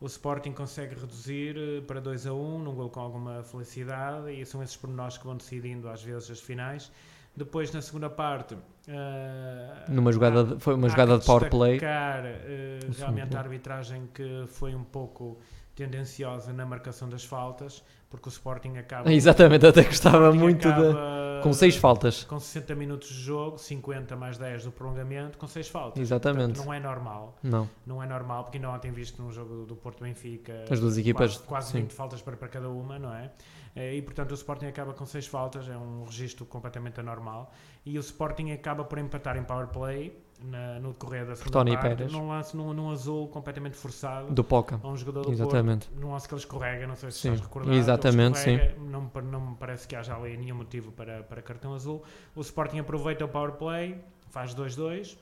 O 0.00 0.06
Sporting 0.06 0.52
consegue 0.52 0.94
reduzir 0.98 1.56
eh, 1.58 1.80
para 1.86 2.00
2 2.00 2.26
a 2.26 2.32
1, 2.32 2.58
num 2.60 2.74
gol 2.74 2.88
com 2.88 3.00
alguma 3.00 3.42
felicidade, 3.42 4.30
e 4.32 4.44
são 4.46 4.62
esses 4.62 4.74
pormenores 4.76 5.18
que 5.18 5.24
vão 5.26 5.36
decidindo 5.36 5.88
às 5.88 6.02
vezes 6.02 6.30
as 6.30 6.40
finais. 6.40 6.90
Depois, 7.36 7.70
na 7.72 7.82
segunda 7.82 8.08
parte, 8.08 8.56
eh, 8.88 9.84
Numa 9.88 10.10
jogada 10.10 10.42
de- 10.42 10.58
foi 10.60 10.74
uma 10.74 10.86
há 10.86 10.90
jogada 10.90 11.18
de 11.18 11.24
power 11.26 11.50
play. 11.50 11.78
segundo 11.78 12.96
realmente 12.98 13.36
a 13.36 13.38
arbitragem 13.40 14.08
que 14.14 14.44
foi 14.48 14.74
um 14.74 14.84
pouco 14.84 15.38
tendenciosa 15.80 16.52
na 16.52 16.66
marcação 16.66 17.08
das 17.08 17.24
faltas, 17.24 17.82
porque 18.10 18.28
o 18.28 18.30
Sporting 18.30 18.76
acaba. 18.76 19.10
Exatamente, 19.12 19.66
até 19.66 19.82
gostava 19.82 20.32
muito 20.32 20.68
de. 20.68 21.40
Com 21.42 21.54
6 21.54 21.76
faltas. 21.76 22.24
Com 22.24 22.38
60 22.38 22.74
minutos 22.74 23.08
de 23.08 23.14
jogo, 23.14 23.56
50 23.56 24.14
mais 24.14 24.36
10 24.36 24.64
do 24.64 24.70
prolongamento, 24.72 25.38
com 25.38 25.46
6 25.46 25.68
faltas. 25.68 26.02
Exatamente. 26.02 26.48
Portanto, 26.48 26.66
não 26.66 26.74
é 26.74 26.78
normal. 26.78 27.38
Não. 27.42 27.70
Não 27.86 28.02
é 28.02 28.06
normal, 28.06 28.44
porque 28.44 28.58
ainda 28.58 28.68
ontem 28.68 28.92
visto 28.92 29.22
num 29.22 29.32
jogo 29.32 29.64
do 29.64 29.74
Porto 29.74 30.04
Benfica 30.04 30.66
As 30.70 30.78
duas 30.78 30.98
equipas, 30.98 31.36
quase, 31.36 31.46
quase 31.46 31.72
sim. 31.72 31.80
20 31.80 31.92
faltas 31.92 32.20
para, 32.20 32.36
para 32.36 32.48
cada 32.48 32.68
uma, 32.68 32.98
não 32.98 33.14
é? 33.14 33.30
Eh, 33.74 33.94
E 33.94 34.02
portanto 34.02 34.32
o 34.32 34.34
Sporting 34.34 34.66
acaba 34.66 34.92
com 34.92 35.06
6 35.06 35.26
faltas, 35.28 35.66
é 35.66 35.76
um 35.78 36.04
registro 36.04 36.44
completamente 36.44 37.00
anormal. 37.00 37.50
E 37.86 37.96
o 37.96 38.00
Sporting 38.00 38.50
acaba 38.50 38.84
por 38.84 38.98
empatar 38.98 39.38
em 39.38 39.42
power 39.42 39.68
play 39.68 40.14
na- 40.44 40.78
no 40.80 40.92
decorrer 40.92 41.26
da 41.26 41.34
segunda 41.36 41.52
Tony 41.58 41.72
parte, 41.72 41.96
Pérez. 41.96 42.12
num 42.12 42.28
lance 42.28 42.56
num, 42.56 42.72
num 42.72 42.90
azul 42.90 43.28
completamente 43.28 43.76
forçado 43.76 44.32
Do 44.32 44.42
Poca. 44.44 44.80
a 44.82 44.88
um 44.88 44.96
jogador 44.96 45.24
do 45.26 45.32
Exatamente. 45.32 45.86
Porto, 45.88 46.00
num 46.00 46.12
lance 46.12 46.26
que 46.28 46.34
ele 46.34 46.40
escorrega, 46.40 46.86
não 46.86 46.96
sei 46.96 47.10
se 47.10 47.18
Sim, 47.18 47.28
estás 47.32 47.46
recordado. 47.46 47.74
exatamente, 47.76 48.38
escorrega, 48.38 48.74
Não, 48.80 49.10
não 49.22 49.40
me 49.50 49.56
parece 49.56 49.86
que 49.88 49.94
haja 49.96 50.14
ali 50.16 50.36
nenhum 50.36 50.56
motivo 50.56 50.92
para, 50.92 51.22
para 51.22 51.42
cartão 51.42 51.74
azul. 51.74 52.02
O 52.34 52.40
Sporting 52.40 52.78
aproveita 52.78 53.24
o 53.24 53.28
power 53.28 53.52
play, 53.52 54.00
faz 54.30 54.54
2-2. 54.54 55.16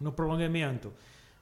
No 0.00 0.10
prolongamento, 0.10 0.92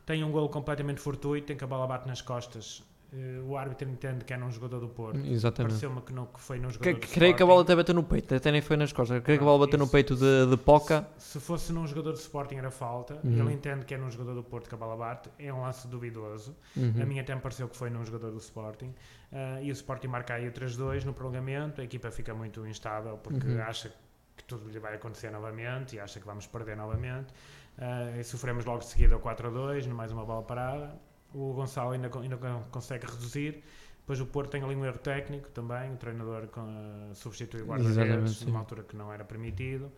tem 0.05 0.23
um 0.25 0.31
golo 0.31 0.49
completamente 0.49 1.01
fortuito, 1.01 1.53
em 1.53 1.57
que 1.57 1.65
a 1.65 1.67
bola 1.67 1.87
bate 1.87 2.07
nas 2.07 2.21
costas. 2.21 2.83
Eh, 3.13 3.41
o 3.45 3.57
árbitro 3.57 3.89
entende 3.89 4.25
que 4.25 4.33
é 4.33 4.37
num 4.37 4.53
jogador 4.53 4.79
do 4.79 4.89
Porto. 4.89 5.19
Exatamente. 5.27 5.73
Pareceu-me 5.73 6.01
que, 6.03 6.13
não, 6.13 6.27
que 6.27 6.39
foi 6.41 6.61
num 6.61 6.71
jogador 6.71 6.95
que- 7.01 7.07
do 7.09 7.13
Creio 7.13 7.35
que 7.35 7.43
a 7.43 7.47
bola 7.47 7.63
até 7.63 7.75
bateu 7.75 7.93
no 7.95 8.05
peito, 8.05 8.33
até 8.35 8.53
nem 8.53 8.61
foi 8.61 8.77
nas 8.77 8.93
costas. 8.93 9.21
Creio 9.25 9.41
que 9.41 9.43
a 9.43 9.47
bola 9.47 9.67
bateu 9.67 9.79
no 9.81 9.89
peito 9.89 10.15
de, 10.15 10.47
de 10.49 10.57
Poca. 10.57 11.09
Se 11.19 11.41
fosse 11.41 11.73
num 11.73 11.85
jogador 11.89 12.13
do 12.13 12.19
Sporting 12.19 12.55
era 12.57 12.71
falta. 12.71 13.19
Uhum. 13.25 13.33
Ele 13.41 13.53
entende 13.55 13.85
que 13.85 13.95
é 13.95 13.99
num 13.99 14.09
jogador 14.11 14.35
do 14.35 14.45
Porto 14.45 14.69
que 14.69 14.75
a 14.77 14.79
bola 14.79 14.97
bate. 14.97 15.29
É 15.41 15.53
um 15.53 15.63
lance 15.63 15.89
duvidoso. 15.89 16.57
Uhum. 16.77 16.95
A 17.03 17.05
mim 17.05 17.19
até 17.19 17.35
me 17.35 17.41
pareceu 17.41 17.69
que 17.69 17.77
foi 17.77 17.91
num 17.91 18.05
jogador 18.05 18.31
do 18.31 18.39
Sporting. 18.39 18.95
Ah, 19.33 19.61
e 19.61 19.71
o 19.71 19.73
Sporting 19.73 20.07
marca 20.07 20.35
aí 20.35 20.47
o 20.47 20.53
3-2 20.53 21.05
no 21.05 21.13
prolongamento. 21.13 21.81
A 21.81 21.85
equipa 21.85 22.13
fica 22.13 22.33
muito 22.33 22.65
instável 22.67 23.19
porque 23.19 23.45
Uhum. 23.49 23.61
acha 23.63 23.93
que 24.37 24.45
tudo 24.45 24.71
lhe 24.71 24.79
vai 24.79 24.95
acontecer 24.95 25.31
novamente 25.31 25.97
e 25.97 25.99
acha 26.01 26.21
que 26.21 26.27
vamos 26.27 26.47
perder 26.47 26.77
novamente. 26.77 27.33
Ah, 27.77 28.13
e 28.19 28.23
sofremos 28.23 28.65
logo 28.65 28.79
de 28.79 28.87
seguida 28.87 29.17
o 29.17 29.21
4-2, 29.21 29.85
mais 29.89 30.13
uma 30.13 30.25
bola 30.25 30.43
parada. 30.43 30.95
O 31.35 31.53
Gonçalo 31.53 31.93
ainda, 31.93 32.11
ainda 32.21 32.37
con- 32.37 32.65
consegue 32.71 33.07
reduzir. 33.07 33.63
Depois 34.01 34.21
o 34.21 34.27
Porto 34.27 34.51
tem 34.51 34.63
ali 34.63 34.75
um 34.75 34.85
erro 34.85 34.99
técnico 34.99 35.49
também. 35.51 35.93
O 35.93 35.97
treinador 35.97 36.47
com, 36.49 36.61
ah, 36.63 37.15
substitui 37.15 37.63
o 37.63 37.67
guarda-redes 37.67 38.43
numa 38.45 38.59
altura 38.59 38.83
que 38.83 38.97
não 38.97 39.13
era 39.13 39.25
permitido. 39.25 39.91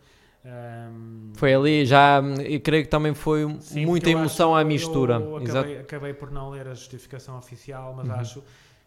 Ahm, 0.45 1.31
Foi 1.35 1.53
ali 1.53 1.85
já, 1.85 2.21
e 2.45 2.59
creio 2.59 2.83
que 2.83 2.89
também 2.89 3.13
foi 3.13 3.47
Sim, 3.61 3.85
muita 3.85 4.09
emoção 4.09 4.53
acho- 4.53 4.61
à 4.61 4.67
mistura. 4.67 5.13
Eu 5.15 5.41
Exato. 5.41 5.59
acabei, 5.59 5.79
acabei 5.79 6.13
por 6.13 6.29
não 6.31 6.49
ler 6.49 6.67
a 6.67 6.73
justificação 6.73 7.37
oficial, 7.37 7.93
mas 7.95 8.07
Uhum. 8.07 8.13
acho 8.15 8.43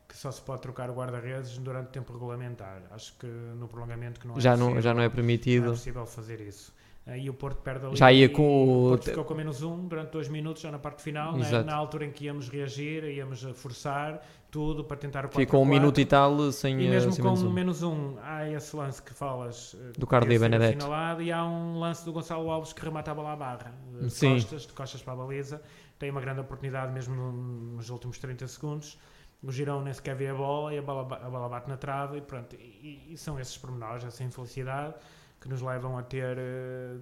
que 0.06 0.16
só 0.16 0.30
se 0.30 0.40
pode 0.42 0.62
trocar 0.62 0.90
o 0.90 0.94
guarda-redes 0.94 1.56
durante 1.58 1.86
o 1.88 1.90
tempo 1.90 2.12
regulamentar. 2.12 2.82
Acho 2.90 3.14
que 3.18 3.26
no 3.26 3.66
prolongamento 3.68 4.20
que 4.20 4.28
não 4.28 4.36
é 4.36 4.40
Já 4.40 4.50
não, 4.56 4.66
possível, 4.66 4.82
já 4.82 4.94
não 4.94 5.00
é 5.00 5.04
não 5.06 5.12
é 5.12 5.14
permitido. 5.14 5.70
possível 5.70 6.06
fazer 6.06 6.40
isso. 6.40 6.72
E 7.18 7.30
o 7.30 7.34
Porto 7.34 7.58
perde 7.62 7.86
ali. 7.86 7.94
Já 7.94 8.10
ia 8.12 8.24
e 8.24 8.28
com 8.28 8.86
o 8.86 8.88
Porto 8.90 9.04
ficou 9.04 9.24
com 9.24 9.34
menos 9.34 9.62
um 9.62 9.86
durante 9.86 10.10
dois 10.10 10.28
minutos, 10.28 10.60
já 10.62 10.72
na 10.72 10.78
parte 10.78 11.02
final, 11.02 11.36
né? 11.36 11.62
Na 11.62 11.74
altura 11.76 12.04
em 12.04 12.10
que 12.10 12.24
íamos 12.24 12.48
reagir, 12.48 13.04
íamos 13.04 13.42
forçar 13.54 14.20
tudo 14.50 14.82
para 14.82 14.96
tentar 14.96 15.20
o 15.20 15.28
4 15.28 15.38
Ficou 15.38 15.62
um 15.62 15.66
minuto 15.66 16.00
e 16.00 16.04
tal 16.04 16.50
sem, 16.50 16.80
e 16.80 16.88
mesmo 16.88 17.12
sem 17.12 17.22
com 17.22 17.28
menos 17.30 17.42
um. 17.44 17.52
menos 17.52 17.82
um, 17.84 18.16
há 18.22 18.48
esse 18.50 18.74
lance 18.74 19.00
que 19.02 19.12
falas 19.14 19.76
eh, 19.78 19.92
Do 19.98 20.06
Carlos 20.06 20.36
Benedetto. 20.40 20.78
assinalado, 20.78 21.22
e 21.22 21.30
há 21.30 21.44
um 21.44 21.78
lance 21.78 22.04
do 22.04 22.12
Gonçalo 22.12 22.50
Alves 22.50 22.72
que 22.72 22.82
remata 22.82 23.10
a 23.10 23.14
bola 23.14 23.32
à 23.34 23.36
barra, 23.36 23.72
de 24.00 24.10
Sim. 24.10 24.34
costas, 24.34 24.62
de 24.66 24.72
costas 24.72 25.02
para 25.02 25.12
a 25.12 25.16
baliza. 25.16 25.62
Tem 26.00 26.10
uma 26.10 26.20
grande 26.20 26.40
oportunidade 26.40 26.92
mesmo 26.92 27.14
no- 27.14 27.32
nos 27.76 27.88
últimos 27.90 28.18
30 28.18 28.48
segundos. 28.48 28.98
O 29.42 29.52
Girão 29.52 29.80
nem 29.82 29.92
sequer 29.92 30.16
vê 30.16 30.28
a 30.28 30.34
bola 30.34 30.74
e 30.74 30.78
a 30.78 30.82
bola, 30.82 31.02
a 31.02 31.30
bola 31.30 31.48
bate 31.48 31.68
na 31.68 31.76
trave 31.76 32.18
e 32.18 32.20
pronto. 32.20 32.56
E, 32.56 33.12
e 33.12 33.16
são 33.16 33.38
esses 33.38 33.56
pormenores, 33.56 34.04
essa 34.04 34.24
infelicidade 34.24 34.94
que 35.40 35.48
nos 35.48 35.62
levam 35.62 35.98
a 35.98 36.02
ter 36.02 36.36
eh, 36.38 36.96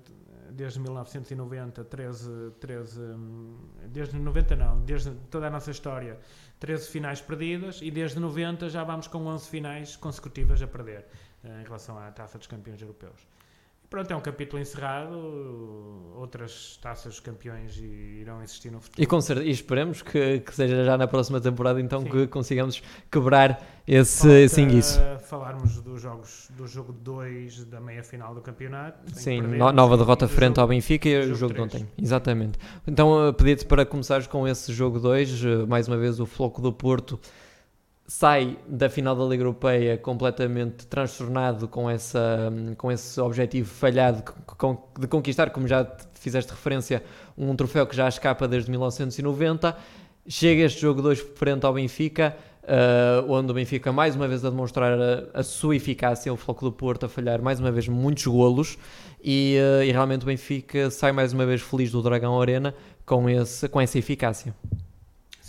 desde 0.50 0.80
1990 0.80 1.84
13, 1.84 2.50
13 2.60 3.00
hum, 3.00 3.56
desde 3.88 4.16
90 4.16 4.56
não, 4.56 4.80
desde 4.80 5.12
toda 5.30 5.46
a 5.46 5.50
nossa 5.50 5.70
história 5.70 6.18
13 6.60 6.88
finais 6.88 7.20
perdidas 7.20 7.80
e 7.82 7.90
desde 7.90 8.18
90 8.18 8.68
já 8.68 8.84
vamos 8.84 9.06
com 9.06 9.24
11 9.26 9.48
finais 9.48 9.96
consecutivas 9.96 10.60
a 10.62 10.66
perder 10.66 11.06
eh, 11.44 11.60
em 11.60 11.64
relação 11.64 11.98
à 11.98 12.10
Taça 12.10 12.38
dos 12.38 12.46
Campeões 12.46 12.80
Europeus. 12.80 13.26
Pronto, 13.94 14.10
é 14.10 14.16
um 14.16 14.20
capítulo 14.20 14.60
encerrado, 14.60 15.16
outras 16.16 16.76
taças 16.82 17.20
campeões 17.20 17.76
irão 17.76 18.42
existir 18.42 18.68
no 18.72 18.80
futuro. 18.80 19.00
E, 19.00 19.06
com 19.06 19.20
certeza, 19.20 19.46
e 19.48 19.52
esperemos 19.52 20.02
que, 20.02 20.40
que 20.40 20.52
seja 20.52 20.84
já 20.84 20.98
na 20.98 21.06
próxima 21.06 21.40
temporada 21.40 21.80
então 21.80 22.00
Sim. 22.02 22.08
que 22.08 22.26
consigamos 22.26 22.82
quebrar 23.08 23.64
esse, 23.86 24.22
Falta- 24.22 24.34
esse 24.40 24.60
inguiço. 24.60 25.00
falarmos 25.28 25.80
dos 25.80 26.02
jogos 26.02 26.48
do 26.56 26.66
jogo 26.66 26.92
2 26.92 27.66
da 27.66 27.80
meia 27.80 28.02
final 28.02 28.34
do 28.34 28.40
campeonato. 28.40 28.98
Sim, 29.12 29.40
no- 29.42 29.70
nova 29.70 29.96
derrota 29.96 30.26
frente 30.26 30.56
jogo- 30.56 30.60
ao 30.62 30.66
Benfica 30.68 31.08
e 31.08 31.16
o 31.16 31.22
jogo 31.26 31.36
jogo 31.36 31.54
de 31.54 31.60
ontem. 31.60 31.88
Exatamente. 31.96 32.58
Então, 32.88 33.28
uh, 33.28 33.32
pedir-te 33.32 33.64
para 33.64 33.86
começares 33.86 34.26
com 34.26 34.48
esse 34.48 34.72
jogo 34.72 34.98
2. 34.98 35.40
mais 35.68 35.86
uma 35.86 35.96
vez, 35.96 36.18
o 36.18 36.26
Floco 36.26 36.60
do 36.60 36.72
Porto 36.72 37.16
sai 38.06 38.58
da 38.66 38.90
final 38.90 39.16
da 39.16 39.24
Liga 39.24 39.42
Europeia 39.42 39.96
completamente 39.96 40.86
transtornado 40.86 41.66
com, 41.66 41.88
essa, 41.88 42.52
com 42.76 42.92
esse 42.92 43.18
objetivo 43.20 43.68
falhado 43.68 44.18
de 44.18 44.22
con- 44.56 44.78
de 44.98 45.06
conquistar, 45.06 45.50
como 45.50 45.66
já 45.66 45.84
te 45.84 46.20
fizeste 46.20 46.50
referência, 46.50 47.02
um 47.36 47.54
troféu 47.56 47.86
que 47.86 47.96
já 47.96 48.06
escapa 48.08 48.46
desde 48.46 48.70
1990. 48.70 49.76
Chega 50.26 50.62
este 50.62 50.80
jogo 50.80 51.02
2 51.02 51.20
frente 51.34 51.64
ao 51.66 51.72
Benfica, 51.74 52.36
uh, 52.62 53.30
onde 53.30 53.50
o 53.50 53.54
Benfica 53.54 53.92
mais 53.92 54.14
uma 54.16 54.28
vez 54.28 54.44
a 54.44 54.50
demonstrar 54.50 54.98
a, 54.98 55.40
a 55.40 55.42
sua 55.42 55.76
eficácia, 55.76 56.32
o 56.32 56.36
Floco 56.36 56.64
do 56.64 56.72
Porto 56.72 57.06
a 57.06 57.08
falhar 57.08 57.42
mais 57.42 57.58
uma 57.60 57.70
vez 57.70 57.88
muitos 57.88 58.26
golos 58.26 58.78
e, 59.22 59.56
uh, 59.58 59.82
e 59.82 59.92
realmente 59.92 60.22
o 60.22 60.26
Benfica 60.26 60.90
sai 60.90 61.12
mais 61.12 61.32
uma 61.32 61.44
vez 61.46 61.60
feliz 61.62 61.90
do 61.90 62.02
Dragão 62.02 62.40
Arena 62.40 62.74
com, 63.04 63.28
esse, 63.28 63.68
com 63.68 63.80
essa 63.80 63.98
eficácia. 63.98 64.54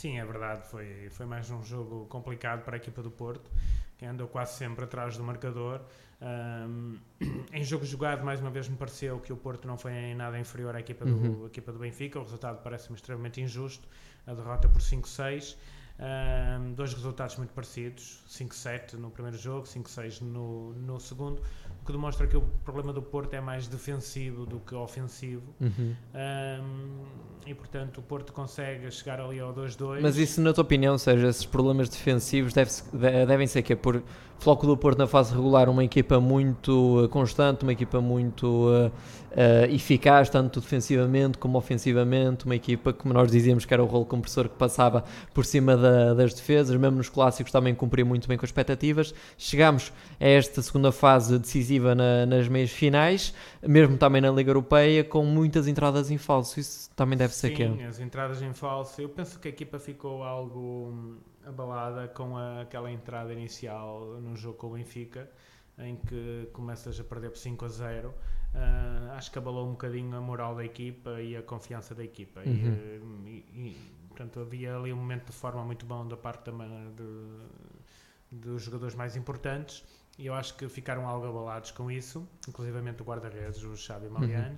Sim, 0.05 0.19
é 0.19 0.23
verdade. 0.25 0.67
Foi, 0.67 1.09
foi 1.09 1.25
mais 1.25 1.49
um 1.49 1.63
jogo 1.63 2.05
complicado 2.05 2.63
para 2.63 2.75
a 2.75 2.77
equipa 2.77 3.01
do 3.01 3.09
Porto, 3.09 3.49
que 3.97 4.05
andou 4.05 4.27
quase 4.27 4.53
sempre 4.53 4.85
atrás 4.85 5.17
do 5.17 5.23
marcador. 5.23 5.81
Ahm, 6.21 6.97
em 7.51 7.63
jogo 7.63 7.83
jogado, 7.83 8.23
mais 8.23 8.39
uma 8.39 8.51
vez 8.51 8.69
me 8.69 8.77
pareceu 8.77 9.19
que 9.19 9.33
o 9.33 9.35
Porto 9.37 9.67
não 9.67 9.79
foi 9.79 9.93
em 9.93 10.13
nada 10.13 10.37
inferior 10.39 10.75
à 10.75 10.79
equipa 10.79 11.07
do, 11.07 11.15
Uhum. 11.15 11.47
equipa 11.47 11.71
do 11.71 11.79
Benfica. 11.79 12.19
O 12.19 12.21
resultado 12.21 12.61
parece-me 12.61 12.95
extremamente 12.95 13.41
injusto. 13.41 13.87
A 14.27 14.35
derrota 14.35 14.69
por 14.69 14.79
5-6. 14.79 15.57
Ahm, 15.97 16.73
dois 16.75 16.93
resultados 16.93 17.35
muito 17.37 17.51
parecidos: 17.53 18.23
5-7 18.27 18.93
no 18.93 19.09
primeiro 19.09 19.39
jogo, 19.39 19.65
5-6 19.65 20.21
no, 20.21 20.73
no 20.73 20.99
segundo. 20.99 21.41
O 21.85 21.87
que 21.87 21.91
demonstra 21.91 22.25
que 22.25 22.35
o 22.35 22.41
problema 22.63 22.91
do 22.91 22.99
Porto 22.99 23.35
é 23.35 23.39
mais 23.39 23.67
defensivo 23.67 24.43
do 24.43 24.59
que 24.59 24.73
ofensivo. 24.73 25.43
Uhum. 25.61 25.93
Ahm, 26.15 27.05
e 27.45 27.53
portanto 27.53 27.99
o 27.99 28.01
Porto 28.01 28.33
consegue 28.33 28.89
chegar 28.89 29.21
ali 29.21 29.39
ao 29.39 29.53
2-2. 29.53 30.01
Mas 30.01 30.17
isso, 30.17 30.41
na 30.41 30.51
tua 30.51 30.63
opinião, 30.63 30.93
ou 30.93 30.97
seja, 30.97 31.27
esses 31.27 31.45
problemas 31.45 31.87
defensivos 31.87 32.53
deve 32.53 32.71
de- 32.91 33.25
devem 33.27 33.45
ser 33.45 33.61
que 33.61 33.73
é 33.73 33.75
por 33.75 34.01
Floco 34.39 34.65
do 34.65 34.75
Porto 34.75 34.97
na 34.97 35.05
fase 35.05 35.35
regular, 35.35 35.69
uma 35.69 35.83
equipa 35.83 36.19
muito 36.19 37.03
uh, 37.03 37.07
constante, 37.07 37.61
uma 37.61 37.71
equipa 37.73 38.01
muito 38.01 38.47
uh, 38.67 38.91
uh, 39.35 39.71
eficaz, 39.73 40.29
tanto 40.29 40.59
defensivamente 40.59 41.37
como 41.37 41.57
ofensivamente, 41.57 42.45
uma 42.45 42.55
equipa, 42.55 42.91
como 42.93 43.13
nós 43.13 43.29
dizíamos, 43.31 43.65
que 43.65 43.73
era 43.73 43.83
o 43.83 43.85
rolo 43.85 44.05
compressor 44.05 44.49
que 44.49 44.55
passava 44.55 45.03
por 45.33 45.45
cima 45.45 45.75
da- 45.77 46.13
das 46.13 46.33
defesas, 46.33 46.75
mesmo 46.75 46.97
nos 46.97 47.09
clássicos 47.09 47.51
também 47.51 47.75
cumpria 47.75 48.03
muito 48.05 48.27
bem 48.27 48.37
com 48.37 48.45
as 48.45 48.49
expectativas. 48.49 49.13
Chegámos 49.37 49.91
a 50.19 50.25
esta 50.25 50.61
segunda 50.61 50.91
fase 50.91 51.37
decisiva 51.37 51.93
na- 51.93 52.25
nas 52.25 52.47
meias 52.47 52.71
finais, 52.71 53.33
mesmo 53.61 53.97
também 53.97 54.21
na 54.21 54.31
Liga 54.31 54.49
Europeia, 54.51 55.03
com 55.03 55.23
muitas 55.25 55.67
entradas 55.67 56.09
em 56.09 56.17
falso. 56.17 56.59
Isso 56.59 56.89
também 56.95 57.17
deve 57.17 57.33
ser 57.33 57.51
que 57.51 57.63
é. 57.63 57.67
Sim, 57.71 57.83
as 57.83 57.99
entradas 57.99 58.41
em 58.41 58.53
falso. 58.53 59.01
Eu 59.01 59.09
penso 59.09 59.39
que 59.39 59.47
a 59.47 59.51
equipa 59.51 59.77
ficou 59.79 60.23
algo 60.23 60.89
hum, 60.91 61.17
abalada 61.45 62.07
com 62.07 62.37
a- 62.37 62.61
aquela 62.61 62.91
entrada 62.91 63.33
inicial 63.33 64.17
no 64.21 64.35
jogo 64.35 64.57
com 64.57 64.67
o 64.67 64.69
Benfica, 64.71 65.29
em 65.77 65.95
que 65.97 66.47
começas 66.53 66.99
a 66.99 67.03
perder 67.03 67.29
por 67.31 67.37
5 67.37 67.65
a 67.65 67.67
0. 67.69 68.13
Ah, 68.55 69.15
acho 69.17 69.31
que 69.31 69.37
abalou 69.37 69.67
um 69.67 69.71
bocadinho 69.71 70.15
a 70.15 70.21
moral 70.21 70.55
da 70.55 70.63
equipa 70.63 71.21
e 71.21 71.35
a 71.35 71.43
confiança 71.43 71.93
da 71.93 72.03
equipa. 72.03 72.41
Uhum. 72.41 73.25
eh, 73.25 73.29
e- 73.29 73.45
e, 73.53 73.77
portanto, 74.07 74.39
havia 74.39 74.75
ali 74.75 74.91
um 74.93 74.97
momento 74.97 75.25
de 75.27 75.33
forma 75.33 75.63
muito 75.63 75.85
bom 75.85 76.07
da 76.07 76.17
parte 76.17 76.49
da 76.51 76.51
de- 76.95 78.37
dos 78.39 78.63
jogadores 78.63 78.95
mais 78.95 79.15
importantes. 79.15 79.83
E 80.17 80.25
eu 80.27 80.33
acho 80.33 80.55
que 80.55 80.67
ficaram 80.69 81.07
algo 81.07 81.27
abalados 81.27 81.71
com 81.71 81.91
isso, 81.91 82.25
inclusivamente 82.47 83.01
o 83.01 83.05
guarda-redes, 83.05 83.61
o 83.63 83.75
Xavi 83.75 84.07
Maliani. 84.09 84.57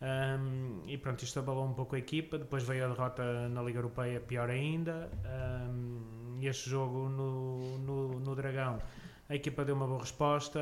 Um, 0.00 0.82
e 0.86 0.96
pronto, 0.96 1.24
isto 1.24 1.38
abalou 1.40 1.66
um 1.66 1.72
pouco 1.72 1.96
a 1.96 1.98
equipa. 1.98 2.38
Depois 2.38 2.62
veio 2.62 2.84
a 2.84 2.88
derrota 2.88 3.48
na 3.48 3.62
Liga 3.62 3.78
Europeia, 3.78 4.20
pior 4.20 4.48
ainda. 4.50 5.10
Um, 5.24 6.36
e 6.40 6.46
este 6.46 6.70
jogo 6.70 7.08
no, 7.08 7.78
no, 7.78 8.20
no 8.20 8.34
Dragão, 8.36 8.78
a 9.28 9.34
equipa 9.34 9.64
deu 9.64 9.74
uma 9.74 9.86
boa 9.86 10.00
resposta. 10.00 10.60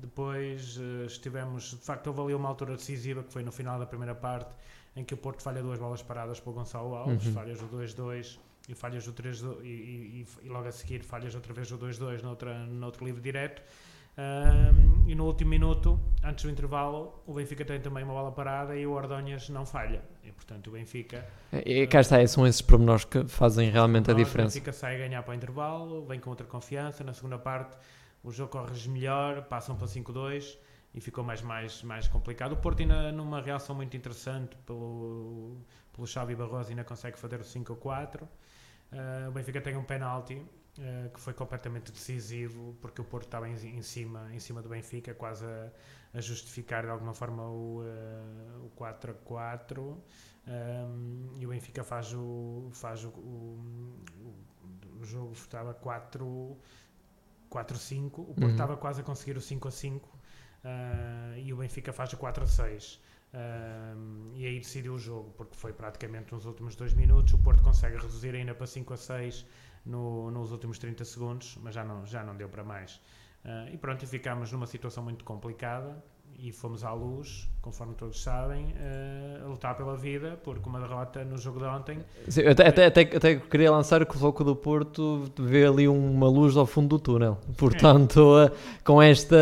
Depois 0.00 0.78
eh, 0.80 1.06
estivemos, 1.06 1.70
de 1.70 1.84
facto, 1.84 2.06
houve 2.08 2.20
ali 2.22 2.34
uma 2.34 2.48
altura 2.48 2.74
decisiva 2.76 3.22
que 3.22 3.32
foi 3.32 3.42
no 3.42 3.52
final 3.52 3.78
da 3.78 3.86
primeira 3.86 4.14
parte, 4.14 4.50
em 4.96 5.04
que 5.04 5.14
o 5.14 5.16
Porto 5.16 5.42
falha 5.42 5.62
duas 5.62 5.78
bolas 5.78 6.02
paradas 6.02 6.40
pelo 6.40 6.54
Gonçalo 6.56 6.94
Alves, 6.94 7.26
Uhum. 7.26 7.32
falhas 7.32 7.60
o 7.62 7.66
2-2 7.66 8.38
e 8.68 8.74
falhas 8.74 9.06
o 9.06 9.12
3 9.12 9.42
e, 9.62 9.66
e, 9.66 10.26
e 10.42 10.48
logo 10.48 10.66
a 10.68 10.72
seguir 10.72 11.02
falhas 11.02 11.34
outra 11.34 11.52
vez 11.52 11.70
o 11.70 11.78
2-2 11.78 12.22
noutra, 12.22 12.58
noutro 12.66 13.04
livre 13.04 13.20
direto. 13.20 13.62
Um, 14.18 15.08
e 15.08 15.14
no 15.14 15.24
último 15.24 15.48
minuto, 15.50 15.98
antes 16.22 16.44
do 16.44 16.50
intervalo, 16.50 17.22
o 17.26 17.32
Benfica 17.32 17.64
tem 17.64 17.80
também 17.80 18.04
uma 18.04 18.12
bola 18.12 18.30
parada 18.30 18.76
e 18.76 18.86
o 18.86 18.92
Ordonhas 18.92 19.48
não 19.48 19.64
falha. 19.64 20.02
E 20.24 20.30
portanto 20.32 20.66
o 20.66 20.70
Benfica, 20.72 21.24
E 21.64 21.86
cá 21.86 22.00
está, 22.00 22.24
são 22.26 22.46
esses 22.46 22.60
pormenores 22.60 23.04
que 23.04 23.24
fazem 23.26 23.70
realmente 23.70 24.10
a 24.10 24.14
diferença. 24.14 24.50
o 24.58 24.60
Benfica 24.60 24.72
sai 24.72 24.96
a 24.96 24.98
ganhar 24.98 25.22
para 25.22 25.32
o 25.32 25.34
intervalo, 25.34 26.04
vem 26.04 26.20
com 26.20 26.28
outra 26.30 26.46
confiança. 26.46 27.02
Na 27.02 27.14
segunda 27.14 27.38
parte, 27.38 27.76
o 28.22 28.30
jogo 28.30 28.52
corre 28.52 28.88
melhor, 28.88 29.42
passam 29.44 29.76
para 29.76 29.86
5-2 29.86 30.58
e 30.94 31.00
ficou 31.00 31.24
mais, 31.24 31.40
mais, 31.42 31.82
mais 31.82 32.08
complicado. 32.08 32.52
O 32.52 32.56
Porto, 32.56 32.80
ainda 32.80 33.12
numa 33.12 33.40
reação 33.40 33.74
muito 33.74 33.96
interessante 33.96 34.56
pelo, 34.66 35.56
pelo 35.92 36.06
Xavi 36.06 36.34
Barroso, 36.34 36.70
ainda 36.70 36.84
consegue 36.84 37.18
fazer 37.18 37.40
o 37.40 37.44
5-4. 37.44 38.22
Uh, 38.22 39.28
o 39.28 39.32
Benfica 39.32 39.60
tem 39.60 39.76
um 39.76 39.84
penalti 39.84 40.34
uh, 40.34 41.10
que 41.14 41.20
foi 41.20 41.32
completamente 41.32 41.92
decisivo 41.92 42.76
porque 42.80 43.00
o 43.00 43.04
Porto 43.04 43.26
estava 43.26 43.48
em, 43.48 43.54
em 43.54 43.82
cima, 43.82 44.28
em 44.34 44.40
cima 44.40 44.60
do 44.60 44.68
Benfica, 44.68 45.14
quase 45.14 45.44
a, 45.44 45.70
a 46.12 46.20
justificar 46.20 46.82
de 46.82 46.90
alguma 46.90 47.14
forma 47.14 47.44
o, 47.44 47.82
uh, 47.82 48.66
o 48.66 48.70
4 48.70 49.12
a 49.12 49.14
4 49.14 50.02
um, 50.48 51.30
e 51.38 51.46
o 51.46 51.50
Benfica 51.50 51.84
faz 51.84 52.12
o, 52.12 52.68
faz 52.72 53.04
o, 53.04 53.10
o, 53.10 54.02
o 55.00 55.04
jogo 55.04 55.32
estava 55.32 55.72
4 55.72 56.58
4-5, 57.50 58.18
o 58.18 58.34
Porto 58.34 58.42
Uhum. 58.42 58.50
estava 58.50 58.76
quase 58.76 59.00
a 59.00 59.04
conseguir 59.04 59.36
o 59.36 59.40
5 59.40 59.68
a 59.68 59.70
5 59.70 60.08
uh, 60.08 61.38
e 61.38 61.52
o 61.52 61.56
Benfica 61.56 61.92
faz 61.92 62.12
o 62.12 62.16
4 62.16 62.44
a 62.44 62.46
6 62.46 63.00
um, 63.32 64.32
e 64.34 64.44
aí 64.46 64.58
decidiu 64.58 64.94
o 64.94 64.98
jogo 64.98 65.30
porque 65.36 65.54
foi 65.56 65.72
praticamente 65.72 66.32
nos 66.32 66.46
últimos 66.46 66.74
dois 66.74 66.94
minutos 66.94 67.32
o 67.34 67.38
Porto 67.38 67.62
consegue 67.62 67.96
reduzir 67.96 68.34
ainda 68.34 68.54
para 68.54 68.66
5 68.66 68.92
a 68.92 68.96
6 68.96 69.46
no, 69.86 70.30
nos 70.30 70.52
últimos 70.52 70.78
30 70.78 71.04
segundos 71.04 71.56
mas 71.62 71.74
já 71.74 71.84
não, 71.84 72.04
já 72.06 72.22
não 72.24 72.36
deu 72.36 72.48
para 72.48 72.64
mais. 72.64 73.00
Uh, 73.44 73.72
e 73.72 73.78
pronto, 73.78 74.02
e 74.04 74.06
ficámos 74.06 74.52
numa 74.52 74.66
situação 74.66 75.02
muito 75.02 75.24
complicada 75.24 76.02
e 76.42 76.52
fomos 76.52 76.82
à 76.84 76.92
luz, 76.92 77.48
conforme 77.60 77.94
todos 77.94 78.22
sabem, 78.22 78.64
uh, 78.66 79.44
a 79.44 79.48
lutar 79.48 79.76
pela 79.76 79.96
vida, 79.96 80.38
porque 80.42 80.66
uma 80.68 80.80
derrota 80.80 81.22
no 81.24 81.36
jogo 81.36 81.58
de 81.58 81.66
ontem 81.66 81.98
Sim, 82.28 82.46
até, 82.46 82.66
até, 82.68 82.86
até, 82.86 83.02
até 83.02 83.36
queria 83.36 83.70
lançar 83.70 84.04
que 84.06 84.16
o 84.16 84.18
Floco 84.18 84.42
do 84.42 84.56
Porto 84.56 85.30
vê 85.38 85.66
ali 85.66 85.86
uma 85.86 86.28
luz 86.28 86.56
ao 86.56 86.64
fundo 86.64 86.88
do 86.88 86.98
túnel. 86.98 87.38
Portanto, 87.58 88.38
eh, 88.38 88.50
com, 88.82 89.02
esta, 89.02 89.36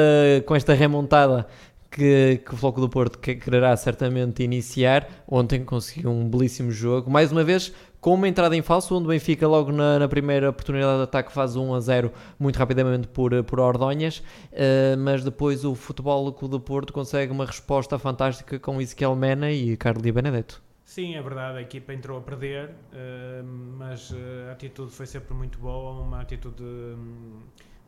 com 0.45 0.57
esta 0.57 0.75
remontada 0.75 1.47
que, 1.91 2.43
que 2.45 2.55
o 2.55 2.57
Floco 2.57 2.81
do 2.81 2.89
Porto 2.89 3.19
que- 3.19 3.37
quererá 3.37 3.77
certamente 3.77 4.43
iniciar, 4.43 5.09
ontem 5.27 5.65
conseguiu 5.65 6.11
um 6.11 6.29
belíssimo 6.29 6.71
jogo. 6.71 7.11
Mais 7.11 7.31
uma 7.33 7.45
vez, 7.45 7.73
com 8.01 8.15
uma 8.15 8.29
entrada 8.29 8.57
em 8.57 8.63
falso, 8.63 8.95
onde 8.97 9.07
o 9.07 9.09
Benfica, 9.09 9.47
logo 9.47 9.73
na, 9.73 9.99
na 9.99 10.09
primeira 10.09 10.51
oportunidade 10.51 10.99
de 10.99 11.03
ataque, 11.05 11.33
faz 11.33 11.57
1 11.57 11.75
a 11.75 11.81
0 11.81 12.13
muito 12.39 12.57
rapidamente 12.57 13.09
por, 13.09 13.43
por 13.45 13.61
Ordonhas. 13.61 14.23
eh, 14.53 14.97
mas 14.97 15.25
depois 15.25 15.65
o 15.65 15.75
Futebol 15.75 16.31
do 16.31 16.61
Porto 16.61 16.93
consegue 16.93 17.33
uma 17.33 17.45
resposta 17.45 17.99
fantástica 17.99 18.59
com 18.59 18.81
Ezequiel 18.81 19.15
Mena 19.17 19.51
e 19.51 19.77
Carlos 19.77 20.03
Benedetto. 20.11 20.63
Sim, 20.89 21.17
é 21.17 21.23
verdade, 21.23 21.59
a 21.59 21.61
equipa 21.61 21.93
entrou 21.93 22.17
a 22.17 22.23
perder, 22.23 22.71
eh, 22.95 23.43
mas 23.43 24.11
eh, 24.11 24.49
a 24.49 24.53
atitude 24.53 24.91
foi 24.91 25.05
sempre 25.07 25.35
muito 25.35 25.59
boa, 25.59 26.01
uma 26.01 26.23
atitude 26.23 26.63
hum, 26.63 27.41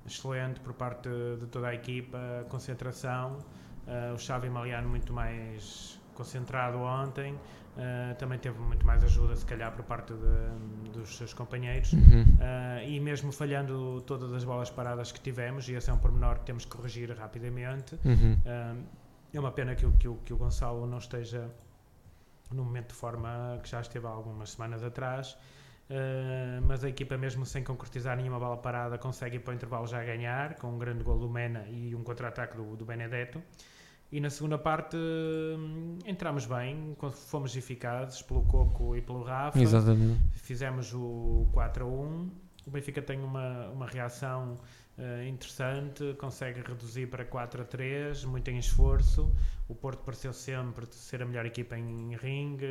excelente 0.06 0.60
por 0.60 0.74
parte 0.74 1.08
de 1.08 1.46
toda 1.46 1.68
a 1.68 1.74
equipa, 1.74 2.44
concentração, 2.50 3.38
eh, 3.86 4.12
o 4.14 4.18
Xavi 4.18 4.50
Maliano 4.50 4.86
muito 4.90 5.14
mais 5.14 5.98
concentrado 6.14 6.76
ontem, 6.76 7.34
eh, 7.80 8.14
também 8.14 8.38
teve 8.38 8.58
muito 8.60 8.86
mais 8.86 9.02
ajuda 9.02 9.34
se 9.34 9.44
calhar 9.46 9.72
por 9.72 9.84
parte 9.84 10.12
de- 10.12 10.90
dos 10.90 11.16
seus 11.16 11.32
companheiros, 11.34 11.92
Uh, 11.92 12.82
e 12.86 12.98
mesmo 13.00 13.32
falhando 13.32 14.00
todas 14.02 14.32
as 14.32 14.44
bolas 14.44 14.70
paradas 14.70 15.12
que 15.12 15.20
tivemos, 15.20 15.68
e 15.68 15.74
esse 15.74 15.88
é 15.90 15.92
um 15.92 15.98
pormenor 15.98 16.38
que 16.40 16.44
temos 16.46 16.64
que 16.64 16.70
corrigir 16.70 17.10
rapidamente, 17.18 17.94
Uhum. 18.04 18.34
uh, 18.44 18.84
é 19.32 19.38
uma 19.40 19.50
pena 19.52 19.74
que, 19.74 19.86
o- 19.86 19.92
que, 19.92 20.08
que 20.24 20.32
o 20.32 20.36
Gonçalo 20.36 20.86
não 20.86 20.98
esteja 20.98 21.50
no 22.50 22.64
momento 22.64 22.88
de 22.88 22.94
forma 22.94 23.58
que 23.62 23.68
já 23.68 23.80
esteve 23.80 24.06
há 24.06 24.10
algumas 24.10 24.50
semanas 24.52 24.82
atrás, 24.82 25.36
uh, 25.90 26.60
mas 26.66 26.82
a 26.84 26.88
equipa 26.88 27.16
mesmo 27.16 27.44
sem 27.46 27.62
concretizar 27.62 28.16
nenhuma 28.16 28.38
bola 28.38 28.56
parada 28.56 28.98
consegue 28.98 29.36
ir 29.36 29.40
para 29.40 29.52
o 29.52 29.54
intervalo 29.54 29.86
já 29.86 30.02
ganhar, 30.04 30.54
com 30.56 30.68
um 30.68 30.78
grande 30.78 31.02
gol 31.04 31.18
do 31.18 31.28
Mena 31.28 31.64
e 31.68 31.94
um 31.94 32.02
contra-ataque 32.02 32.56
do, 32.56 32.76
do 32.76 32.84
Benedetto. 32.84 33.42
E 34.12 34.20
na 34.20 34.28
segunda 34.28 34.58
parte 34.58 34.96
hum, 34.96 35.98
entramos 36.04 36.44
bem, 36.44 36.96
fomos 37.12 37.56
eficazes 37.56 38.20
pelo 38.22 38.42
Coco 38.42 38.96
e 38.96 39.00
pelo 39.00 39.22
Rafa 39.22 39.60
Exatamente. 39.60 40.20
fizemos 40.32 40.92
o 40.92 41.48
4 41.52 41.84
a 41.84 41.88
1. 41.88 42.30
O 42.66 42.70
Benfica 42.70 43.00
tem 43.00 43.20
uma, 43.22 43.68
uma 43.68 43.86
reação 43.86 44.58
uh, 44.98 45.28
interessante, 45.28 46.14
consegue 46.18 46.60
reduzir 46.60 47.06
para 47.06 47.24
4 47.24 47.62
a 47.62 47.64
3, 47.64 48.24
muito 48.24 48.50
em 48.50 48.58
esforço. 48.58 49.32
O 49.68 49.74
Porto 49.74 50.02
pareceu 50.04 50.32
sempre 50.32 50.86
ser 50.90 51.22
a 51.22 51.24
melhor 51.24 51.46
equipa 51.46 51.78
em 51.78 52.16
ringue, 52.16 52.66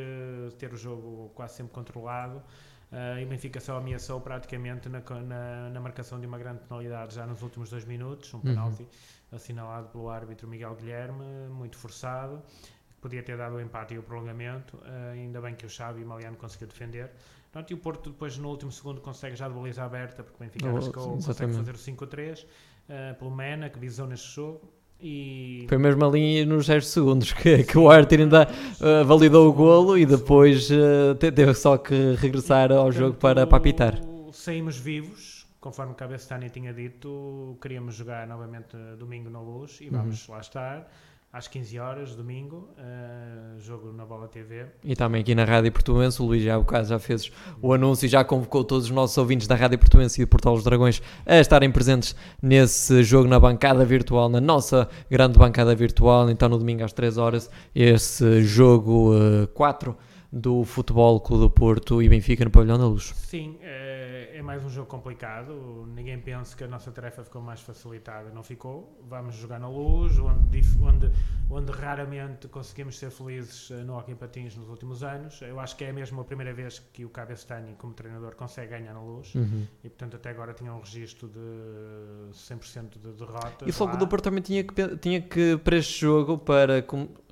ter 0.58 0.72
o 0.72 0.76
jogo 0.76 1.30
quase 1.34 1.56
sempre 1.56 1.72
controlado. 1.72 2.42
Uh, 2.92 3.20
e 3.20 3.24
o 3.24 3.28
Benfica 3.28 3.60
só 3.60 3.78
ameaçou 3.78 4.20
praticamente 4.20 4.88
na, 4.88 5.00
na, 5.00 5.70
na, 5.70 5.80
marcação 5.80 6.18
de 6.20 6.26
uma 6.26 6.36
grande 6.36 6.58
penalidade 6.60 7.14
já 7.14 7.24
nos 7.24 7.40
últimos 7.40 7.70
dois 7.70 7.84
minutos, 7.84 8.34
um 8.34 8.38
uhum. 8.38 8.86
Assinalado 9.32 9.88
pelo 9.88 10.08
árbitro 10.08 10.48
Miguel 10.48 10.74
Guilherme, 10.74 11.24
muito 11.50 11.76
forçado, 11.76 12.42
podia 13.00 13.22
ter 13.22 13.36
dado 13.36 13.56
o 13.56 13.60
empate 13.60 13.94
e 13.94 13.98
o 13.98 14.02
prolongamento, 14.02 14.76
uh, 14.76 15.12
ainda 15.12 15.40
bem 15.40 15.54
que 15.54 15.66
o 15.66 15.70
Xavi 15.70 16.00
e 16.00 16.04
o 16.04 16.06
Maliano 16.06 16.36
conseguiu 16.36 16.68
defender. 16.68 17.10
Pronto, 17.50 17.70
e 17.70 17.74
o 17.74 17.78
Porto 17.78 18.10
depois 18.10 18.38
no 18.38 18.48
último 18.48 18.70
segundo 18.70 19.00
consegue 19.00 19.34
já 19.34 19.48
de 19.48 19.54
baliza 19.54 19.82
aberta, 19.82 20.22
porque 20.22 20.36
o 20.36 20.46
Benfica 20.46 20.66
oh, 20.66 20.76
arriscou, 20.76 21.08
consegue 21.14 21.52
fazer 21.52 21.74
o 21.74 21.78
5 21.78 22.04
a 22.04 22.06
3, 22.06 22.42
uh, 22.42 22.46
pelo 23.18 23.30
Mena, 23.30 23.68
que 23.68 23.78
visou 23.78 24.06
neste 24.06 24.34
jogo. 24.34 24.60
E... 25.02 25.64
Foi 25.68 25.78
mesmo 25.78 26.04
ali 26.04 26.44
nos 26.44 26.66
6 26.66 26.86
segundos 26.86 27.32
que, 27.32 27.64
que 27.64 27.78
o 27.78 27.90
Arthur 27.90 28.20
ainda 28.20 28.46
uh, 28.46 29.04
validou 29.04 29.48
o 29.48 29.52
golo 29.52 29.96
e 29.96 30.04
depois 30.04 30.70
uh, 30.70 31.14
teve 31.16 31.54
só 31.54 31.78
que 31.78 32.14
regressar 32.16 32.70
ao 32.70 32.92
jogo 32.92 33.16
para, 33.16 33.46
para 33.46 33.56
apitar. 33.56 33.98
Saímos 34.32 34.76
vivos, 34.76 35.39
conforme 35.60 35.92
o 35.92 35.94
Cabestani 35.94 36.48
tinha 36.48 36.72
dito, 36.72 37.56
queríamos 37.60 37.94
jogar 37.94 38.26
novamente 38.26 38.76
domingo 38.98 39.28
na 39.28 39.40
luz 39.40 39.78
e 39.80 39.88
vamos 39.90 40.26
uhum. 40.26 40.34
lá 40.34 40.40
estar 40.40 40.90
às 41.32 41.46
15 41.46 41.78
horas, 41.78 42.16
domingo, 42.16 42.68
uh, 42.76 43.60
jogo 43.60 43.92
na 43.92 44.04
Bola 44.04 44.26
TV. 44.26 44.66
E 44.82 44.96
também 44.96 45.20
aqui 45.20 45.32
na 45.32 45.44
Rádio 45.44 45.70
Portuense, 45.70 46.20
o 46.20 46.24
Luís 46.24 46.42
já, 46.42 46.58
o 46.58 46.64
caso, 46.64 46.88
já 46.90 46.98
fez 46.98 47.30
o 47.62 47.72
anúncio 47.72 48.06
e 48.06 48.08
já 48.08 48.24
convocou 48.24 48.64
todos 48.64 48.86
os 48.86 48.90
nossos 48.90 49.16
ouvintes 49.16 49.46
da 49.46 49.54
Rádio 49.54 49.78
Portuense 49.78 50.20
e 50.20 50.24
do 50.24 50.28
Portal 50.28 50.54
dos 50.54 50.64
Dragões 50.64 51.00
a 51.24 51.36
estarem 51.36 51.70
presentes 51.70 52.16
nesse 52.42 53.04
jogo 53.04 53.28
na 53.28 53.38
bancada 53.38 53.84
virtual, 53.84 54.28
na 54.28 54.40
nossa 54.40 54.88
grande 55.08 55.38
bancada 55.38 55.72
virtual, 55.72 56.28
então 56.30 56.48
no 56.48 56.58
domingo 56.58 56.82
às 56.82 56.92
3 56.92 57.16
horas, 57.16 57.48
esse 57.72 58.42
jogo 58.42 59.14
uh, 59.14 59.46
4 59.48 59.96
do 60.32 60.64
Futebol 60.64 61.20
Clube 61.20 61.44
do 61.44 61.50
Porto 61.50 62.02
e 62.02 62.08
Benfica 62.08 62.44
no 62.44 62.50
Pavilhão 62.50 62.78
da 62.78 62.86
Luz. 62.86 63.12
Sim, 63.16 63.56
é, 63.62 63.89
é, 64.40 64.42
mais 64.42 64.64
um 64.64 64.70
jogo 64.70 64.88
complicado. 64.88 65.86
Ninguém 65.94 66.18
pensa 66.18 66.56
que 66.56 66.64
a 66.64 66.66
nossa 66.66 66.90
tarefa 66.90 67.22
ficou 67.22 67.40
mais 67.42 67.60
facilitada. 67.60 68.30
Não 68.30 68.42
ficou. 68.42 68.98
Vamos 69.08 69.34
jogar 69.34 69.60
na 69.60 69.68
luz, 69.68 70.18
onde, 70.18 70.60
onde, 70.82 71.12
onde 71.48 71.70
raramente 71.72 72.48
conseguimos 72.48 72.98
ser 72.98 73.10
felizes 73.10 73.70
eh, 73.70 73.84
no 73.84 73.96
Hockey 73.96 74.14
Patins 74.14 74.56
nos 74.56 74.68
últimos 74.68 75.02
anos. 75.02 75.40
Eu 75.42 75.60
acho 75.60 75.76
que 75.76 75.84
é 75.84 75.92
mesmo 75.92 76.20
a 76.22 76.24
primeira 76.24 76.52
vez 76.52 76.78
que 76.78 77.04
o 77.04 77.10
Cabestani, 77.10 77.74
como 77.74 77.92
treinador, 77.92 78.34
consegue 78.34 78.70
ganhar 78.70 78.94
na 78.94 79.02
luz. 79.02 79.34
Uhum. 79.34 79.66
E, 79.84 79.88
portanto, 79.88 80.16
até 80.16 80.30
agora 80.30 80.54
tinha 80.54 80.72
um 80.72 80.80
registro 80.80 81.28
de 81.28 82.32
100% 82.32 82.98
de 82.98 83.12
derrotas. 83.12 83.68
E 83.68 83.70
o 83.70 83.74
Fogo 83.74 83.96
do 83.96 84.08
Porto 84.08 84.24
também 84.24 84.42
tinha 84.42 84.64
que, 84.64 84.96
tinha 84.96 85.20
que, 85.20 85.58
para 85.58 85.76
este 85.76 86.00
jogo, 86.00 86.38
para 86.38 86.84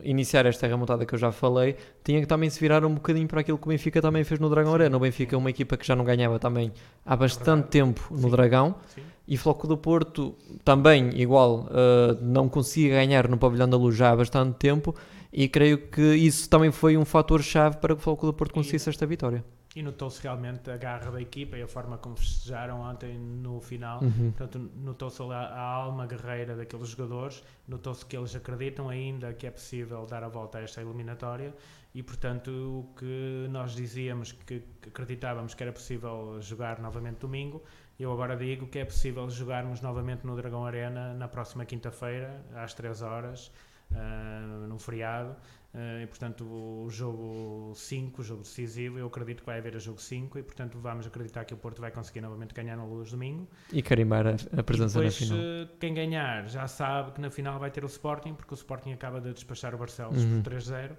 iniciar 0.02 0.44
esta 0.46 0.66
remontada 0.66 1.06
que 1.06 1.14
eu 1.14 1.18
já 1.18 1.32
falei, 1.32 1.76
tinha 2.08 2.22
que 2.22 2.26
também 2.26 2.48
se 2.48 2.58
virar 2.58 2.86
um 2.86 2.94
bocadinho 2.94 3.28
para 3.28 3.42
aquilo 3.42 3.58
que 3.58 3.66
o 3.66 3.68
Benfica 3.68 4.00
também 4.00 4.24
fez 4.24 4.40
no 4.40 4.48
Dragão 4.48 4.72
Arena. 4.72 4.96
O 4.96 5.00
Benfica 5.00 5.36
é 5.36 5.38
uma 5.38 5.50
equipa 5.50 5.76
que 5.76 5.86
já 5.86 5.94
não 5.94 6.06
ganhava 6.06 6.38
também 6.38 6.72
há 7.04 7.14
bastante 7.14 7.66
é 7.66 7.68
tempo 7.68 8.08
no. 8.10 8.30
Dragão. 8.30 8.76
Sim. 8.94 9.02
E 9.26 9.36
Floco 9.36 9.66
do 9.66 9.76
Porto 9.76 10.34
também, 10.64 11.10
igual, 11.20 11.66
uh, 11.66 12.18
não 12.22 12.48
conseguia 12.48 12.94
ganhar 12.94 13.28
no 13.28 13.36
Pavilhão 13.36 13.68
da 13.68 13.76
Luz 13.76 13.94
já 13.94 14.10
há 14.10 14.16
bastante 14.16 14.56
tempo. 14.56 14.94
E 15.30 15.50
creio 15.50 15.76
que 15.76 16.14
isso 16.14 16.48
também 16.48 16.72
foi 16.72 16.96
um 16.96 17.04
fator-chave 17.04 17.76
para 17.76 17.94
que 17.94 18.00
o 18.00 18.02
Floco 18.02 18.24
do 18.24 18.32
Porto 18.32 18.54
conseguisse 18.54 18.88
esta 18.88 19.04
vitória 19.04 19.44
e 19.78 19.82
notou-se 19.82 20.20
realmente 20.20 20.68
a 20.70 20.76
garra 20.76 21.10
da 21.10 21.20
equipa 21.20 21.56
e 21.56 21.62
a 21.62 21.68
forma 21.68 21.98
como 21.98 22.16
festejaram 22.16 22.80
ontem 22.80 23.16
no 23.16 23.60
final. 23.60 24.02
Uhum. 24.02 24.32
Portanto, 24.32 24.70
notou-se 24.76 25.22
a, 25.22 25.26
a, 25.26 25.60
alma 25.60 26.04
guerreira 26.04 26.56
daqueles 26.56 26.88
jogadores, 26.88 27.44
notou-se 27.66 28.04
que 28.04 28.16
eles 28.16 28.34
acreditam 28.34 28.88
ainda 28.88 29.32
que 29.32 29.46
é 29.46 29.50
possível 29.52 30.04
dar 30.04 30.24
a 30.24 30.28
volta 30.28 30.58
a 30.58 30.62
esta 30.62 30.80
eliminatória 30.80 31.54
e, 31.98 32.02
portanto, 32.04 32.48
o 32.48 32.94
que 32.96 33.48
nós 33.50 33.74
dizíamos 33.74 34.30
que, 34.30 34.62
que 34.80 34.88
acreditávamos 34.88 35.52
que 35.52 35.64
era 35.64 35.72
possível 35.72 36.40
jogar 36.40 36.78
novamente 36.78 37.18
domingo, 37.18 37.60
eu 37.98 38.12
agora 38.12 38.36
digo 38.36 38.68
que 38.68 38.78
é 38.78 38.84
possível 38.84 39.28
jogarmos 39.28 39.80
novamente 39.80 40.24
no 40.24 40.36
Dragão 40.36 40.64
Arena 40.64 41.12
na 41.14 41.26
próxima 41.26 41.64
quinta-feira, 41.64 42.40
às 42.54 42.72
3 42.72 43.02
horas, 43.02 43.50
uh, 43.90 44.68
num 44.68 44.78
feriado. 44.78 45.34
Uh, 45.74 46.02
e 46.02 46.06
portanto 46.06 46.44
o 46.44 46.88
jogo 46.88 47.72
5, 47.74 48.20
o 48.20 48.24
jogo 48.24 48.42
decisivo, 48.42 48.96
eu 48.96 49.08
acredito 49.08 49.40
que 49.40 49.46
vai 49.46 49.58
haver 49.58 49.74
a 49.74 49.78
jogo 49.80 50.00
5 50.00 50.38
e 50.38 50.42
portanto 50.42 50.78
vamos 50.78 51.04
acreditar 51.04 51.44
que 51.44 51.52
o 51.52 51.56
Porto 51.56 51.80
vai 51.80 51.90
conseguir 51.90 52.20
novamente 52.20 52.54
ganhar 52.54 52.76
na 52.76 52.84
Luz 52.84 53.10
domingo. 53.10 53.46
E 53.72 53.82
carimbar 53.82 54.24
a, 54.24 54.36
a 54.56 54.62
presença 54.62 55.00
depois, 55.00 55.20
na 55.20 55.26
final. 55.26 55.38
Uh, 55.38 55.68
quem 55.80 55.92
ganhar 55.94 56.48
já 56.48 56.68
sabe 56.68 57.10
que 57.10 57.20
na 57.20 57.30
final 57.30 57.58
vai 57.58 57.72
ter 57.72 57.82
o 57.82 57.88
Sporting, 57.88 58.34
porque 58.34 58.54
o 58.54 58.56
Sporting 58.56 58.92
acaba 58.92 59.20
de 59.20 59.32
despachar 59.32 59.74
o 59.74 59.78
Barcelos 59.78 60.22
uhum. 60.22 60.42
por 60.44 60.52
3-0. 60.52 60.92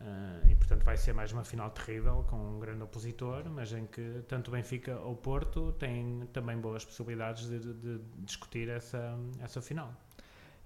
Uh, 0.00 0.48
e 0.48 0.54
portanto 0.54 0.82
vai 0.82 0.96
ser 0.96 1.12
mais 1.12 1.30
uma 1.30 1.44
final 1.44 1.68
terrível 1.70 2.24
com 2.30 2.36
um 2.36 2.58
grande 2.58 2.82
opositor, 2.82 3.44
mas 3.50 3.70
em 3.72 3.84
que 3.84 4.22
tanto 4.26 4.50
Benfica 4.50 4.98
ou 4.98 5.14
Porto 5.14 5.72
têm 5.72 6.26
também 6.32 6.56
boas 6.56 6.86
possibilidades 6.86 7.46
de, 7.46 7.58
de, 7.58 7.74
de 7.74 8.00
discutir 8.24 8.70
essa, 8.70 9.14
essa 9.42 9.60
final. 9.60 9.92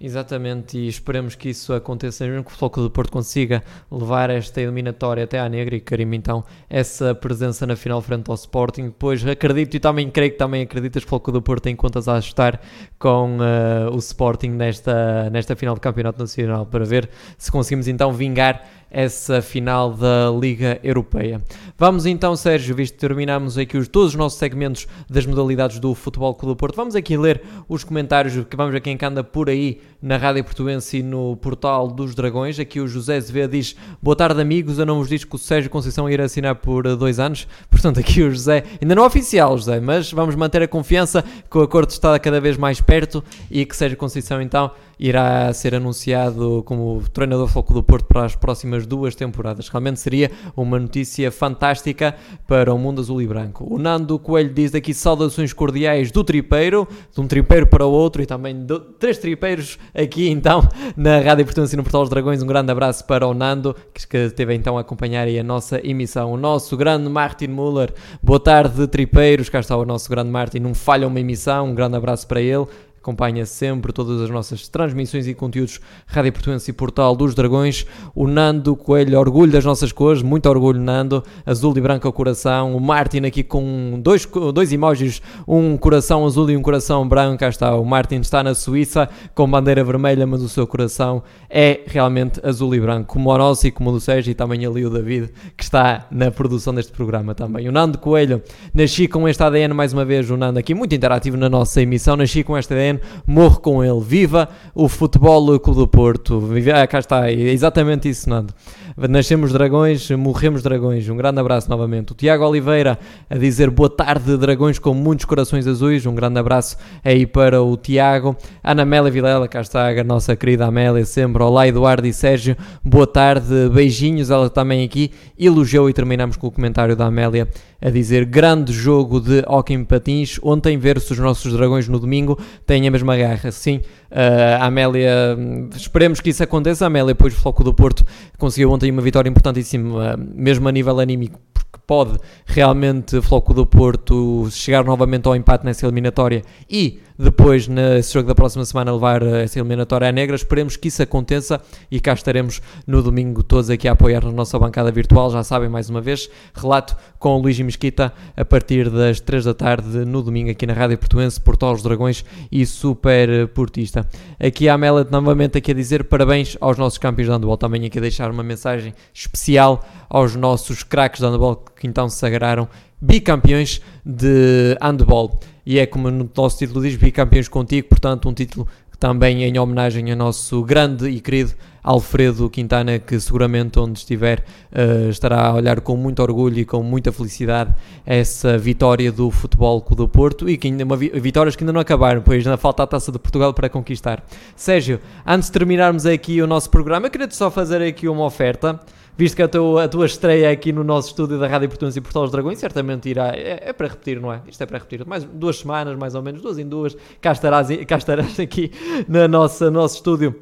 Exatamente, 0.01 0.77
e 0.77 0.89
esperemos 0.89 1.37
que 1.37 1.49
isso 1.49 1.73
aconteça, 1.73 2.27
mesmo 2.27 2.43
que 2.43 2.51
o 2.51 2.55
Floco 2.55 2.81
do 2.81 2.91
Porto 2.91 3.13
consiga 3.13 3.63
levar 3.91 4.29
esta 4.29 4.61
eliminatória 4.61 5.23
até 5.23 5.39
à 5.39 5.49
negra 5.49 5.77
e 5.77 5.81
carime 5.81 6.17
então 6.17 6.45
essa 6.69 7.15
presença 7.15 7.65
na 7.65 7.77
final 7.77 8.03
frente 8.03 8.29
ao 8.29 8.35
Sporting. 8.35 8.87
Depois 8.87 9.25
acredito 9.25 9.77
e 9.77 9.81
também 9.81 10.11
creio 10.11 10.33
que 10.33 10.37
também 10.37 10.63
acreditas 10.63 11.05
que 11.05 11.07
o 11.07 11.11
Floco 11.11 11.31
do 11.31 11.41
Porto 11.41 11.63
tem 11.63 11.77
contas 11.77 12.09
a 12.09 12.17
ajustar 12.17 12.61
com 12.99 13.39
uh, 13.39 13.95
o 13.95 13.99
Sporting 13.99 14.51
nesta, 14.51 15.31
nesta 15.31 15.55
final 15.55 15.77
do 15.77 15.81
Campeonato 15.81 16.19
Nacional 16.19 16.67
para 16.67 16.85
ver 16.85 17.09
se 17.39 17.51
conseguimos 17.51 17.87
então 17.87 18.13
vingar 18.13 18.67
essa 18.95 19.43
final 19.43 19.93
da 19.93 20.31
Liga 20.31 20.79
Europeia. 20.83 21.43
Vamos 21.77 22.07
então, 22.07 22.37
Sérgio, 22.37 22.77
visto 22.77 22.95
que 22.95 23.01
terminamos 23.01 23.59
aqui 23.59 23.77
os, 23.77 23.89
todos 23.89 24.11
os 24.11 24.15
nossos 24.15 24.39
segmentos 24.39 24.87
das 25.11 25.27
modalidades 25.27 25.81
do 25.81 25.93
Futebol 25.97 26.33
Clube 26.33 26.55
do 26.55 26.57
Porto, 26.57 26.77
vamos 26.77 26.95
aqui 26.95 27.17
ler 27.17 27.43
os 27.69 27.83
comentários 27.83 28.47
que 28.49 28.57
vamos 28.57 28.73
a 28.73 28.79
quem 28.79 28.97
anda 29.03 29.25
por 29.25 29.51
aí 29.51 29.81
na 30.01 30.17
Rádio 30.17 30.45
Portuense 30.45 30.99
e 30.99 31.03
no 31.03 31.37
Portal 31.37 31.89
dos 31.89 32.15
Dragões. 32.15 32.61
Aqui 32.61 32.79
o 32.79 32.87
José 32.87 33.19
Zvé 33.21 33.49
diz: 33.49 33.75
Boa 34.01 34.15
tarde, 34.15 34.41
amigos. 34.41 34.79
Eu 34.79 34.87
não 34.87 34.99
vos 34.99 35.09
disse 35.09 35.27
que 35.27 35.35
o 35.35 35.39
Sérgio 35.39 35.71
Conceição 35.71 36.09
irá 36.09 36.25
assinar 36.25 36.55
por 36.55 36.97
dois 36.97 37.19
anos. 37.19 37.49
Portanto, 37.69 37.99
aqui 37.99 38.23
o 38.23 38.31
José, 38.31 38.63
ainda 38.81 38.95
não 38.95 39.03
é 39.03 39.07
oficial, 39.07 39.57
José, 39.57 39.81
mas 39.81 40.13
vamos 40.13 40.37
manter 40.37 40.63
a 40.63 40.69
confiança 40.69 41.25
que 41.51 41.59
o 41.59 41.63
acordo 41.63 41.91
está 41.91 42.17
cada 42.19 42.41
vez 42.41 42.57
mais 42.57 42.81
perto 42.81 43.25
e 43.51 43.65
que 43.67 43.75
Sérgio 43.75 43.97
Conceição 43.97 44.41
então 44.41 44.71
irá 44.99 45.53
ser 45.53 45.75
anunciado 45.75 46.63
como 46.65 47.03
treinador 47.13 47.49
foco 47.49 47.75
do 47.75 47.83
Porto 47.83 48.07
para 48.07 48.25
as 48.25 48.37
próximas 48.37 48.87
duas 48.87 49.15
temporadas. 49.15 49.69
Realmente 49.69 50.01
seria 50.01 50.31
uma 50.57 50.79
notícia 50.79 51.31
fantástica 51.31 52.15
para 52.47 52.73
o 52.73 52.79
mundo 52.79 53.01
azul 53.01 53.21
e 53.21 53.27
branco. 53.27 53.67
O 53.69 53.79
Nando 53.79 54.19
Coelho 54.19 54.53
diz 54.53 54.75
aqui 54.75 54.95
saudações 54.95 55.53
cordiais 55.53 56.11
do 56.11 56.23
tripeiro, 56.23 56.87
de 57.13 57.21
um 57.21 57.27
tripeiro 57.27 57.67
para 57.67 57.85
o 57.85 57.91
outro 57.91 58.23
e 58.23 58.27
também 58.27 58.65
de 58.65 58.79
três 58.99 59.19
tripeiros 59.19 59.79
aqui 59.95 60.29
então 60.29 60.67
na 60.97 61.21
Rádio 61.21 61.45
Portuense 61.45 61.75
e 61.75 61.77
no 61.77 61.83
Portal 61.83 62.03
dos 62.03 62.11
Dragões. 62.11 62.43
Um 62.43 62.47
grande 62.47 62.71
abraço 62.71 63.05
para 63.05 63.27
o 63.27 63.35
Nando, 63.35 63.75
que 63.93 64.17
esteve 64.17 64.55
então 64.55 64.79
a 64.79 64.81
acompanhar 64.81 65.27
a 65.27 65.43
nossa 65.43 65.81
emissão. 65.87 66.33
O 66.33 66.37
nosso 66.37 66.77
grande 66.77 67.09
Martin 67.09 67.49
Muller, 67.49 67.93
boa 68.23 68.41
tarde 68.41 68.87
tripeiros, 68.87 69.49
cá 69.49 69.61
está 69.61 69.77
o 69.77 69.85
nosso 69.85 70.09
grande 70.09 70.31
Martin, 70.31 70.59
não 70.59 70.75
falha 70.75 71.07
uma 71.07 71.21
emissão, 71.21 71.71
um 71.71 71.75
grande 71.75 71.97
abraço 71.97 72.27
para 72.27 72.41
ele 72.41 72.67
acompanha 73.05 73.45
sempre 73.45 73.93
todas 73.93 74.23
as 74.23 74.31
nossas 74.31 74.67
transmissões 74.67 75.27
e 75.27 75.35
conteúdos 75.35 75.79
Rádio 76.07 76.33
Portuense 76.33 76.71
e 76.71 76.73
Portal 76.73 77.15
dos 77.15 77.35
Dragões. 77.35 77.85
O 78.15 78.27
Nando 78.27 78.75
Coelho, 78.75 79.19
orgulho 79.19 79.53
das 79.53 79.63
nossas 79.63 79.93
cores, 79.93 80.23
muito 80.23 80.49
orgulho, 80.49 80.81
Nando. 80.81 81.23
Azul 81.45 81.77
e 81.77 81.81
branco 81.83 82.11
coração. 82.15 82.75
O 82.75 82.81
Martin 82.81 83.27
aqui 83.27 83.43
com 83.43 84.01
dois, 84.03 84.27
dois 84.55 84.73
emojis, 84.73 85.21
um 85.47 85.77
coração 85.77 86.25
azul 86.25 86.51
e 86.51 86.57
um 86.57 86.63
coração 86.63 87.07
branco. 87.07 87.41
Cá 87.41 87.51
está, 87.51 87.77
o 87.77 87.85
Martin 87.85 88.21
está 88.21 88.43
na 88.43 88.55
Suíça 88.55 89.09
com 89.35 89.51
bandeira 89.51 89.85
vermelha, 89.85 90.27
mas 90.27 90.41
o 90.41 90.49
seu 90.49 90.67
coração 90.67 91.23
é 91.51 91.83
realmente 91.87 92.41
azul 92.43 92.75
e 92.75 92.81
branco, 92.81 93.13
como 93.13 93.31
o 93.31 93.37
nosso 93.37 93.67
e 93.67 93.71
como 93.71 93.91
o 93.91 93.93
do 93.93 94.01
Sérgio 94.01 94.31
e 94.31 94.35
também 94.35 94.65
ali 94.65 94.87
o 94.87 94.91
David, 94.91 95.31
que 95.57 95.63
está 95.63 96.07
na 96.11 96.31
produção 96.31 96.75
deste 96.75 96.93
programa 96.93 97.35
também. 97.35 97.69
O 97.69 97.73
Nando 97.73 97.99
Coelho, 97.99 98.43
nasci 98.73 99.07
com 99.07 99.29
este 99.29 99.43
ADN 99.43 99.75
mais 99.75 99.93
uma 99.93 100.05
vez, 100.05 100.31
o 100.31 100.37
Nando 100.37 100.59
aqui 100.59 100.75
muito 100.75 100.95
interativo 100.95 101.37
na 101.37 101.51
nossa 101.51 101.83
emissão, 101.83 102.17
nasci 102.17 102.43
com 102.43 102.57
este 102.57 102.73
ADN 102.73 102.94
Centeno, 102.95 103.01
morro 103.27 103.61
com 103.61 103.85
ele. 103.85 104.01
Viva 104.01 104.49
o 104.75 104.89
Futebol 104.89 105.59
Clube 105.61 105.81
do 105.81 105.89
Porto. 105.89 106.41
Viva, 106.41 106.83
ah, 106.83 106.87
cá 106.87 106.99
está, 106.99 107.31
é 107.31 107.35
exatamente 107.35 108.09
isso, 108.09 108.29
Nando. 108.29 108.55
Nascemos 108.97 109.53
dragões, 109.53 110.09
morremos 110.13 110.63
dragões. 110.63 111.09
Um 111.09 111.17
grande 111.17 111.41
abraço 111.41 111.69
novamente. 111.69 112.13
O 112.13 112.15
Tiago 112.15 112.47
Oliveira 112.47 112.97
a 113.29 113.37
dizer 113.37 113.69
boa 113.69 113.91
tarde, 113.91 114.37
dragões 114.37 114.79
com 114.79 114.95
muitos 114.95 115.25
corações 115.25 115.67
azuis. 115.67 116.07
Um 116.07 116.15
grande 116.15 116.39
abraço 116.39 116.77
aí 117.05 117.27
para 117.27 117.61
o 117.61 117.77
Tiago. 117.77 118.37
Ana 118.63 118.83
Amélia 118.83 119.11
Vilela, 119.11 119.49
cá 119.49 119.63
está 119.63 119.89
a 119.89 120.05
nossa 120.05 120.37
querida 120.37 120.67
Amélia, 120.67 121.05
sempre. 121.05 121.43
Olá, 121.43 121.67
Eduardo 121.67 122.07
e 122.07 122.13
Sérgio. 122.13 122.57
Boa 122.85 123.07
tarde, 123.07 123.69
beijinhos. 123.75 124.31
Ela 124.31 124.49
também 124.49 124.85
aqui 124.85 125.11
elogiou 125.37 125.91
e 125.91 125.93
terminamos 125.93 126.37
com 126.37 126.47
o 126.47 126.53
comentário 126.53 126.95
da 126.95 127.07
Amélia 127.07 127.49
a 127.83 127.91
dizer 127.91 128.25
grande 128.25 128.73
jogo 128.73 129.21
de 129.21 129.43
hockey 129.49 129.85
patins. 129.85 130.39
Ontem 130.41 130.79
ver-se 130.79 131.13
os 131.13 131.19
nossos 131.19 131.53
dragões 131.53 131.89
no 131.89 131.99
domingo 131.99 132.39
têm 132.65 132.87
a 132.87 132.91
mesma 132.93 133.17
garra. 133.17 133.51
Sim, 133.51 133.81
Uh, 134.15 134.63
a 134.63 134.67
Amélia, 134.67 135.37
esperemos 135.75 136.21
que 136.21 136.31
isso 136.31 136.41
aconteça. 136.41 136.85
A 136.85 136.87
Amélia, 136.87 137.15
depois 137.15 137.35
do 137.35 137.41
Floco 137.41 137.65
do 137.65 137.75
Porto, 137.75 138.07
conseguiu 138.39 138.71
ontem 138.71 138.89
uma 138.89 139.03
vitória 139.03 139.29
importantíssima, 139.29 140.17
mesmo 140.17 140.69
a 140.69 140.73
nível 140.73 141.01
anímico, 141.01 141.41
porque 141.75 141.81
pode 141.87 142.19
realmente 142.47 143.21
Floco 143.21 143.53
do 143.53 143.67
Porto 143.67 144.49
chegar 144.51 144.85
novamente 144.85 145.27
ao 145.27 145.35
empate 145.35 145.65
nessa 145.65 145.87
eliminatória 145.87 146.43
e 146.71 147.01
depois, 147.17 147.69
nesse 147.69 148.13
jogo 148.13 148.27
da 148.27 148.35
próxima 148.35 148.65
semana, 148.65 148.93
levar 148.93 149.23
essa 149.23 149.61
eliminatória 149.61 150.09
à 150.09 150.13
negra. 150.13 150.35
Esperemos 150.35 150.77
que 150.77 150.89
isso 150.89 151.01
aconteça 151.01 151.61
e 151.89 152.01
cá 152.01 152.13
estaremos 152.13 152.61
no 152.89 153.05
domingo 153.05 153.41
todos 153.41 153.71
aqui 153.71 153.87
a 153.87 153.93
apoiar 153.93 154.25
na 154.25 154.33
nossa 154.33 154.59
bancada 154.59 154.91
virtual. 154.91 155.31
Já 155.31 155.45
sabem, 155.45 155.69
mais 155.69 155.89
uma 155.89 156.01
vez, 156.01 156.29
relato 156.53 156.97
com 157.21 157.37
o 157.37 157.39
Luís 157.39 157.59
Mesquita 157.61 158.13
a 158.37 158.45
partir 158.45 158.91
das 158.91 159.21
3 159.21 159.45
da 159.45 159.55
tarde 159.55 160.05
no 160.05 160.23
domingo 160.23 160.51
aqui 160.51 160.67
na 160.67 160.73
Rádio 160.73 160.99
Portuense, 160.99 161.41
Portal 161.41 161.75
dos 161.75 161.85
Dragões 161.85 162.25
e 162.51 162.67
Super 162.67 163.47
Portista. 163.49 164.09
Aqui 164.41 164.69
a 164.69 164.75
Amélia 164.75 165.07
novamente 165.09 165.57
aqui 165.57 165.71
a 165.71 165.75
dizer 165.75 166.05
parabéns 166.05 166.57
aos 166.61 166.77
nossos 166.77 166.99
campeões 166.99 167.29
de 167.29 167.33
handball. 167.33 167.57
Também 167.57 167.87
aqui 167.87 167.99
a 167.99 168.03
deixar 168.03 168.29
uma 168.29 168.43
mensagem 168.43 168.93
especial 169.13 169.85
aos 170.11 170.35
nossos 170.35 170.83
craques 170.83 171.21
de 171.21 171.27
handball 171.27 171.64
que 171.77 171.87
então 171.87 172.09
se 172.09 172.17
sagraram 172.17 172.69
bicampeões 173.01 173.81
de 174.05 174.77
handball 174.81 175.39
e 175.67 175.79
é 175.79 175.87
como 175.87 176.11
no 176.11 176.31
nosso 176.37 176.59
título 176.59 176.83
diz, 176.83 176.97
bicampeões 176.97 177.49
contigo, 177.49 177.89
portanto 177.89 178.29
um 178.29 178.35
título 178.35 178.69
também 178.99 179.45
em 179.45 179.59
homenagem 179.59 180.11
ao 180.11 180.17
nosso 180.17 180.63
grande 180.63 181.09
e 181.09 181.21
querido 181.21 181.53
Alfredo 181.83 182.49
Quintana, 182.49 182.99
que 182.99 183.21
seguramente 183.21 183.79
onde 183.79 183.99
estiver 183.99 184.43
uh, 184.73 185.11
estará 185.11 185.49
a 185.49 185.55
olhar 185.55 185.81
com 185.83 185.95
muito 185.97 186.23
orgulho 186.23 186.59
e 186.59 186.65
com 186.65 186.83
muita 186.83 187.13
felicidade 187.13 187.75
essa 188.07 188.57
vitória 188.57 189.13
do 189.13 189.31
Futebol 189.31 189.83
Clube 189.83 190.03
do 190.03 190.09
Porto 190.09 190.49
e 190.49 190.57
que 190.57 190.69
ainda 190.69 190.85
uma 190.85 190.97
vi 190.97 191.11
vitórias 191.21 191.55
que 191.55 191.63
ainda 191.63 191.73
não 191.75 191.81
acabaram, 191.81 192.23
pois 192.23 192.47
ainda 192.47 192.57
falta 192.57 192.83
a 192.83 192.87
Taça 192.87 193.13
de 193.13 193.19
Portugal 193.19 193.53
para 193.53 193.69
conquistar. 193.69 194.25
Sérgio, 194.57 194.99
antes 195.27 195.49
de 195.49 195.53
terminarmos 195.53 196.07
aqui 196.07 196.41
o 196.41 196.47
nosso 196.47 196.71
programa, 196.71 197.07
eu 197.07 197.11
queria 197.11 197.31
só 197.31 197.51
fazer 197.51 197.83
aqui 197.83 198.09
uma 198.09 198.25
oferta 198.25 198.81
visto 199.17 199.37
que 199.37 199.43
a 199.43 199.49
tua, 199.49 199.85
a 199.85 199.89
tua 199.89 200.07
estreia 200.07 200.51
aqui 200.51 200.73
no 200.73 200.83
nosso 200.83 201.09
estúdio 201.09 201.39
da 201.39 201.47
Rádio 201.47 201.69
Portuguesa 201.69 201.99
e 201.99 202.03
Portal 202.03 202.23
dos 202.23 202.33
Dragões, 202.33 202.59
certamente 202.59 203.09
irá, 203.09 203.29
é, 203.29 203.69
é, 203.69 203.73
para 203.73 203.89
repetir, 203.89 204.21
não 204.21 204.33
é? 204.33 204.43
Isto 204.49 204.63
é 204.63 204.67
para 204.67 204.79
repetir, 204.79 205.07
mais 205.07 205.25
duas 205.25 205.59
semanas, 205.59 205.97
mais 205.97 206.15
ou 206.15 206.23
menos, 206.23 206.43
duas 206.43 206.59
em 206.59 206.69
duas, 206.69 206.97
cá 207.21 207.33
estarás, 207.33 207.69
cá 207.87 207.97
estarás 207.97 208.39
aqui 208.41 208.71
no 209.09 209.29
nosso 209.29 209.97
estúdio 209.97 210.35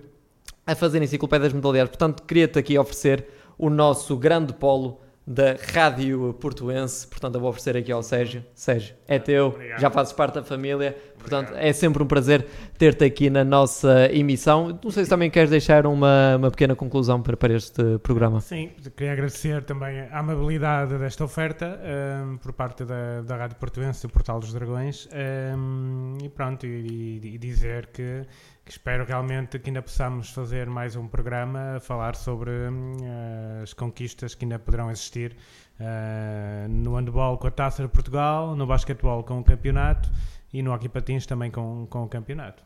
a 0.66 0.75
fazer 0.75 1.03
enciclopédias 1.03 1.53
modalidades. 1.53 1.91
Portanto, 1.91 2.23
queria-te 2.23 2.59
aqui 2.59 2.79
oferecer 2.79 3.27
o 3.59 3.68
nosso 3.68 4.16
grande 4.16 4.53
polo 4.53 5.01
da 5.27 5.57
Rádio 5.73 6.35
Portuense. 6.35 7.07
Portanto, 7.07 7.37
eu 7.37 7.41
vou 7.41 7.51
oferecer 7.51 7.77
aqui 7.77 7.93
ao 7.93 8.03
Sérgio. 8.03 8.45
Sérgio, 8.55 8.95
é 9.07 9.18
teu, 9.18 9.47
Obrigado. 9.47 9.81
já 9.81 9.91
fazes 9.91 10.12
parte 10.12 10.35
da 10.35 10.43
família. 10.43 10.97
Portanto, 11.18 11.49
Obrigado. 11.51 11.64
é 11.64 11.73
sempre 11.73 12.03
um 12.03 12.07
prazer 12.07 12.45
ter-te 12.77 13.05
aqui 13.05 13.31
na 13.31 13.45
nossa 13.45 14.09
emissão. 14.12 14.79
Não 14.83 14.91
sei 14.91 15.05
se 15.05 15.11
também 15.11 15.31
queres 15.31 15.51
deixar 15.51 15.87
uma, 15.87 16.37
uma 16.37 16.51
pequena 16.51 16.75
conclusão 16.75 17.23
para, 17.23 17.37
para 17.37 17.55
este 17.55 17.99
programa. 18.03 18.41
Sim, 18.41 18.70
queria 18.97 19.12
agradecer 19.12 19.62
também 19.62 20.01
a 20.01 20.18
amabilidade 20.18 20.99
desta 20.99 21.25
oferta 21.25 21.79
um, 22.27 22.37
por 22.39 22.53
parte 22.53 22.85
da, 22.85 23.23
da 23.23 23.37
Rádio 23.37 23.57
Portuense, 23.57 24.03
do 24.03 24.12
Portal 24.12 24.41
dos 24.41 24.53
Dragões. 24.53 25.09
Um, 25.57 26.18
e 26.23 26.29
pronto, 26.29 26.66
e, 26.66 27.20
e 27.35 27.39
dizer 27.39 27.87
que 27.93 28.23
que 28.65 28.71
espero 28.71 29.05
realmente 29.05 29.59
que 29.59 29.71
ainda 29.71 29.83
possamos 29.83 30.31
fazer 30.31 30.69
mais 30.69 30.95
um 30.95 31.09
programa 31.09 31.77
a 31.77 31.81
falar 31.81 32.15
sobre 32.15 32.51
uh, 32.51 33.63
as 33.63 33.73
conquistas 33.75 34.35
que 34.35 34.45
ainda 34.45 34.59
poderão 34.59 34.91
existir 34.91 35.37
uh, 35.81 36.69
no 36.69 36.95
handball 36.95 37.39
com 37.39 37.49
a 37.49 37.51
Taça 37.51 37.83
de 37.83 37.89
Portugal, 37.89 38.55
no 38.55 38.67
basquetebol 38.67 39.25
com 39.25 39.41
o 39.41 39.45
campeonato 39.45 40.11
e 40.53 40.63
no 40.63 40.73
hockey 40.73 40.89
patins 40.89 41.27
também 41.27 41.51
com, 41.51 41.87
com 41.91 42.05
o 42.05 42.09
campeonato. 42.09 42.63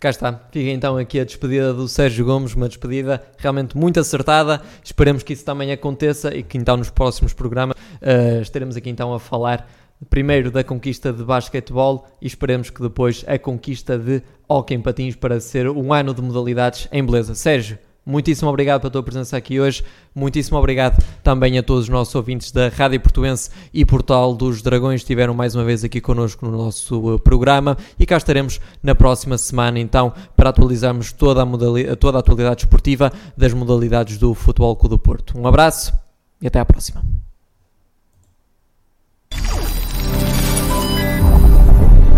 Cá 0.00 0.10
está, 0.10 0.32
fica 0.50 0.70
então 0.70 0.96
aqui 0.96 1.20
a 1.20 1.24
despedida 1.24 1.72
do 1.72 1.86
Sérgio 1.86 2.24
Gomes, 2.24 2.54
uma 2.54 2.66
despedida 2.66 3.22
realmente 3.38 3.76
muito 3.76 4.00
acertada. 4.00 4.60
Esperemos 4.82 5.22
que 5.22 5.32
isso 5.32 5.44
também 5.44 5.70
aconteça 5.70 6.34
e 6.34 6.42
que 6.42 6.58
então 6.58 6.76
nos 6.76 6.90
próximos 6.90 7.32
programas 7.32 7.76
uh, 7.76 8.42
estaremos 8.42 8.76
aqui 8.76 8.90
então 8.90 9.14
a 9.14 9.20
falar 9.20 9.70
primeiro 10.08 10.50
da 10.50 10.64
conquista 10.64 11.12
de 11.12 11.22
basquetebol 11.22 12.06
e 12.20 12.26
esperemos 12.26 12.70
que 12.70 12.82
depois 12.82 13.24
a 13.26 13.38
conquista 13.38 13.98
de 13.98 14.22
hockey 14.48 14.74
em 14.74 14.80
patins 14.80 15.14
para 15.14 15.40
ser 15.40 15.68
um 15.68 15.92
ano 15.92 16.12
de 16.12 16.22
modalidades 16.22 16.88
em 16.92 17.04
beleza. 17.04 17.34
Sérgio, 17.34 17.78
muitíssimo 18.04 18.50
obrigado 18.50 18.80
pela 18.80 18.90
tua 18.90 19.02
presença 19.02 19.36
aqui 19.36 19.60
hoje, 19.60 19.84
muitíssimo 20.14 20.58
obrigado 20.58 21.02
também 21.22 21.56
a 21.56 21.62
todos 21.62 21.84
os 21.84 21.88
nossos 21.88 22.14
ouvintes 22.14 22.50
da 22.50 22.68
Rádio 22.68 23.00
Portuense 23.00 23.50
e 23.72 23.84
Portal 23.84 24.34
dos 24.34 24.60
Dragões 24.60 25.00
que 25.00 25.04
estiveram 25.04 25.34
mais 25.34 25.54
uma 25.54 25.64
vez 25.64 25.84
aqui 25.84 26.00
connosco 26.00 26.44
no 26.44 26.56
nosso 26.56 27.14
uh, 27.14 27.18
programa 27.18 27.76
e 27.98 28.04
cá 28.04 28.16
estaremos 28.16 28.60
na 28.82 28.94
próxima 28.94 29.38
semana 29.38 29.78
então 29.78 30.12
para 30.36 30.50
atualizarmos 30.50 31.12
toda 31.12 31.42
a, 31.42 31.96
toda 31.96 32.18
a 32.18 32.20
atualidade 32.20 32.64
esportiva 32.64 33.12
das 33.36 33.54
modalidades 33.54 34.18
do 34.18 34.34
Futebol 34.34 34.74
Clube 34.76 34.96
do 34.96 34.98
Porto. 34.98 35.38
Um 35.38 35.46
abraço 35.46 35.92
e 36.40 36.46
até 36.46 36.58
à 36.58 36.64
próxima. 36.64 37.21